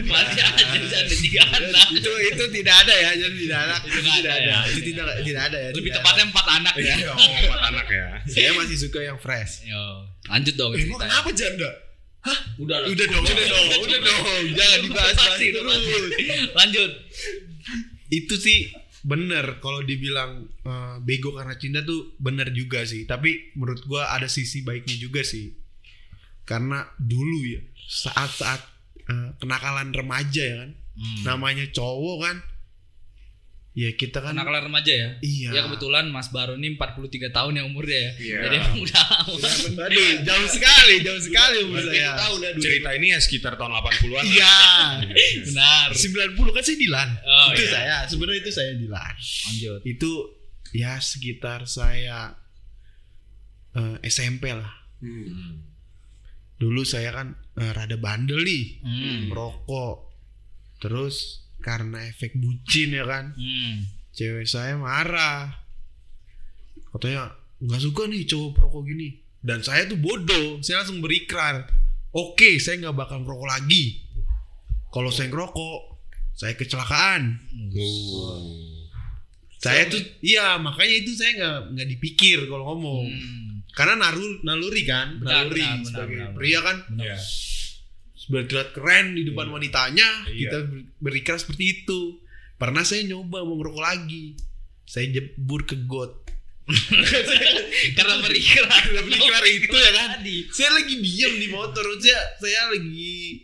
masih 0.00 0.42
ada 0.42 0.64
ada 0.64 1.04
tiga 1.12 1.44
anak 1.44 1.88
itu 1.92 2.12
itu 2.32 2.44
tidak 2.56 2.74
ada 2.82 2.94
ya, 2.96 3.10
jadi 3.20 3.36
tidak 3.36 3.58
ada. 3.68 3.76
Itu 3.84 4.00
tidak 4.00 4.32
ada 4.32 4.32
ya. 4.40 4.58
Itu 4.64 4.80
tidak 4.80 5.06
tidak 5.22 5.42
ada 5.52 5.58
ya. 5.60 5.70
lebih 5.76 5.90
tepatnya 5.92 6.24
empat 6.32 6.46
anak 6.48 6.74
ya 6.80 6.94
Iya, 6.98 7.10
oh, 7.12 7.20
empat 7.20 7.60
anak 7.68 7.86
ya. 7.92 8.08
Saya 8.26 8.50
masih 8.56 8.76
suka 8.80 9.00
yang 9.04 9.18
fresh. 9.20 9.68
Yo, 9.68 9.84
lanjut 10.32 10.54
dong 10.56 10.72
Emang 10.72 10.80
ceritanya. 10.98 11.10
kenapa 11.12 11.30
janda? 11.36 11.70
udah 12.62 12.78
lah. 12.78 12.88
Udah 12.88 13.06
dong, 13.10 13.24
udah 13.26 13.46
dong, 13.50 13.66
udah 13.82 13.98
dong. 13.98 14.22
Jangan 14.58 14.78
dibahas-bahas 14.86 15.30
Pasti, 15.36 15.46
terus. 15.50 15.82
lanjut 16.54 16.90
itu 18.12 18.34
sih 18.36 18.58
bener 19.02 19.58
kalau 19.58 19.82
dibilang 19.82 20.46
eh, 20.62 20.96
bego 21.02 21.34
karena 21.34 21.58
cinta 21.58 21.82
tuh 21.82 22.14
bener 22.18 22.54
juga 22.54 22.86
sih 22.86 23.02
tapi 23.04 23.50
menurut 23.54 23.82
gua 23.84 24.14
ada 24.14 24.30
sisi 24.30 24.62
baiknya 24.62 24.94
juga 24.96 25.26
sih 25.26 25.50
karena 26.42 26.86
dulu 26.98 27.38
ya 27.46 27.62
saat-saat 27.76 28.60
eh, 29.10 29.30
kenakalan 29.38 29.90
remaja 29.90 30.42
ya 30.42 30.56
kan 30.66 30.72
Hmm. 30.92 31.24
namanya 31.24 31.64
cowok 31.72 32.16
kan 32.20 32.36
ya 33.72 33.88
kita 33.90 34.20
kan 34.20 34.36
kenakalan 34.36 34.68
remaja 34.68 34.92
ya 34.92 35.08
iya 35.20 35.48
ya 35.50 35.60
kebetulan 35.64 36.04
Mas 36.06 36.28
Baron 36.28 36.60
ini 36.60 36.76
43 36.76 37.08
tahun 37.28 37.56
ya 37.56 37.62
umurnya 37.64 37.98
ya 37.98 38.12
Iya. 38.14 38.36
jadi 38.44 38.54
emang 38.60 38.76
udah 38.78 39.06
Aduh, 39.88 40.10
jauh 40.22 40.46
sekali 40.46 40.94
jauh 41.00 41.16
sekali 41.18 41.56
umur 41.64 41.80
Berarti 41.80 41.96
saya 41.96 42.12
tahun 42.14 42.38
ya 42.38 42.50
dulu. 42.52 42.62
Cerita 42.62 42.90
ini 42.92 43.06
ya 43.08 43.18
sekitar 43.18 43.52
tahun 43.56 43.72
80-an. 43.74 44.24
iya 44.28 44.56
benar 45.48 45.88
90 45.90 46.36
kan 46.52 46.62
saya 46.62 46.76
Dilan 46.76 47.08
Oh, 47.18 47.48
itu 47.50 47.62
iya. 47.62 47.72
saya 47.72 47.96
sebenarnya 48.06 48.40
itu 48.40 48.52
saya 48.52 48.72
Dilan 48.76 49.14
lanjut 49.16 49.80
itu 49.82 50.10
ya 50.72 50.92
sekitar 50.96 51.60
saya 51.64 52.36
eh, 53.72 53.96
SMP 54.04 54.52
lah. 54.52 54.68
Hmm. 55.00 55.64
Dulu 56.54 56.80
saya 56.82 57.10
kan 57.10 57.28
eh, 57.56 57.72
rada 57.72 57.96
bandel 57.96 58.40
nih, 58.40 58.64
Hmm. 58.80 59.20
merokok. 59.26 60.12
Terus 60.78 61.41
karena 61.62 62.02
efek 62.04 62.34
bucin 62.36 62.90
ya 62.90 63.06
kan, 63.06 63.32
Hmm. 63.32 63.86
cewek 64.12 64.44
saya 64.44 64.74
marah. 64.74 65.62
Katanya 66.90 67.32
nggak 67.58 67.80
suka 67.80 68.04
nih 68.04 68.26
cowok 68.26 68.50
perokok 68.52 68.82
gini. 68.84 69.08
Dan 69.38 69.62
saya 69.62 69.86
tuh 69.86 69.96
bodoh, 69.96 70.60
saya 70.60 70.82
langsung 70.82 71.00
berikrar. 71.00 71.66
Oke, 72.12 72.58
saya 72.58 72.78
nggak 72.78 72.94
bakal 72.94 73.22
ngerokok 73.22 73.48
lagi. 73.48 74.02
Kalau 74.92 75.08
saya 75.08 75.32
ngerokok, 75.32 75.78
saya 76.36 76.52
kecelakaan. 76.52 77.40
Saya 79.56 79.86
tuh, 79.86 80.02
iya 80.20 80.58
makanya 80.58 80.94
itu 80.98 81.14
saya 81.14 81.32
nggak 81.38 81.58
nggak 81.72 81.88
dipikir 81.88 82.38
kalau 82.44 82.74
ngomong. 82.74 83.06
Hmm. 83.06 83.50
Karena 83.72 83.94
naru, 83.96 84.42
naluri 84.44 84.84
kan, 84.84 85.16
Benar, 85.16 85.48
naluri 85.48 85.64
benar, 85.64 85.72
benar, 85.72 85.86
sebagai 85.88 86.16
benar, 86.20 86.36
pria 86.36 86.60
kan 86.60 86.76
Iya. 86.92 87.16
Berterlihat 88.24 88.70
keren 88.72 89.12
di 89.12 89.24
depan 89.24 89.48
wanitanya, 89.48 90.26
Iya. 90.26 90.34
kita 90.46 90.58
ber- 90.64 90.86
berikrar 91.00 91.36
seperti 91.36 91.64
itu. 91.80 92.20
Pernah 92.54 92.82
saya 92.82 93.02
nyoba 93.02 93.40
mau 93.40 93.56
ngerokok 93.56 93.80
lagi, 93.80 94.38
saya 94.84 95.08
jebur 95.08 95.62
ke 95.62 95.82
got. 95.82 96.14
Karena 97.96 98.14
berikrar. 98.20 98.70
Karena 98.70 99.02
berikrar 99.02 99.44
itu 99.44 99.72
ya 99.72 99.92
kan. 99.92 100.08
Tadi. 100.16 100.36
Saya 100.48 100.70
lagi 100.72 100.94
diam 100.96 101.34
di 101.34 101.48
motor, 101.48 101.84
saya 101.98 102.18
saya 102.38 102.70
lagi 102.70 103.42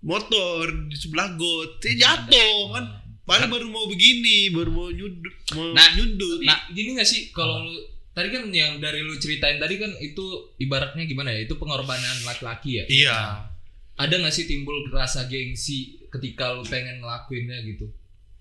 motor 0.00 0.64
di 0.86 0.96
sebelah 0.96 1.34
got, 1.34 1.70
saya 1.78 1.94
jatuh 1.96 2.60
kan. 2.72 2.84
Padahal 3.20 3.46
baru 3.48 3.66
mau 3.66 3.86
begini, 3.86 4.50
baru 4.50 4.70
mau 4.70 4.88
nyundut, 4.88 5.34
mau 5.52 5.70
Nah, 5.70 5.94
nyundut. 5.94 6.42
Nah, 6.42 6.66
gini 6.68 6.94
gak 6.94 7.06
sih 7.06 7.30
kalau 7.30 7.62
lu 7.62 7.74
tadi 8.10 8.26
kan 8.28 8.42
yang 8.48 8.78
dari 8.78 9.00
lu 9.00 9.14
ceritain 9.14 9.56
tadi 9.56 9.76
kan 9.76 9.90
itu 9.98 10.22
ibaratnya 10.56 11.04
gimana 11.04 11.30
ya? 11.30 11.42
Itu 11.42 11.54
pengorbanan 11.54 12.22
laki-laki 12.22 12.70
ya. 12.76 12.84
iya. 12.86 13.18
Ada 14.00 14.14
gak 14.24 14.32
sih 14.32 14.48
timbul 14.48 14.88
rasa 14.88 15.28
gengsi 15.28 16.00
ketika 16.08 16.56
lu 16.56 16.64
pengen 16.64 17.04
ngelakuinnya 17.04 17.60
gitu? 17.68 17.92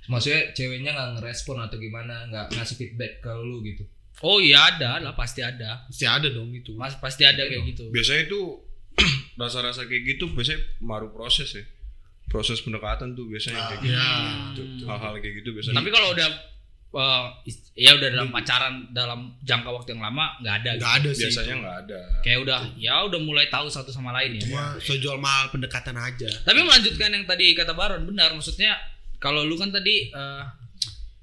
Maksudnya 0.10 0.56
ceweknya 0.56 0.96
nggak 0.96 1.10
ngerespon 1.20 1.60
atau 1.62 1.78
gimana, 1.78 2.26
nggak 2.32 2.56
ngasih 2.56 2.76
feedback 2.80 3.20
ke 3.22 3.30
lu 3.30 3.62
gitu? 3.62 3.84
Oh 4.24 4.40
iya 4.42 4.74
ada 4.74 5.00
lah 5.00 5.14
pasti 5.14 5.44
ada. 5.44 5.86
Pasti 5.86 6.08
ada 6.08 6.28
dong 6.32 6.50
itu. 6.56 6.74
Mas 6.76 6.96
pasti 6.98 7.24
ada 7.28 7.44
kayak 7.46 7.76
gitu. 7.76 7.92
biasanya 7.92 8.26
itu 8.28 8.40
rasa-rasa 9.42 9.88
kayak 9.88 10.16
gitu 10.16 10.32
biasanya 10.36 10.60
baru 10.84 11.08
proses 11.14 11.56
ya 11.56 11.64
proses 12.30 12.60
pendekatan 12.62 13.16
tuh 13.18 13.26
biasanya 13.32 13.74
kayak 13.74 13.80
gitu 13.82 13.96
Ya. 13.96 14.12
Tuh, 14.54 14.66
hal-hal 14.86 15.14
kayak 15.24 15.36
gitu 15.42 15.50
biasanya 15.56 15.78
Tapi 15.82 15.90
kalau 15.90 16.08
udah 16.14 16.28
eh, 16.92 17.26
is- 17.46 17.70
ya 17.74 17.94
udah 17.94 18.10
dalam 18.10 18.30
pacaran 18.30 18.90
dalam 18.90 19.20
jangka 19.40 19.70
waktu 19.70 19.94
yang 19.94 20.04
lama 20.04 20.36
nggak 20.40 20.56
ada. 20.58 20.70
Nggak 20.74 20.90
gitu. 20.92 21.00
ada 21.00 21.10
sih. 21.10 21.22
biasanya 21.24 21.54
nggak 21.56 21.78
ada 21.84 22.00
Kayak 22.20 22.40
udah 22.42 22.60
ya 22.76 22.94
udah 23.04 23.20
mulai 23.20 23.46
tahu 23.48 23.68
satu 23.68 23.90
sama 23.90 24.10
lain 24.12 24.36
ya. 24.36 24.44
Cuma 24.44 24.64
sejual 24.78 25.18
mahal 25.18 25.50
pendekatan 25.50 25.94
aja. 25.94 26.30
Tapi 26.42 26.60
melanjutkan 26.60 27.10
yang 27.10 27.24
tadi 27.24 27.54
kata 27.54 27.72
Baron 27.72 28.04
benar 28.04 28.32
maksudnya 28.32 28.74
kalau 29.18 29.42
lu 29.42 29.54
kan 29.54 29.70
tadi 29.70 30.10
eh, 30.10 30.44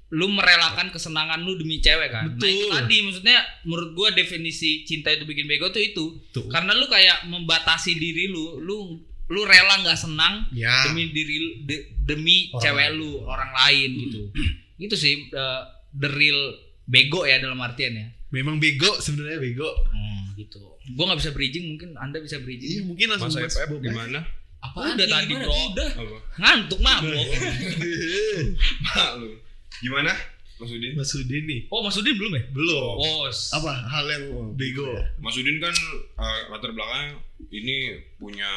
lu 0.09 0.23
merelakan 0.25 0.87
kesenangan 0.87 1.43
lu 1.43 1.55
demi 1.55 1.77
cewek 1.77 2.07
kan. 2.07 2.31
Nah 2.31 2.47
itu 2.47 2.63
Betul. 2.63 2.71
tadi 2.71 2.95
maksudnya 3.03 3.37
menurut 3.61 3.91
gua 3.91 4.09
definisi 4.11 4.81
cinta 4.81 5.11
itu 5.11 5.23
bikin 5.23 5.43
bego 5.45 5.67
tuh 5.67 5.83
itu. 5.83 6.15
Tuh. 6.31 6.47
Karena 6.47 6.71
lu 6.71 6.87
kayak 6.87 7.27
membatasi 7.27 7.91
diri 7.93 8.31
lu, 8.31 8.55
lu 8.57 8.95
lu 9.27 9.41
rela 9.43 9.83
nggak 9.83 9.99
senang 9.99 10.47
Ya. 10.55 10.87
demi 10.87 11.11
diri 11.11 11.59
de- 11.61 11.91
demi 11.99 12.47
Orang 12.47 12.63
cewek 12.63 12.87
lain. 12.87 12.95
lu, 12.95 13.09
orang 13.21 13.51
lain 13.53 13.89
gitu. 13.99 14.21
itu 14.79 14.93
sih 14.93 15.13
eh, 15.27 15.61
the 15.91 16.09
real 16.09 16.39
bego 16.83 17.23
ya 17.23 17.37
dalam 17.37 17.59
artian 17.59 17.93
ya. 17.93 18.07
Memang 18.29 18.57
bego 18.57 18.91
sebenarnya 18.97 19.39
bego. 19.39 19.67
Hmm, 19.89 20.35
gitu. 20.35 20.59
Gua 20.93 21.11
nggak 21.11 21.19
bisa 21.19 21.31
bridging, 21.31 21.65
mungkin 21.69 21.95
Anda 21.95 22.19
bisa 22.19 22.37
Iya, 22.37 22.43
bridging. 22.43 22.83
mungkin 22.85 23.07
langsung 23.09 23.31
FF 23.33 23.67
bok 23.67 23.81
gimana 23.81 24.19
Udah 24.67 25.07
tadi, 25.07 25.31
bro. 25.31 25.47
Udah. 25.47 25.89
apa 25.95 26.17
Ngantuk 26.37 26.79
mabok. 26.81 27.13
malu 28.85 29.29
gimana 29.79 30.11
Mas 30.57 30.73
Udin 30.73 30.91
Mas 30.97 31.13
Udin 31.13 31.43
nih. 31.45 31.61
oh, 31.69 31.85
Mas 31.85 31.93
Udin 31.93 32.17
belum 32.17 32.33
ya? 32.33 32.43
Belum. 32.49 32.97
Oh, 32.97 33.29
Apa 33.29 33.71
hal 33.77 34.05
yang 34.09 34.25
Bego. 34.57 34.89
Mas 35.21 35.37
Udin 35.37 35.61
kan 35.61 35.69
eh, 36.17 36.39
latar 36.49 36.73
belakangnya 36.73 37.21
ini 37.47 37.75
punya 38.17 38.49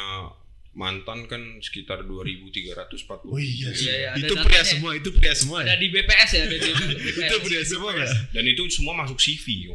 mantan 0.71 1.27
kan 1.27 1.59
sekitar 1.59 2.07
2340 2.07 3.27
Oh 3.27 3.35
iya 3.35 3.67
sih. 3.75 3.91
Iya, 3.91 4.15
iya, 4.15 4.23
itu 4.23 4.33
pria 4.39 4.63
semua, 4.63 4.95
itu 4.95 5.09
pria 5.11 5.35
semua 5.35 5.67
Ada 5.67 5.75
ya. 5.75 5.83
di 5.83 5.87
BPS 5.91 6.29
ya, 6.31 6.41
ada 6.47 6.55
di 6.55 6.71
BPS. 6.71 7.27
itu 7.27 7.37
pria 7.43 7.63
semua 7.67 7.89
nggak? 7.91 8.11
dan 8.31 8.43
itu 8.47 8.61
semua 8.71 8.93
masuk 8.95 9.19
CV. 9.19 9.67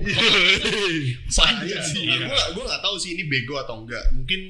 Saya 1.29 1.61
sih. 1.85 2.01
sih. 2.01 2.05
Gue 2.09 2.33
gak, 2.33 2.49
gue 2.57 2.65
gak 2.65 2.81
tahu 2.81 2.97
sih 2.97 3.13
ini 3.13 3.29
bego 3.29 3.61
atau 3.61 3.85
enggak. 3.85 4.05
Mungkin 4.17 4.41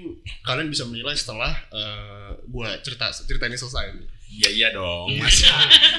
kalian 0.47 0.70
bisa 0.70 0.86
menilai 0.86 1.18
setelah 1.18 1.51
eh, 1.74 2.30
gue 2.47 2.66
cerita 2.86 3.11
cerita 3.11 3.44
ini 3.51 3.59
selesai. 3.59 3.86
Iya 4.26 4.49
iya 4.55 4.68
dong. 4.70 5.07
Masa 5.18 5.51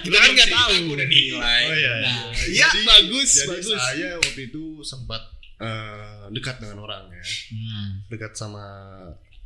Kita 0.03 0.15
kan 0.15 0.29
nggak 0.31 0.51
tahu. 0.51 0.71
Aku 0.79 0.91
udah 0.95 1.07
nilai. 1.07 1.61
Oh 1.67 1.75
iya. 1.75 1.93
Nah, 2.03 2.31
Iya, 2.47 2.67
bagus, 2.87 3.29
Jadi 3.39 3.49
bagus. 3.51 3.79
saya 3.79 4.09
waktu 4.19 4.41
itu 4.47 4.63
sempat 4.83 5.21
eh, 5.59 6.23
dekat 6.31 6.63
dengan 6.63 6.87
orang 6.87 7.11
ya. 7.11 7.23
Hmm. 7.51 7.89
Dekat 8.07 8.31
sama 8.35 8.63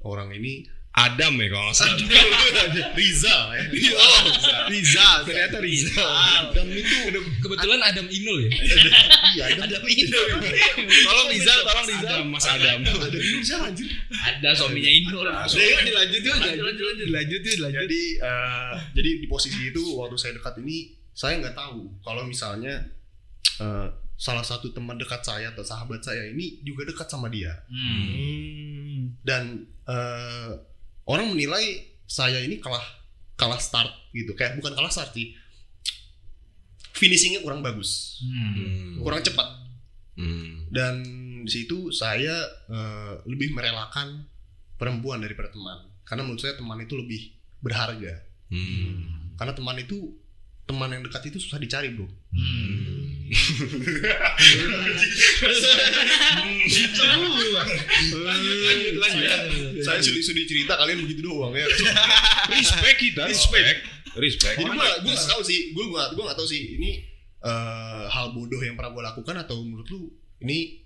orang 0.02 0.34
ini 0.34 0.66
Adam 0.92 1.40
ya 1.40 1.48
kalau 1.48 1.72
nggak 1.72 1.78
salah. 1.80 1.96
Riza 3.00 3.36
ya. 3.56 3.64
Oh, 3.96 4.22
Riza, 4.68 5.08
ternyata 5.24 5.64
Riza. 5.64 6.04
Adam 6.04 6.68
itu 6.68 7.16
Kebetulan 7.40 7.80
Adam 7.80 8.12
Inul 8.12 8.38
ya. 8.44 8.52
iya 9.40 9.44
Adam. 9.56 9.80
Tolong 9.88 11.28
Riza, 11.32 11.54
tolong 11.64 11.88
Riza. 11.88 12.10
Adam, 12.12 12.26
Mas 12.28 12.44
Adam. 12.44 12.80
Adam 12.84 13.08
itu 13.24 13.40
siapa 13.40 13.72
anjir? 13.72 13.88
Ada 14.12 14.52
suaminya 14.52 14.92
Inul. 14.92 15.28
Yuk 15.32 15.80
dilanjut 15.88 16.22
yuk, 16.28 16.38
dilanjut, 16.44 16.76
dilanjut, 16.76 16.96
dilanjut 17.08 17.40
yuk, 17.40 17.56
dilanjut. 17.56 17.82
Jadi 17.88 18.02
eh, 18.20 18.74
jadi 18.92 19.10
di 19.24 19.28
posisi 19.32 19.72
itu 19.72 19.84
waktu 19.96 20.20
saya 20.20 20.36
dekat 20.36 20.60
ini 20.60 20.92
saya 21.16 21.40
nggak 21.40 21.56
tahu 21.56 21.88
kalau 22.04 22.28
misalnya 22.28 22.84
eh, 23.64 23.88
salah 24.20 24.44
satu 24.44 24.70
teman 24.76 25.00
dekat 25.00 25.24
saya 25.24 25.56
atau 25.56 25.64
sahabat 25.66 26.04
saya 26.04 26.30
ini 26.30 26.62
juga 26.62 26.84
dekat 26.84 27.08
sama 27.08 27.32
dia 27.32 27.56
Hmm. 27.72 29.18
Dan 29.24 29.66
eh, 29.88 30.52
orang 31.12 31.28
menilai 31.28 31.64
saya 32.08 32.40
ini 32.40 32.58
kalah 32.58 32.84
kalah 33.36 33.60
start 33.60 33.92
gitu 34.12 34.32
kayak 34.32 34.56
bukan 34.56 34.72
kalah 34.72 34.88
start 34.88 35.12
sih 35.12 35.36
finishingnya 36.94 37.42
kurang 37.42 37.60
bagus 37.60 38.22
Hmm. 38.22 39.02
kurang 39.02 39.20
cepat 39.20 39.48
Hmm. 40.14 40.68
dan 40.70 41.02
di 41.42 41.50
situ 41.50 41.90
saya 41.92 42.36
eh, 42.70 43.14
lebih 43.26 43.52
merelakan 43.52 44.28
perempuan 44.76 45.20
daripada 45.20 45.50
teman 45.50 45.90
karena 46.04 46.22
menurut 46.22 46.40
saya 46.40 46.54
teman 46.54 46.80
itu 46.80 46.94
lebih 46.94 47.22
berharga 47.60 48.22
Hmm. 48.48 49.34
karena 49.36 49.52
teman 49.52 49.78
itu 49.78 49.98
teman 50.64 50.88
yang 50.90 51.02
dekat 51.02 51.28
itu 51.28 51.40
susah 51.40 51.58
dicari 51.58 51.92
bro 51.92 52.06
Hmm. 52.30 52.91
Lanjut, 58.12 58.96
lanjut. 58.98 59.30
saya 59.82 60.00
sudah 60.00 60.22
sudah 60.22 60.44
cerita 60.46 60.74
kalian 60.76 61.00
begitu 61.04 61.22
doang 61.24 61.54
ya 61.54 61.66
Respect 62.52 62.98
kita, 63.00 63.24
respect. 63.28 63.78
Respect. 64.14 64.56
jadi 64.60 64.68
gue 64.68 64.88
gue 65.02 65.14
nggak 65.14 65.30
tahu 65.30 65.42
sih 65.42 65.72
gue 65.72 65.86
gue 65.86 66.02
gue 66.12 66.24
nggak 66.24 66.38
tahu 66.38 66.48
sih 66.48 66.62
ini 66.76 66.92
eh, 67.42 68.04
hal 68.08 68.36
bodoh 68.36 68.60
yang 68.60 68.76
pernah 68.76 68.92
gue 68.92 69.04
lakukan 69.06 69.36
atau 69.40 69.64
menurut 69.64 69.88
lu 69.88 70.12
ini 70.42 70.84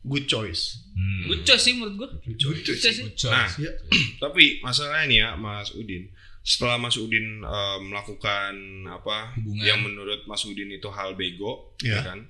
good 0.00 0.24
choice 0.24 0.80
Hmm. 0.94 1.26
Good 1.26 1.42
choice 1.42 1.58
sih 1.58 1.74
menurut 1.74 1.94
gua. 1.98 2.08
Good 2.22 2.38
choice. 2.62 3.26
Nah, 3.26 3.50
Ya. 3.58 3.74
tapi 4.22 4.62
masalahnya 4.62 5.10
nih 5.10 5.18
ya, 5.18 5.34
Mas 5.34 5.74
Udin. 5.74 6.06
Setelah 6.44 6.76
Mas 6.76 6.94
Udin 6.94 7.40
eh, 7.40 7.78
melakukan 7.80 8.54
apa 8.86 9.32
Hubungan. 9.34 9.64
yang 9.64 9.80
menurut 9.80 10.22
Mas 10.24 10.44
Udin 10.44 10.68
itu 10.68 10.86
hal 10.86 11.16
bego, 11.16 11.72
Ya. 11.80 11.98
ya 11.98 12.12
kan? 12.12 12.20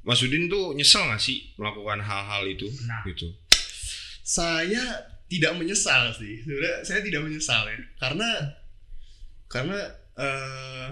Mas 0.00 0.22
Udin 0.22 0.46
tuh 0.46 0.72
nyesel 0.72 1.02
gak 1.04 1.18
sih 1.18 1.50
melakukan 1.54 1.98
hal-hal 1.98 2.46
itu? 2.46 2.70
Nah. 2.86 3.02
Gitu. 3.04 3.28
saya 4.22 4.78
tidak 5.26 5.58
menyesal 5.58 6.14
sih 6.14 6.38
sebenarnya 6.40 6.76
saya 6.80 7.02
tidak 7.02 7.18
menyesal 7.20 7.66
ya 7.66 7.74
karena 7.98 8.30
karena 9.46 9.78
eh 10.14 10.86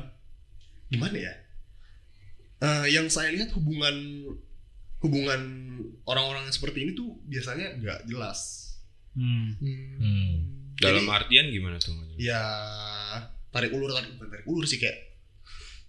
gimana 0.88 1.14
ya 1.16 1.34
Eh, 2.58 2.90
yang 2.90 3.06
saya 3.06 3.30
lihat 3.30 3.54
hubungan 3.54 3.94
hubungan 4.98 5.40
orang-orang 6.02 6.42
yang 6.42 6.50
seperti 6.50 6.82
ini 6.82 6.92
tuh 6.92 7.14
biasanya 7.24 7.78
nggak 7.78 8.00
jelas 8.04 8.66
Hmm. 9.14 9.54
Hmm. 9.54 10.34
Dalam 10.74 11.02
Jadi- 11.02 11.14
artian 11.14 11.46
gimana 11.48 11.78
tuh? 11.78 11.94
Ya 12.18 12.42
tarik 13.48 13.70
ulur 13.70 13.88
tarik 13.88 14.10
bukan 14.12 14.28
tarik 14.28 14.44
ulur 14.44 14.64
sih 14.64 14.76
kayak 14.76 15.06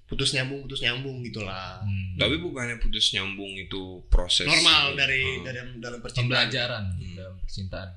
putus 0.06 0.32
nyambung 0.32 0.64
putus 0.64 0.80
nyambung 0.80 1.22
gitulah 1.22 1.82
Hmm. 1.82 2.18
Tapi 2.18 2.36
bukannya 2.38 2.78
putus 2.78 3.12
nyambung 3.12 3.54
itu 3.56 3.82
proses 4.08 4.44
normal 4.44 4.94
dari 4.94 5.22
Oh. 5.22 5.44
dari 5.44 5.60
dalam 5.76 6.00
percintaan 6.00 6.26
pembelajaran 6.28 6.84
Hmm. 6.92 7.16
dalam 7.16 7.36
percintaan. 7.38 7.90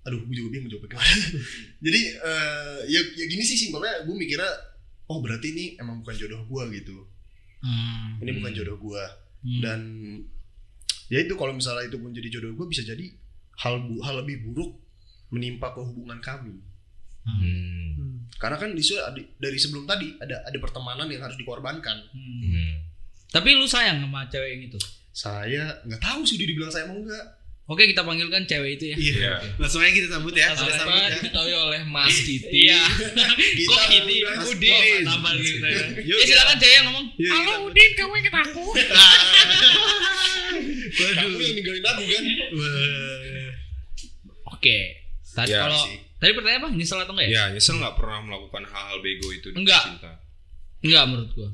aduh 0.00 0.20
gue 0.22 0.34
juga 0.34 0.48
bingung 0.50 0.70
jawabnya 0.70 0.88
gimana 0.90 1.12
jadi 1.84 2.00
eh, 2.18 2.78
ya 2.86 3.00
ya 3.14 3.24
gini 3.26 3.42
sih 3.42 3.58
simpelnya 3.58 4.00
gue 4.02 4.14
mikirnya 4.14 4.48
oh 5.06 5.18
berarti 5.18 5.46
ini 5.50 5.64
emang 5.76 6.00
bukan 6.00 6.16
jodoh 6.16 6.40
gue 6.42 6.62
gitu 6.74 6.96
Hmm. 7.58 8.16
ini 8.18 8.30
bukan 8.34 8.48
Hmm. 8.48 8.58
jodoh 8.58 8.76
gue 8.78 9.02
Hmm. 9.38 9.60
dan 9.60 9.80
ya 11.06 11.20
itu 11.20 11.34
kalau 11.34 11.52
misalnya 11.52 11.84
itu 11.84 11.96
pun 11.96 12.08
jadi 12.10 12.28
jodoh 12.30 12.52
gue 12.54 12.66
bisa 12.66 12.80
jadi 12.82 13.04
hal 13.58 13.80
bu- 13.82 14.00
hal 14.00 14.16
lebih 14.18 14.42
buruk 14.42 14.80
menimpa 15.28 15.70
ke 15.70 15.80
hubungan 15.82 16.16
kami 16.18 16.56
Hmm. 17.30 18.24
karena 18.34 18.56
kan 18.56 18.70
di 18.70 18.82
dari 19.36 19.56
sebelum 19.56 19.84
tadi 19.84 20.16
ada 20.16 20.40
ada 20.42 20.56
pertemanan 20.56 21.06
yang 21.06 21.20
harus 21.20 21.36
dikorbankan 21.36 22.00
Hmm. 22.08 22.40
Hmm. 22.48 22.72
Tapi 23.28 23.52
lu 23.52 23.64
sayang 23.64 24.00
sama 24.00 24.24
cewek 24.26 24.50
yang 24.50 24.62
itu. 24.64 24.78
saya 25.10 25.82
nggak 25.82 25.98
tahu 25.98 26.22
sih 26.22 26.34
udah 26.34 26.46
dibilang 26.46 26.70
saya 26.70 26.86
mau 26.86 26.96
enggak 26.96 27.26
Oke 27.68 27.84
kita 27.84 28.00
panggilkan 28.00 28.48
cewek 28.48 28.80
itu 28.80 28.84
ya. 28.88 28.96
Iya. 28.96 29.32
Langsung 29.60 29.84
aja 29.84 29.92
kita 29.92 30.08
sambut 30.08 30.32
ya. 30.32 30.56
Kita 30.56 30.72
sambut 30.72 31.04
ya. 31.04 31.12
diketahui 31.12 31.52
oleh 31.52 31.84
Mas 31.84 32.16
Kitty. 32.16 32.64
Iya. 32.64 32.80
Kita 33.60 33.68
Kok 33.68 33.76
udah- 33.76 34.48
Udin. 34.48 35.04
Tambah 35.04 35.32
gitu 35.36 35.66
ya. 35.68 35.84
Yuk, 36.00 36.16
Ya 36.16 36.24
silakan 36.24 36.56
cewek 36.56 36.72
yang 36.72 36.84
ngomong. 36.88 37.06
Yuk, 37.12 37.28
Halo 37.28 37.44
kita- 37.44 37.64
Udin, 37.68 37.90
kamu 37.92 38.12
inget 38.16 38.34
aku? 38.40 38.64
kamu 41.12 41.36
yang 41.36 41.54
ninggalin 41.54 41.84
aku 41.84 42.02
kan. 42.06 42.24
Oke. 44.48 44.76
Tadi 45.30 45.52
Ya, 45.52 45.60
kalau. 45.62 45.82
Tadi 46.18 46.30
pertanyaan 46.34 46.62
apa? 46.66 46.70
Nyesel 46.74 46.98
atau 47.00 47.14
enggak 47.14 47.26
ya? 47.26 47.32
Ya 47.32 47.44
nyesel 47.54 47.78
nggak 47.78 47.94
pernah 47.96 48.18
melakukan 48.22 48.62
hal-hal 48.66 48.98
bego 49.00 49.28
itu 49.30 49.48
di 49.50 49.56
Enggak. 49.58 49.82
cinta. 49.86 50.12
Enggak 50.82 51.04
menurut 51.06 51.30
gua. 51.34 51.50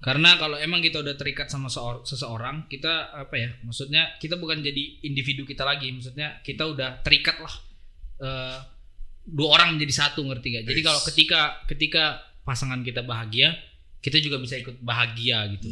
Karena 0.00 0.40
kalau 0.40 0.56
emang 0.56 0.80
kita 0.80 1.04
udah 1.04 1.12
terikat 1.12 1.52
sama 1.52 1.68
seor- 1.68 2.00
seseorang, 2.08 2.64
kita 2.72 3.12
apa 3.12 3.36
ya? 3.36 3.52
Maksudnya 3.60 4.16
kita 4.16 4.40
bukan 4.40 4.64
jadi 4.64 5.04
individu 5.04 5.44
kita 5.44 5.60
lagi. 5.60 5.92
Maksudnya 5.92 6.40
kita 6.40 6.64
udah 6.64 7.04
terikat 7.04 7.36
lah. 7.36 7.54
eh, 8.20 8.58
dua 9.24 9.48
orang 9.56 9.76
menjadi 9.76 10.04
satu 10.04 10.20
ngerti 10.24 10.60
gak? 10.60 10.64
Jadi 10.68 10.80
kalau 10.80 11.00
ketika 11.04 11.40
ketika 11.64 12.04
pasangan 12.44 12.80
kita 12.80 13.00
bahagia, 13.00 13.52
kita 14.00 14.20
juga 14.20 14.36
bisa 14.40 14.56
ikut 14.56 14.80
bahagia 14.80 15.48
gitu. 15.56 15.68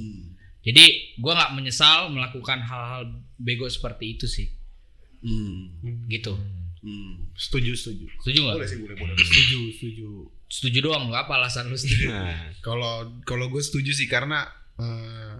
Jadi 0.64 1.16
gua 1.16 1.32
nggak 1.36 1.52
menyesal 1.56 2.08
melakukan 2.08 2.60
hal-hal 2.60 3.04
bego 3.36 3.68
seperti 3.68 4.16
itu 4.16 4.24
sih. 4.24 4.48
Gitu. 6.08 6.32
Hmm. 6.80 7.30
Setuju, 7.34 7.72
setuju. 7.74 8.06
Setuju 8.22 8.38
nggak? 8.44 8.56
boleh 8.58 8.68
sih 8.68 8.78
boleh 8.78 8.96
boleh 8.96 9.14
Setuju, 9.18 9.60
setuju. 9.74 10.08
Setuju 10.48 10.78
doang 10.80 11.10
lu. 11.10 11.14
Apa 11.14 11.36
alasan 11.36 11.68
lu 11.68 11.76
setuju? 11.76 12.08
Nah, 12.08 12.54
Kalau 12.64 13.20
kalau 13.26 13.50
gue 13.52 13.60
setuju 13.60 13.92
sih 13.92 14.08
karena 14.08 14.48
eh, 14.80 15.34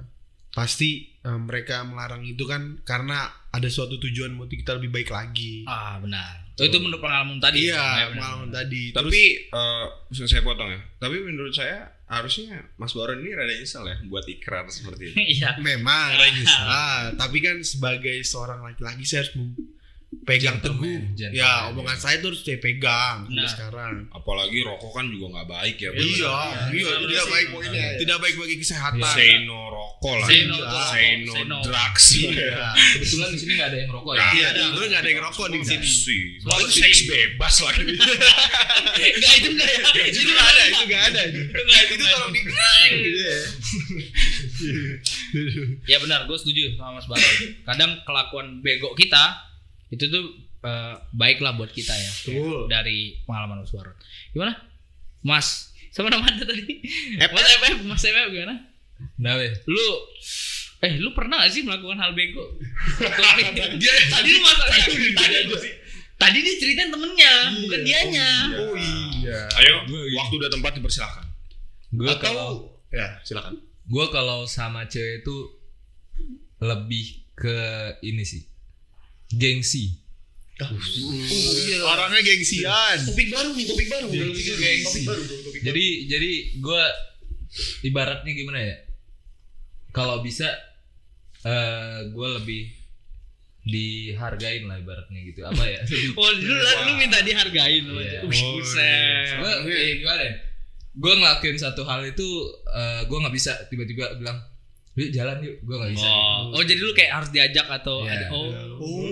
pasti 0.53 1.15
eh, 1.23 1.39
mereka 1.39 1.87
melarang 1.87 2.27
itu 2.27 2.43
kan 2.45 2.83
karena 2.83 3.31
ada 3.49 3.69
suatu 3.71 3.97
tujuan 3.97 4.37
buat 4.37 4.51
kita 4.51 4.77
lebih 4.77 4.91
baik 4.93 5.09
lagi. 5.09 5.65
ah 5.65 5.97
benar. 6.03 6.45
Oh, 6.59 6.67
itu 6.67 6.75
menurut 6.83 6.99
pengalaman 6.99 7.39
tadi. 7.39 7.71
ya? 7.71 7.79
Iya, 7.79 7.87
benar. 7.87 8.07
pengalaman 8.19 8.51
tadi. 8.51 8.83
tapi 8.91 9.21
eh, 9.47 9.87
saya 10.27 10.43
potong 10.43 10.69
ya. 10.75 10.81
Tapi 10.99 11.17
menurut 11.23 11.55
saya 11.55 11.87
harusnya 12.09 12.65
Mas 12.81 12.97
Baron 12.97 13.21
ini 13.21 13.37
rada 13.37 13.53
nyesel 13.53 13.85
ya 13.85 13.97
buat 14.09 14.25
ikrar 14.25 14.65
seperti 14.73 15.13
itu. 15.13 15.17
Iya. 15.39 15.61
memang 15.61 16.17
Raisa, 16.17 16.59
tapi 17.21 17.39
kan 17.45 17.61
sebagai 17.61 18.17
seorang 18.25 18.65
laki-laki 18.65 19.05
saya 19.05 19.29
harus 19.29 19.37
pegang 20.25 20.57
teguh. 20.59 21.13
Ya, 21.17 21.69
omongan 21.69 21.97
saya 21.97 22.17
tuh 22.19 22.33
harus 22.33 22.41
saya 22.41 22.57
pegang 22.57 23.29
sampai 23.29 23.45
Nah. 23.45 23.49
sekarang. 23.49 23.95
Apalagi 24.09 24.65
rokok 24.65 24.97
kan 24.97 25.05
juga 25.05 25.37
nggak 25.37 25.49
baik 25.49 25.77
ya. 25.77 25.91
Iya, 25.93 26.01
iya, 26.01 26.33
benar, 26.73 26.73
tidak 26.73 27.05
benar. 27.05 27.27
baik 27.29 27.47
poinnya. 27.53 27.87
Tidak 28.01 28.17
baik 28.17 28.35
bagi 28.37 28.57
kesehatan. 28.57 29.05
Say 29.05 29.45
no 29.45 29.69
rokok 29.69 30.15
lah. 30.17 30.29
Say 30.29 30.41
no 30.49 30.57
Say 30.57 30.65
no, 30.65 30.65
rokok, 30.65 30.89
say 30.89 31.45
no. 31.45 31.59
drugs. 31.61 32.07
Iya. 32.19 32.69
Kebetulan 32.97 33.29
di 33.29 33.39
sini 33.39 33.53
nggak 33.61 33.69
ada 33.69 33.77
yang 33.77 33.91
rokok 33.93 34.13
ya. 34.17 34.27
Iya, 34.33 34.49
gue 34.73 34.85
nggak 34.89 35.01
ada 35.05 35.09
yang 35.09 35.19
ngerokok 35.21 35.47
di 35.49 35.59
sini. 35.61 35.89
Itu 36.57 36.67
seks 36.73 36.99
bebas 37.05 37.55
lagi. 37.61 37.85
Enggak 38.99 39.33
itu 39.39 39.49
enggak 39.53 39.69
ya. 39.69 39.81
Itu 40.09 40.21
nggak 40.25 40.49
ada, 40.49 40.63
itu 40.65 40.83
nggak 40.89 41.03
ada. 41.13 41.23
Enggak 41.29 41.81
Itu 41.85 42.05
tolong 42.09 42.33
di 42.33 42.41
gitu 42.41 43.21
ya. 43.21 43.39
Ya 45.87 45.97
benar, 46.01 46.25
gue 46.25 46.37
setuju 46.37 46.75
sama 46.75 46.97
Mas 46.97 47.07
Baron. 47.07 47.35
Kadang 47.65 47.91
kelakuan 48.03 48.47
bego 48.61 48.93
kita 48.97 49.48
itu 49.89 50.05
tuh 50.09 50.25
eh, 50.65 50.95
baik 51.13 51.41
lah 51.41 51.57
buat 51.57 51.71
kita 51.73 51.93
ya. 51.93 52.11
Betul. 52.25 52.69
Dari 52.69 53.21
pengalaman 53.25 53.65
Mas 53.65 53.73
Baron. 53.73 53.97
Gimana? 54.33 54.53
Mas, 55.25 55.75
sama 55.91 56.13
nama 56.13 56.29
anda 56.29 56.45
tadi? 56.47 56.81
FF. 57.19 57.31
Mas 57.33 57.47
FF, 57.59 57.77
Mas 57.85 58.03
FF 58.05 58.29
gimana? 58.31 58.55
Nah, 59.19 59.39
weh. 59.39 59.53
Lu 59.67 59.87
Eh, 60.79 60.95
lu 61.03 61.11
pernah 61.11 61.43
gak 61.43 61.51
sih 61.51 61.67
melakukan 61.67 61.99
hal 61.99 62.15
bego? 62.15 62.55
dia, 63.83 63.93
tadi 64.15 64.29
lu 64.31 64.41
masalahnya 64.47 64.87
tadi, 65.11 65.37
tadi 66.15 66.39
dia 66.39 66.55
ceritain 66.55 66.87
temennya, 66.87 67.35
bukan 67.67 67.81
dianya. 67.83 68.31
Oh 68.63 68.79
iya. 68.79 69.51
Ayo, 69.59 69.83
waktu 69.91 70.35
udah 70.39 70.47
tempat 70.55 70.79
dipersilakan. 70.79 71.27
Gue 71.99 72.07
atau 72.07 72.23
kalau 72.23 72.49
ya 72.95 73.21
silakan 73.25 73.59
gue 73.89 74.07
kalau 74.13 74.45
sama 74.45 74.85
cewek 74.85 75.25
itu 75.25 75.37
lebih 76.61 77.25
ke 77.33 77.59
ini 78.05 78.25
sih 78.29 78.45
gengsi. 79.33 79.95
Oh 80.59 80.75
iya. 81.69 81.79
Orangnya 81.87 82.23
gengsian. 82.25 82.99
topik 83.07 83.29
baru 83.31 83.55
nih 83.55 83.67
topik 83.69 83.87
baru. 83.87 84.07
Gengsi. 84.11 85.07
topik 85.07 85.07
baru 85.07 85.23
dong, 85.23 85.41
topik 85.47 85.61
jadi 85.63 85.87
jadi 86.11 86.33
gue 86.59 86.83
ibaratnya 87.87 88.33
gimana 88.35 88.59
ya? 88.61 88.77
Kalau 89.95 90.21
bisa 90.21 90.49
eh 91.47 92.11
gue 92.11 92.29
lebih 92.43 92.63
dihargain 93.69 94.65
lah 94.67 94.81
ibaratnya 94.81 95.21
gitu. 95.23 95.47
Apa 95.47 95.63
ya? 95.63 95.81
Oh, 96.19 96.31
lu, 96.35 96.55
lu 96.59 96.93
minta 96.99 97.23
dihargain. 97.23 97.85
Lu. 97.85 98.01
Wih, 98.27 98.43
buset. 98.59 99.39
gue 99.39 100.03
gimana 100.03 100.49
gue 100.99 101.13
ngelakuin 101.15 101.59
satu 101.59 101.87
hal 101.87 102.03
itu 102.03 102.27
eh, 102.75 103.07
gue 103.07 103.19
nggak 103.23 103.35
bisa 103.35 103.55
tiba-tiba 103.71 104.19
bilang 104.19 104.43
yuk 104.99 105.11
jalan 105.15 105.37
yuk 105.47 105.55
gue 105.63 105.75
nggak 105.79 105.91
bisa 105.95 106.09
Oh. 106.11 106.59
oh, 106.59 106.63
jadi 106.67 106.81
lu 106.83 106.91
kayak 106.91 107.13
harus 107.15 107.31
diajak 107.31 107.67
atau 107.71 108.03
Iya. 108.03 108.13
ada 108.19 108.27
oh. 108.35 108.51
oh 108.83 109.07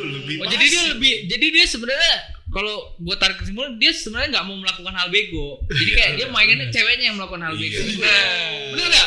lebih 0.00 0.40
Oh, 0.40 0.46
jadi 0.48 0.64
dia 0.64 0.82
lebih 0.96 1.12
jadi 1.28 1.46
dia 1.52 1.66
sebenarnya 1.68 2.14
kalau 2.48 2.96
gua 2.96 3.16
tarik 3.20 3.36
kesimpulan 3.36 3.76
dia 3.76 3.92
sebenarnya 3.92 4.40
nggak 4.40 4.46
mau 4.48 4.56
melakukan 4.56 4.94
hal 4.96 5.12
bego. 5.12 5.60
Jadi 5.68 5.90
kayak 5.92 6.12
dia 6.16 6.26
mainnya 6.32 6.64
ceweknya 6.72 7.12
yang 7.12 7.16
melakukan 7.20 7.44
hal 7.44 7.54
bego. 7.60 7.76
Nah, 8.00 8.24
bener 8.72 8.86
nggak? 8.88 9.06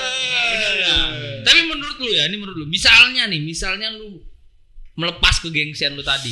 Tapi 1.42 1.60
menurut 1.66 1.98
lu 1.98 2.10
ya, 2.14 2.30
ini 2.30 2.38
menurut 2.38 2.58
lu. 2.62 2.66
Misalnya 2.70 3.26
nih, 3.26 3.42
misalnya 3.42 3.90
lu 3.98 4.22
melepas 4.94 5.42
kegengsian 5.42 5.98
lu 5.98 6.06
tadi, 6.06 6.30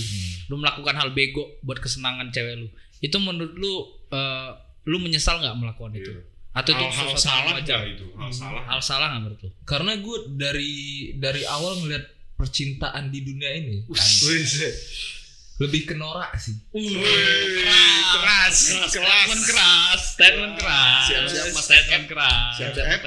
lu 0.54 0.62
melakukan 0.62 0.94
hal 0.94 1.10
bego 1.10 1.58
buat 1.66 1.82
kesenangan 1.82 2.30
cewek 2.30 2.62
lu. 2.62 2.70
Itu 3.02 3.18
menurut 3.18 3.58
lu 3.58 3.74
eh, 4.14 4.50
lu 4.86 5.02
menyesal 5.02 5.42
nggak 5.42 5.58
melakukan 5.58 5.98
itu? 5.98 6.14
Atau 6.54 6.78
itu 6.78 6.86
salah 7.18 7.58
hal 7.58 7.58
wajar? 7.58 7.78
nggak 7.86 7.94
itu? 7.98 8.06
Hal 8.30 8.36
salah. 8.36 8.62
Hal 8.64 8.80
salah 8.80 9.08
nggak 9.10 9.22
menurut 9.22 9.40
lu? 9.42 9.50
karena 9.64 9.92
gue 9.96 10.18
dari 10.32 10.74
dari 11.16 11.42
awal 11.44 11.74
ngeliat 11.78 12.06
percintaan 12.34 13.10
di 13.10 13.20
dunia 13.22 13.52
ini 13.52 13.84
lebih 15.60 15.82
ke 15.84 15.94
norak 15.94 16.32
sih. 16.36 16.56
Keras, 18.10 18.56
statement 18.88 19.44
keras, 19.44 20.02
statement 20.16 20.54
keras, 20.56 21.02
Siap-siap, 21.06 21.46
Mas 21.52 21.64
statement 21.64 22.06
keras. 22.08 22.54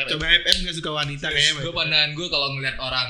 Coba 0.06 0.24
FF 0.28 0.56
nggak 0.60 0.76
suka 0.76 0.90
wanita 0.92 1.26
kayaknya. 1.28 1.60
gue 1.60 1.72
pandangan 1.72 2.10
gue 2.12 2.26
kalau 2.28 2.48
ngeliat 2.52 2.76
orang 2.76 3.08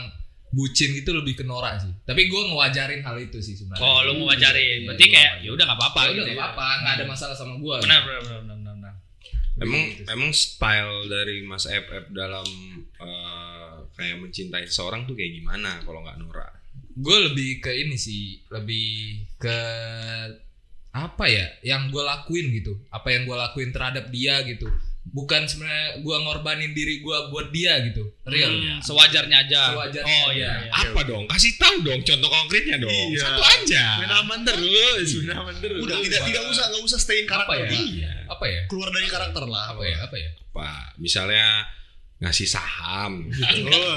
bucin 0.52 0.92
itu 0.92 1.10
lebih 1.10 1.34
ke 1.34 1.42
norak 1.42 1.80
sih. 1.80 1.90
Tapi 2.04 2.28
gue 2.28 2.42
ngewajarin 2.44 3.00
hal 3.00 3.16
itu 3.18 3.40
sih 3.40 3.56
sebenarnya. 3.56 3.82
Oh, 3.82 4.04
lu 4.04 4.12
mau 4.20 4.30
wajarin. 4.30 4.84
Iya, 4.84 4.86
Berarti 4.86 5.00
gua 5.02 5.10
kayak 5.10 5.30
wajarin. 5.32 5.42
ya 5.42 5.50
udah 5.50 5.64
nggak 5.64 5.78
apa-apa 5.80 5.98
Ya 5.98 6.04
gitu. 6.04 6.12
udah 6.14 6.24
nggak 6.28 6.38
apa-apa. 6.38 6.66
Nggak 6.78 6.92
ada 6.92 7.04
masalah 7.08 7.34
sama 7.34 7.54
gue 7.56 7.74
Benar, 7.80 8.00
benar, 8.04 8.20
benar, 8.22 8.51
benar, 9.56 9.64
benar, 9.64 9.68
benar. 9.68 9.68
Emang 9.68 9.84
emang 10.08 10.30
style 10.32 10.96
dari 11.08 11.36
Mas 11.44 11.64
FF 11.68 12.04
dalam 12.12 12.48
eh, 13.00 13.74
kayak 13.96 14.20
mencintai 14.22 14.64
seseorang 14.64 15.04
tuh 15.04 15.14
kayak 15.18 15.38
gimana 15.40 15.80
kalau 15.84 16.00
nggak 16.00 16.18
Nora? 16.20 16.62
gue 16.92 17.18
lebih 17.32 17.64
ke 17.64 17.72
ini 17.72 17.96
sih 17.96 18.44
lebih 18.52 19.24
ke 19.40 19.58
apa 20.92 21.24
ya 21.24 21.46
yang 21.64 21.88
gue 21.88 22.02
lakuin 22.04 22.52
gitu 22.52 22.76
apa 22.92 23.08
yang 23.08 23.24
gue 23.24 23.32
lakuin 23.36 23.72
terhadap 23.72 24.12
dia 24.12 24.44
gitu 24.44 24.68
bukan 25.04 25.44
sebenarnya 25.44 25.98
gue 25.98 26.16
ngorbanin 26.16 26.70
diri 26.70 27.02
gue 27.02 27.16
buat 27.28 27.50
dia 27.50 27.82
gitu 27.82 28.06
real 28.22 28.48
Hmm, 28.48 28.78
sewajarnya 28.78 29.36
aja. 29.44 29.74
Sewajarnya 29.74 30.06
Oh 30.06 30.30
iya. 30.30 30.52
iya. 30.62 30.70
Apa 30.88 31.02
dong? 31.02 31.26
Kasih 31.26 31.58
tahu 31.58 31.82
dong 31.82 32.00
contoh 32.00 32.30
konkretnya 32.30 32.78
dong. 32.78 32.94
Iya. 33.10 33.20
Satu 33.20 33.42
aja. 33.42 33.84
Main 33.98 34.12
aman 34.14 34.40
terus, 34.46 35.08
main 35.20 35.34
aman 35.36 35.54
terus. 35.58 35.82
udah 35.82 35.96
tidak 36.00 36.20
tidak 36.22 36.42
usah 36.46 36.64
nggak 36.70 36.82
usah 36.86 36.98
stay 36.98 37.18
in 37.18 37.26
apa 37.26 37.34
karakter 37.44 37.58
ya 37.58 37.68
Iya. 37.74 38.12
apa 38.30 38.44
ya 38.46 38.60
keluar 38.70 38.88
dari 38.88 39.08
karakter 39.10 39.42
lah 39.44 39.64
apa 39.74 39.82
ya 39.82 39.96
apa 40.06 40.16
ya 40.16 40.30
Pak, 40.52 40.96
misalnya 40.96 41.66
ngasih 42.20 42.46
saham. 42.46 43.26
Oh, 43.72 43.96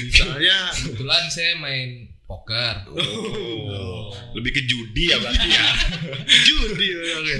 misalnya 0.00 0.56
kebetulan 0.72 1.24
saya 1.28 1.52
main 1.58 2.08
poker 2.24 2.88
Oh, 2.88 4.08
lebih 4.32 4.50
ke 4.54 4.62
judi 4.64 5.12
ya 5.12 5.20
berarti 5.20 5.48
ya. 5.50 5.66
judi 6.48 6.88
oke. 6.96 7.36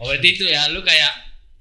Oh, 0.00 0.08
berarti 0.08 0.28
itu 0.30 0.44
ya 0.46 0.72
lu 0.72 0.80
kayak 0.80 1.12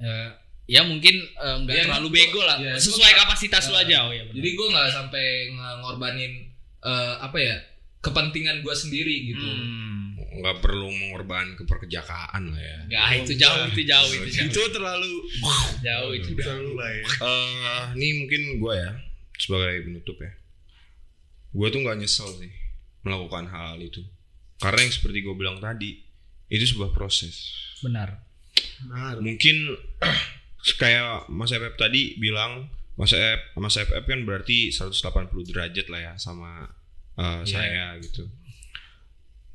eh, 0.02 0.30
ya 0.68 0.82
mungkin 0.82 1.16
eh, 1.18 1.56
nggak 1.62 1.76
Ya, 1.76 1.84
terlalu 1.86 2.08
gua- 2.08 2.16
bego 2.18 2.42
lah. 2.42 2.58
ya, 2.58 2.74
Sesuai 2.76 3.00
gua- 3.08 3.20
kapasitas 3.22 3.64
lu 3.66 3.74
Nah, 3.74 3.82
aja. 3.82 3.98
Oh 4.02 4.12
iya. 4.12 4.24
benar. 4.24 4.36
jadi 4.36 4.50
gue 4.52 4.68
nggak 4.68 4.88
sampai 4.90 5.26
ngorbanin 5.80 6.34
eh, 6.82 7.14
apa 7.20 7.38
ya 7.38 7.58
kepentingan 8.00 8.60
gue 8.60 8.74
sendiri 8.74 9.16
gitu 9.28 9.46
Hmm. 9.46 10.00
Nggak 10.32 10.58
perlu 10.60 10.88
mengorbankan 10.88 11.54
keperkejakaan 11.56 12.42
lah 12.48 12.58
ya. 12.58 12.78
Ya, 12.90 13.02
itu 13.16 13.36
jauh, 13.36 13.68
itu 13.68 13.84
jauh, 13.84 14.08
itu 14.10 14.30
jauh. 14.32 14.48
Itu 14.48 14.62
terlalu 14.72 15.14
Jauh 15.78 16.12
itu. 16.12 16.32
terlalu 16.34 16.72
lah 16.74 16.90
ya. 16.90 17.04
Eh, 17.04 17.84
ini 17.96 18.08
mungkin 18.18 18.42
gue 18.58 18.74
ya 18.74 18.92
sebagai 19.36 19.84
penutup 19.84 20.18
ya. 20.18 20.32
gue 21.52 21.68
tuh 21.68 21.80
nggak 21.80 22.00
nyesel 22.00 22.32
sih 22.34 22.48
melakukan 23.02 23.44
hal, 23.46 23.76
hal 23.76 23.80
itu 23.82 24.00
karena 24.56 24.80
yang 24.82 24.94
seperti 24.94 25.20
gue 25.20 25.36
bilang 25.36 25.60
tadi 25.60 26.00
itu 26.48 26.64
sebuah 26.66 26.92
proses 26.92 27.52
Benar. 27.82 28.24
Benar. 28.82 29.22
mungkin 29.22 29.78
kayak 30.82 31.30
Mas 31.30 31.54
FF 31.54 31.76
tadi 31.78 32.18
bilang 32.18 32.70
Mas 32.98 33.14
FF 33.14 33.58
Mas 33.58 33.76
FF 33.78 34.04
kan 34.06 34.22
berarti 34.28 34.70
180 34.70 35.32
derajat 35.50 35.88
lah 35.90 36.02
ya 36.02 36.14
sama 36.22 36.70
uh, 37.18 37.42
saya 37.48 37.98
gitu. 38.02 38.28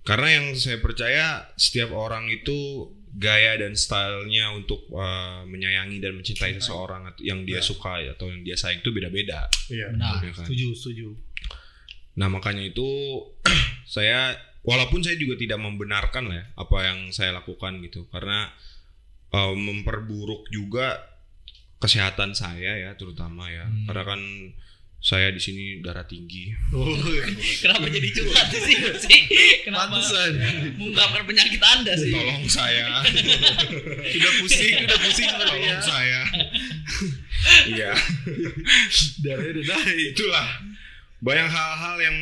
Karena 0.07 0.39
yang 0.39 0.47
saya 0.55 0.79
percaya 0.79 1.51
setiap 1.59 1.91
orang 1.91 2.31
itu 2.31 2.91
gaya 3.17 3.59
dan 3.59 3.75
stylenya 3.75 4.55
untuk 4.55 4.87
uh, 4.95 5.43
menyayangi 5.49 5.99
dan 5.99 6.15
mencintai 6.15 6.63
seseorang 6.63 7.11
atau 7.11 7.23
yang 7.27 7.43
dia 7.43 7.59
suka 7.59 7.99
ya, 7.99 8.15
atau 8.15 8.31
yang 8.31 8.45
dia 8.47 8.55
sayang 8.55 8.87
itu 8.87 8.95
beda-beda. 8.95 9.51
Iya. 9.67 9.91
Benar. 9.97 10.23
ya 10.23 10.31
kan? 10.31 10.47
Setuju, 10.47 10.69
setuju. 10.79 11.09
Nah 12.23 12.29
makanya 12.31 12.63
itu 12.63 12.87
saya 13.99 14.37
walaupun 14.63 15.03
saya 15.03 15.19
juga 15.19 15.35
tidak 15.39 15.59
membenarkan 15.59 16.31
lah 16.31 16.37
ya 16.39 16.45
apa 16.55 16.79
yang 16.87 16.99
saya 17.11 17.31
lakukan 17.35 17.79
gitu 17.87 18.07
karena 18.11 18.51
eh, 19.29 19.55
memperburuk 19.55 20.47
juga 20.49 21.01
kesehatan 21.77 22.33
saya 22.33 22.73
ya 22.79 22.91
terutama 22.95 23.47
ya 23.47 23.65
Hmm. 23.65 23.85
karena 23.85 24.05
kan 24.07 24.21
saya 24.97 25.29
di 25.29 25.39
sini 25.39 25.65
darah 25.81 26.03
tinggi. 26.03 26.51
Oh, 26.73 26.83
Kenapa 27.63 27.87
jadi 27.87 28.09
curhat 28.11 28.49
sih? 28.51 28.75
sih? 28.99 29.21
Kenapa 29.63 29.93
pantesan. 29.93 30.35
mengungkapkan 30.75 31.23
penyakit 31.23 31.61
Anda 31.63 31.95
sih? 31.95 32.11
Tolong 32.11 32.43
saya, 32.49 33.05
Udah 34.17 34.33
pusing, 34.41 34.75
udah 34.83 34.99
pusing 34.99 35.29
sepertinya. 35.29 35.47
tolong 35.47 35.85
saya. 35.85 36.21
Iya. 37.71 37.93
Darahnya 39.21 39.53
udah 39.55 39.65
naik. 39.79 40.11
itulah 40.11 40.47
banyak 41.17 41.47
hal-hal 41.47 41.97
yang 42.01 42.17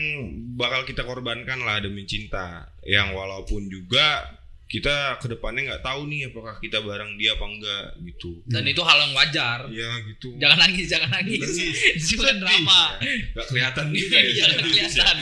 bakal 0.54 0.84
kita 0.84 1.02
korbankan 1.02 1.58
lah 1.58 1.80
demi 1.80 2.04
cinta 2.04 2.68
yang 2.82 3.10
walaupun 3.10 3.66
juga 3.66 4.28
kita 4.74 5.22
ke 5.22 5.30
depannya 5.30 5.70
nggak 5.70 5.86
tahu 5.86 6.10
nih 6.10 6.26
apakah 6.26 6.58
kita 6.58 6.82
bareng 6.82 7.14
dia 7.14 7.38
apa 7.38 7.46
enggak 7.46 7.84
gitu 8.02 8.42
Dan 8.42 8.66
itu 8.66 8.82
hal 8.82 8.98
yang 9.06 9.14
wajar. 9.14 9.70
ya 9.70 9.90
gitu 10.10 10.34
Jangan 10.34 10.58
nangis, 10.58 10.86
jangan 10.90 11.14
nangis. 11.14 11.46
Itu 11.94 12.18
kan 12.18 12.42
drama. 12.42 12.98
nggak 12.98 13.46
kelihatan 13.46 13.86
juga 13.94 14.18
ya 14.18 14.30
Jangan 14.34 14.58
kelihatan. 14.66 15.16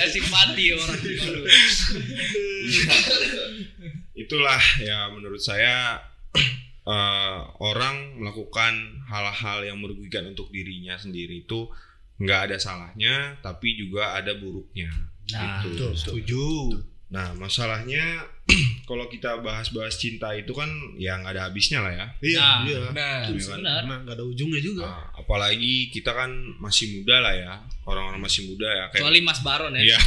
Kasih 0.00 0.22
mati 0.32 0.64
orang. 0.72 0.96
Itulah 4.16 4.60
ya 4.80 5.08
menurut 5.12 5.40
saya 5.40 6.00
eh, 6.88 7.38
orang 7.60 8.16
melakukan 8.16 9.04
hal-hal 9.08 9.64
yang 9.64 9.76
merugikan 9.76 10.24
untuk 10.24 10.48
dirinya 10.48 10.96
sendiri 10.96 11.44
itu 11.44 11.68
nggak 12.16 12.52
ada 12.52 12.56
salahnya 12.56 13.36
tapi 13.40 13.76
juga 13.76 14.16
ada 14.16 14.36
buruknya 14.36 14.88
Nah, 15.30 15.62
gitu. 15.62 15.94
Setuju. 15.94 16.46
Nah, 17.14 17.30
masalahnya 17.38 18.02
kalau 18.88 19.06
kita 19.06 19.38
bahas-bahas 19.40 19.94
cinta 19.96 20.30
itu 20.34 20.50
kan 20.50 20.68
yang 20.96 21.22
ada 21.22 21.46
habisnya 21.46 21.80
lah 21.80 21.92
ya. 21.94 22.06
Iya, 22.20 22.40
Nah, 22.40 22.56
iya. 22.66 22.78
Benar. 22.90 23.20
Iya 23.30 23.42
kan? 23.46 23.58
benar. 23.62 23.80
Nah, 23.86 23.98
nggak 24.04 24.14
ada 24.18 24.24
ujungnya 24.24 24.60
juga. 24.60 24.84
Nah, 24.88 25.06
apalagi 25.30 25.94
kita 25.94 26.10
kan 26.10 26.26
masih 26.58 26.90
muda 26.98 27.22
lah 27.22 27.30
ya, 27.30 27.54
orang-orang 27.86 28.18
masih 28.18 28.50
muda 28.50 28.66
ya. 28.66 28.90
Kayak, 28.90 29.06
Kecuali 29.06 29.20
Mas 29.22 29.40
Baron 29.46 29.78
ya. 29.78 29.94
Iya. 29.94 29.98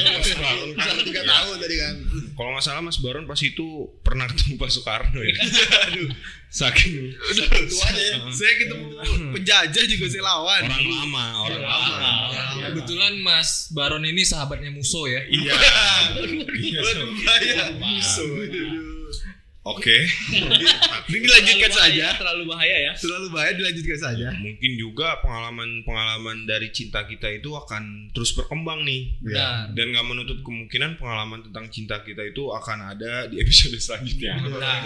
Kan 0.80 0.96
tiga 1.04 1.20
tahun 1.20 1.54
tadi 1.60 1.76
kan. 1.76 1.94
kalau 2.32 2.56
nggak 2.56 2.64
salah 2.64 2.80
Mas 2.80 2.96
Baron 2.96 3.28
pas 3.28 3.36
itu 3.44 3.92
pernah 4.00 4.24
ketemu 4.24 4.56
Pak 4.56 4.70
Soekarno 4.72 5.20
ya. 5.20 5.36
Saking 6.48 7.12
Tuanya 7.68 8.04
ya. 8.08 8.16
Saya 8.32 8.52
ketemu 8.56 8.84
penjajah 9.36 9.84
juga 9.84 10.06
saya 10.08 10.24
lawan. 10.24 10.62
orang 10.64 10.86
lama, 10.88 11.24
orang 11.44 11.60
lama. 11.60 11.96
Ya, 12.32 12.44
kebetulan 12.72 13.20
Mas 13.20 13.68
Baron 13.68 14.08
ini 14.08 14.24
sahabatnya 14.24 14.72
Muso 14.72 15.04
ya. 15.04 15.28
Iya. 15.28 15.52
Iya, 16.56 16.80
Waduh, 16.80 17.12
Oke. 19.64 19.96
Ini 21.08 21.18
dilanjutkan 21.24 21.72
Terlalu 21.72 21.80
bahaya, 21.80 22.04
saja. 22.12 22.20
Terlalu 22.20 22.44
bahaya 22.44 22.76
ya. 22.84 22.92
Terlalu 22.92 23.28
bahaya 23.32 23.52
dilanjutkan 23.56 23.96
saja. 23.96 24.28
Mungkin 24.36 24.72
juga 24.76 25.24
pengalaman-pengalaman 25.24 26.44
dari 26.44 26.68
cinta 26.68 27.08
kita 27.08 27.32
itu 27.32 27.48
akan 27.56 28.12
terus 28.12 28.36
berkembang 28.36 28.84
nih. 28.84 29.16
Benar. 29.24 29.72
dan 29.72 29.86
nggak 29.88 30.04
menutup 30.04 30.38
kemungkinan 30.44 31.00
pengalaman 31.00 31.40
tentang 31.48 31.64
cinta 31.72 32.04
kita 32.04 32.20
itu 32.28 32.52
akan 32.52 32.92
ada 32.92 33.24
di 33.32 33.40
episode 33.40 33.80
selanjutnya. 33.80 34.36
Nah. 34.36 34.84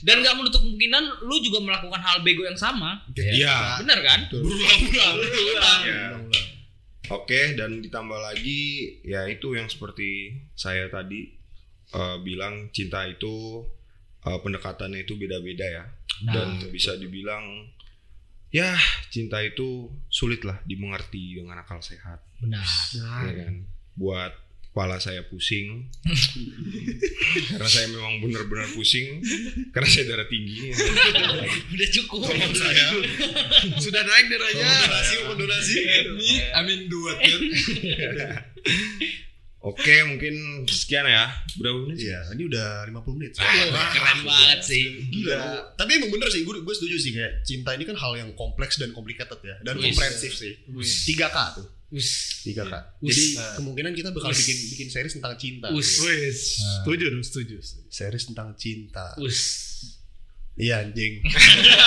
Dan 0.00 0.24
gak 0.24 0.36
menutup 0.40 0.64
kemungkinan 0.64 1.04
lu 1.28 1.36
juga 1.44 1.58
melakukan 1.60 2.00
hal 2.00 2.24
bego 2.24 2.48
yang 2.48 2.56
sama. 2.56 3.04
Iya. 3.12 3.84
Benar 3.84 3.98
kan? 4.00 4.20
Berulang-ulang. 4.32 5.14
Berulang. 5.20 5.80
Ya. 5.84 6.02
Oke, 7.08 7.56
dan 7.56 7.80
ditambah 7.80 8.20
lagi 8.20 9.00
ya 9.04 9.24
itu 9.28 9.56
yang 9.56 9.68
seperti 9.68 10.36
saya 10.52 10.92
tadi 10.92 11.28
eh, 11.92 12.16
bilang 12.20 12.68
cinta 12.68 13.04
itu 13.08 13.64
eh, 14.26 14.38
pendekatannya 14.42 15.06
itu 15.06 15.14
beda-beda 15.14 15.66
ya. 15.66 15.84
Nah. 16.26 16.34
Dan 16.34 16.48
bisa 16.74 16.98
dibilang 16.98 17.70
ya 18.48 18.72
cinta 19.12 19.44
itu 19.44 19.92
sulit 20.08 20.40
lah 20.42 20.56
dimengerti 20.64 21.36
dengan 21.36 21.60
akal 21.60 21.84
sehat. 21.84 22.24
Benar. 22.40 22.64
ya 23.28 23.34
kan 23.44 23.54
buat 23.98 24.30
kepala 24.70 25.02
saya 25.02 25.26
pusing 25.26 25.90
karena 27.50 27.66
saya 27.66 27.90
memang 27.90 28.22
benar-benar 28.22 28.70
pusing 28.78 29.18
karena 29.74 29.88
saya 29.90 30.14
darah 30.14 30.28
tinggi 30.30 30.70
Udah 31.74 31.88
cukup. 31.98 32.30
tolong 32.30 32.54
saya 32.54 32.94
Sudah 33.74 34.06
naik 34.06 34.30
darahnya. 34.30 34.70
Donasi, 34.70 35.14
donasi. 35.34 35.78
Amin 36.54 36.86
dua 36.86 37.18
oke 39.58 39.94
mungkin 40.06 40.64
sekian 40.64 41.02
ya 41.02 41.28
berapa 41.58 41.76
menit 41.82 41.98
sih? 41.98 42.08
Iya, 42.08 42.20
ini 42.32 42.42
udah 42.46 42.86
50 42.86 43.18
menit. 43.18 43.32
Wah, 43.36 43.90
keren 43.90 44.18
banget 44.22 44.60
sih. 44.62 44.82
Gila. 45.10 45.74
Tapi 45.74 45.90
emang 45.98 46.10
bener 46.14 46.30
sih, 46.30 46.46
gue 46.46 46.54
gue 46.62 46.74
setuju 46.74 46.96
sih 46.96 47.10
kayak 47.10 47.42
cinta 47.42 47.74
ini 47.74 47.82
kan 47.82 47.98
hal 47.98 48.14
yang 48.14 48.30
kompleks 48.38 48.78
dan 48.78 48.94
complicated 48.94 49.38
ya, 49.42 49.56
dan 49.66 49.74
komprehensif 49.76 50.32
sih. 50.32 50.54
Wis. 50.70 51.04
3K 51.10 51.36
tuh, 51.58 51.66
Us. 51.90 52.44
3K. 52.46 52.60
Wis. 53.00 53.10
Jadi 53.10 53.24
kemungkinan 53.58 53.92
kita 53.92 54.08
bakal 54.12 54.30
Wis. 54.30 54.40
bikin 54.44 54.56
bikin 54.76 54.88
series 54.88 55.12
tentang 55.18 55.34
cinta. 55.34 55.66
Us. 55.74 55.90
Wes, 56.00 56.38
setuju 56.82 57.04
dong, 57.10 57.24
setuju. 57.24 57.56
Series 57.90 58.24
tentang 58.28 58.54
cinta. 58.54 59.16
Us. 59.18 59.40
Iya 60.58 60.82
anjing. 60.82 61.22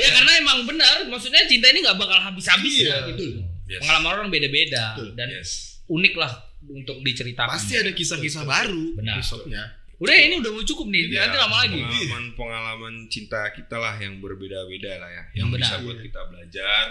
ya 0.00 0.08
karena 0.08 0.32
emang 0.40 0.64
benar, 0.64 1.04
maksudnya 1.06 1.44
cinta 1.44 1.68
ini 1.68 1.84
nggak 1.84 1.96
bakal 1.96 2.16
habis-habis 2.16 2.74
ya 2.80 3.04
Iya, 3.04 3.12
gitu. 3.12 3.44
Yes. 3.68 3.80
Pengalaman 3.84 4.10
orang 4.16 4.28
beda-beda 4.30 4.96
dan 5.12 5.28
Yes. 5.28 5.75
Unik 5.86 6.14
lah 6.14 6.32
untuk 6.66 6.98
diceritakan. 7.00 7.50
Pasti 7.52 7.74
ada 7.74 7.90
kisah-kisah 7.90 8.42
baru. 8.42 8.94
Benar. 8.94 9.16
Episode-nya. 9.16 9.62
Udah 9.96 10.12
ini 10.12 10.36
udah 10.36 10.50
mau 10.50 10.60
cukup 10.60 10.86
nih. 10.86 11.08
Ya, 11.08 11.24
Nanti 11.24 11.38
lama 11.38 11.56
lagi. 11.58 11.80
pengalaman-pengalaman 11.80 12.94
cinta 13.06 13.48
kita 13.50 13.76
lah 13.76 13.96
yang 13.96 14.18
berbeda-beda 14.18 14.98
lah 14.98 15.08
ya 15.08 15.24
yang 15.34 15.48
Yang 15.48 15.48
bisa 15.56 15.74
benar. 15.74 15.84
buat 15.84 15.98
kita 16.02 16.20
belajar 16.26 16.84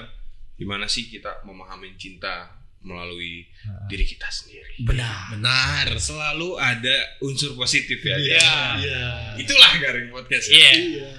gimana 0.55 0.85
sih 0.85 1.05
kita 1.05 1.43
memahami 1.43 1.93
cinta 1.95 2.47
melalui 2.79 3.43
diri 3.85 4.05
kita 4.05 4.23
sendiri 4.25 4.77
Benar. 4.79 5.33
benar 5.33 5.85
selalu 5.97 6.55
ada 6.55 6.95
unsur 7.19 7.53
positif 7.53 7.99
ya 7.99 8.15
Iya. 8.15 8.49
Iya. 8.77 9.05
itulah 9.37 9.71
garing 9.75 10.09
podcast 10.09 10.47
ya. 10.47 10.71
Iya. 10.71 11.11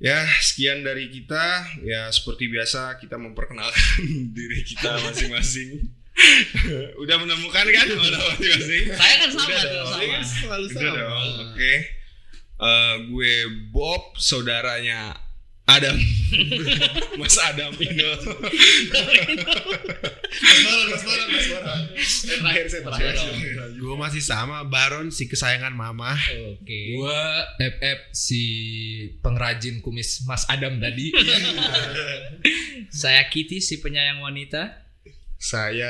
Ya, 0.00 0.24
sekian 0.40 0.80
dari 0.80 1.12
kita. 1.12 1.44
Ya, 1.84 2.08
seperti 2.08 2.48
biasa 2.48 2.96
kita 2.96 3.14
memperkenalkan 3.14 4.00
diri 4.32 4.64
kita 4.64 4.96
masing-masing. 4.98 5.92
Udah 7.02 7.16
menemukan 7.18 7.64
kan 7.64 7.86
mana 7.88 8.18
masing-masing? 8.18 8.84
Saya 8.92 9.14
kan 9.18 9.28
sama 9.32 9.46
Udah 9.46 9.62
tuh 9.62 9.70
dong. 9.72 9.88
sama. 9.88 10.18
Selalu 10.22 10.66
Udah 10.66 10.80
sama. 10.80 10.98
dong. 10.98 11.28
Oke. 11.50 11.74
Eh, 12.60 12.94
gue 13.08 13.34
Bob, 13.72 14.02
saudaranya 14.20 15.16
Adam. 15.64 15.94
Mas 17.20 17.38
Adam 17.38 17.70
Ino. 17.78 18.10
Mas 20.42 20.58
Baron, 20.66 20.86
Mas 20.90 21.04
Baron, 21.06 21.28
Mas 21.30 21.46
Baron. 21.46 21.80
Saya 21.94 22.36
terakhir, 22.42 22.64
saya 22.66 22.82
terakhir. 22.82 23.14
Gue 23.78 23.94
masih 23.94 24.18
sama 24.20 24.66
Baron 24.66 25.14
si 25.14 25.30
kesayangan 25.30 25.70
mama. 25.70 26.18
Oke. 26.52 26.98
Gua 26.98 27.46
FF 27.56 28.00
si 28.10 28.42
pengrajin 29.22 29.78
kumis 29.80 30.26
Mas 30.26 30.42
Adam 30.50 30.82
tadi. 30.82 31.14
Saya 32.90 33.22
Kitty 33.30 33.62
si 33.62 33.78
penyayang 33.78 34.18
wanita. 34.18 34.89
Saya 35.40 35.88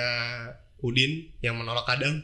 Udin 0.80 1.28
yang 1.44 1.58
menolak 1.58 1.84
kadang. 1.84 2.22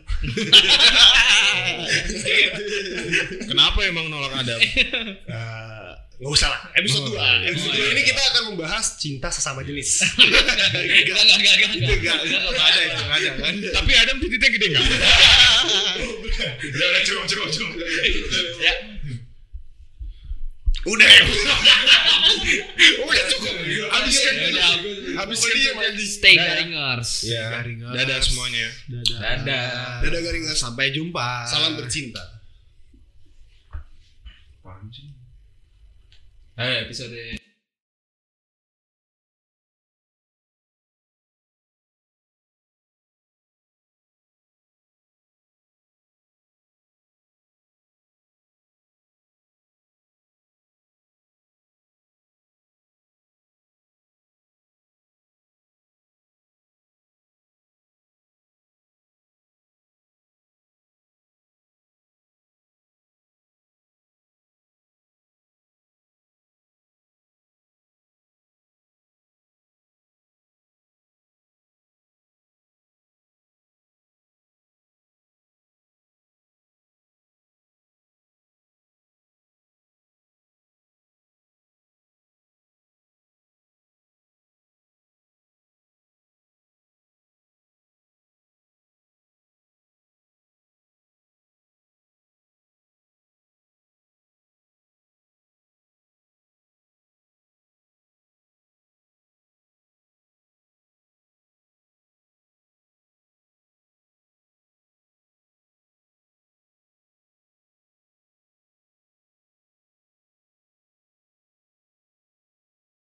Kenapa 3.51 3.79
emang 3.85 4.09
nolak 4.09 4.33
Adam? 4.47 4.61
Eh, 4.63 5.91
Nggak 6.17 6.33
usah 6.33 6.49
lah, 6.49 6.73
episode 6.73 7.13
2 7.13 7.21
Episode 7.53 7.77
dua 7.77 7.93
ini 7.93 8.01
kita 8.01 8.17
akan 8.33 8.43
membahas 8.49 8.97
cinta 8.97 9.29
sesama 9.29 9.61
jenis 9.61 10.01
Enggak 10.17 10.41
enggak 10.49 11.37
enggak 11.37 11.55
enggak. 11.61 11.71
Enggak, 11.77 12.19
enggak 12.25 12.67
ada 12.73 12.81
itu, 12.81 13.03
enggak 13.05 13.21
ada. 13.21 13.31
Tapi 13.77 13.91
Adam 14.01 14.17
titiknya 14.25 14.49
gede 14.57 14.67
enggak? 14.73 14.85
Udah, 16.57 16.87
udah, 16.89 17.03
cukup, 17.05 17.25
cukup, 17.29 17.49
cukup. 17.53 17.73
Ya. 18.65 18.96
Udah 20.87 21.09
ya. 21.11 21.23
Udah 23.03 23.25
cukup. 23.35 23.55
Habiskan 23.91 24.33
dulu. 24.39 24.49
udah. 24.55 24.71
Habiskan 25.19 25.55
dia 25.59 25.73
anjing. 25.75 26.11
Stay 26.11 26.35
garingers. 26.39 27.11
Ya. 27.27 27.45
Garingers. 27.59 27.95
Dadah 27.95 28.19
semuanya. 28.23 28.67
Dadah. 28.87 29.19
Dadah. 29.19 29.71
Dadah 30.07 30.21
garingas. 30.23 30.57
Sampai 30.63 30.95
jumpa. 30.95 31.47
Salam 31.51 31.75
bercinta. 31.75 32.23
Eh, 36.57 36.89
episode 36.89 37.46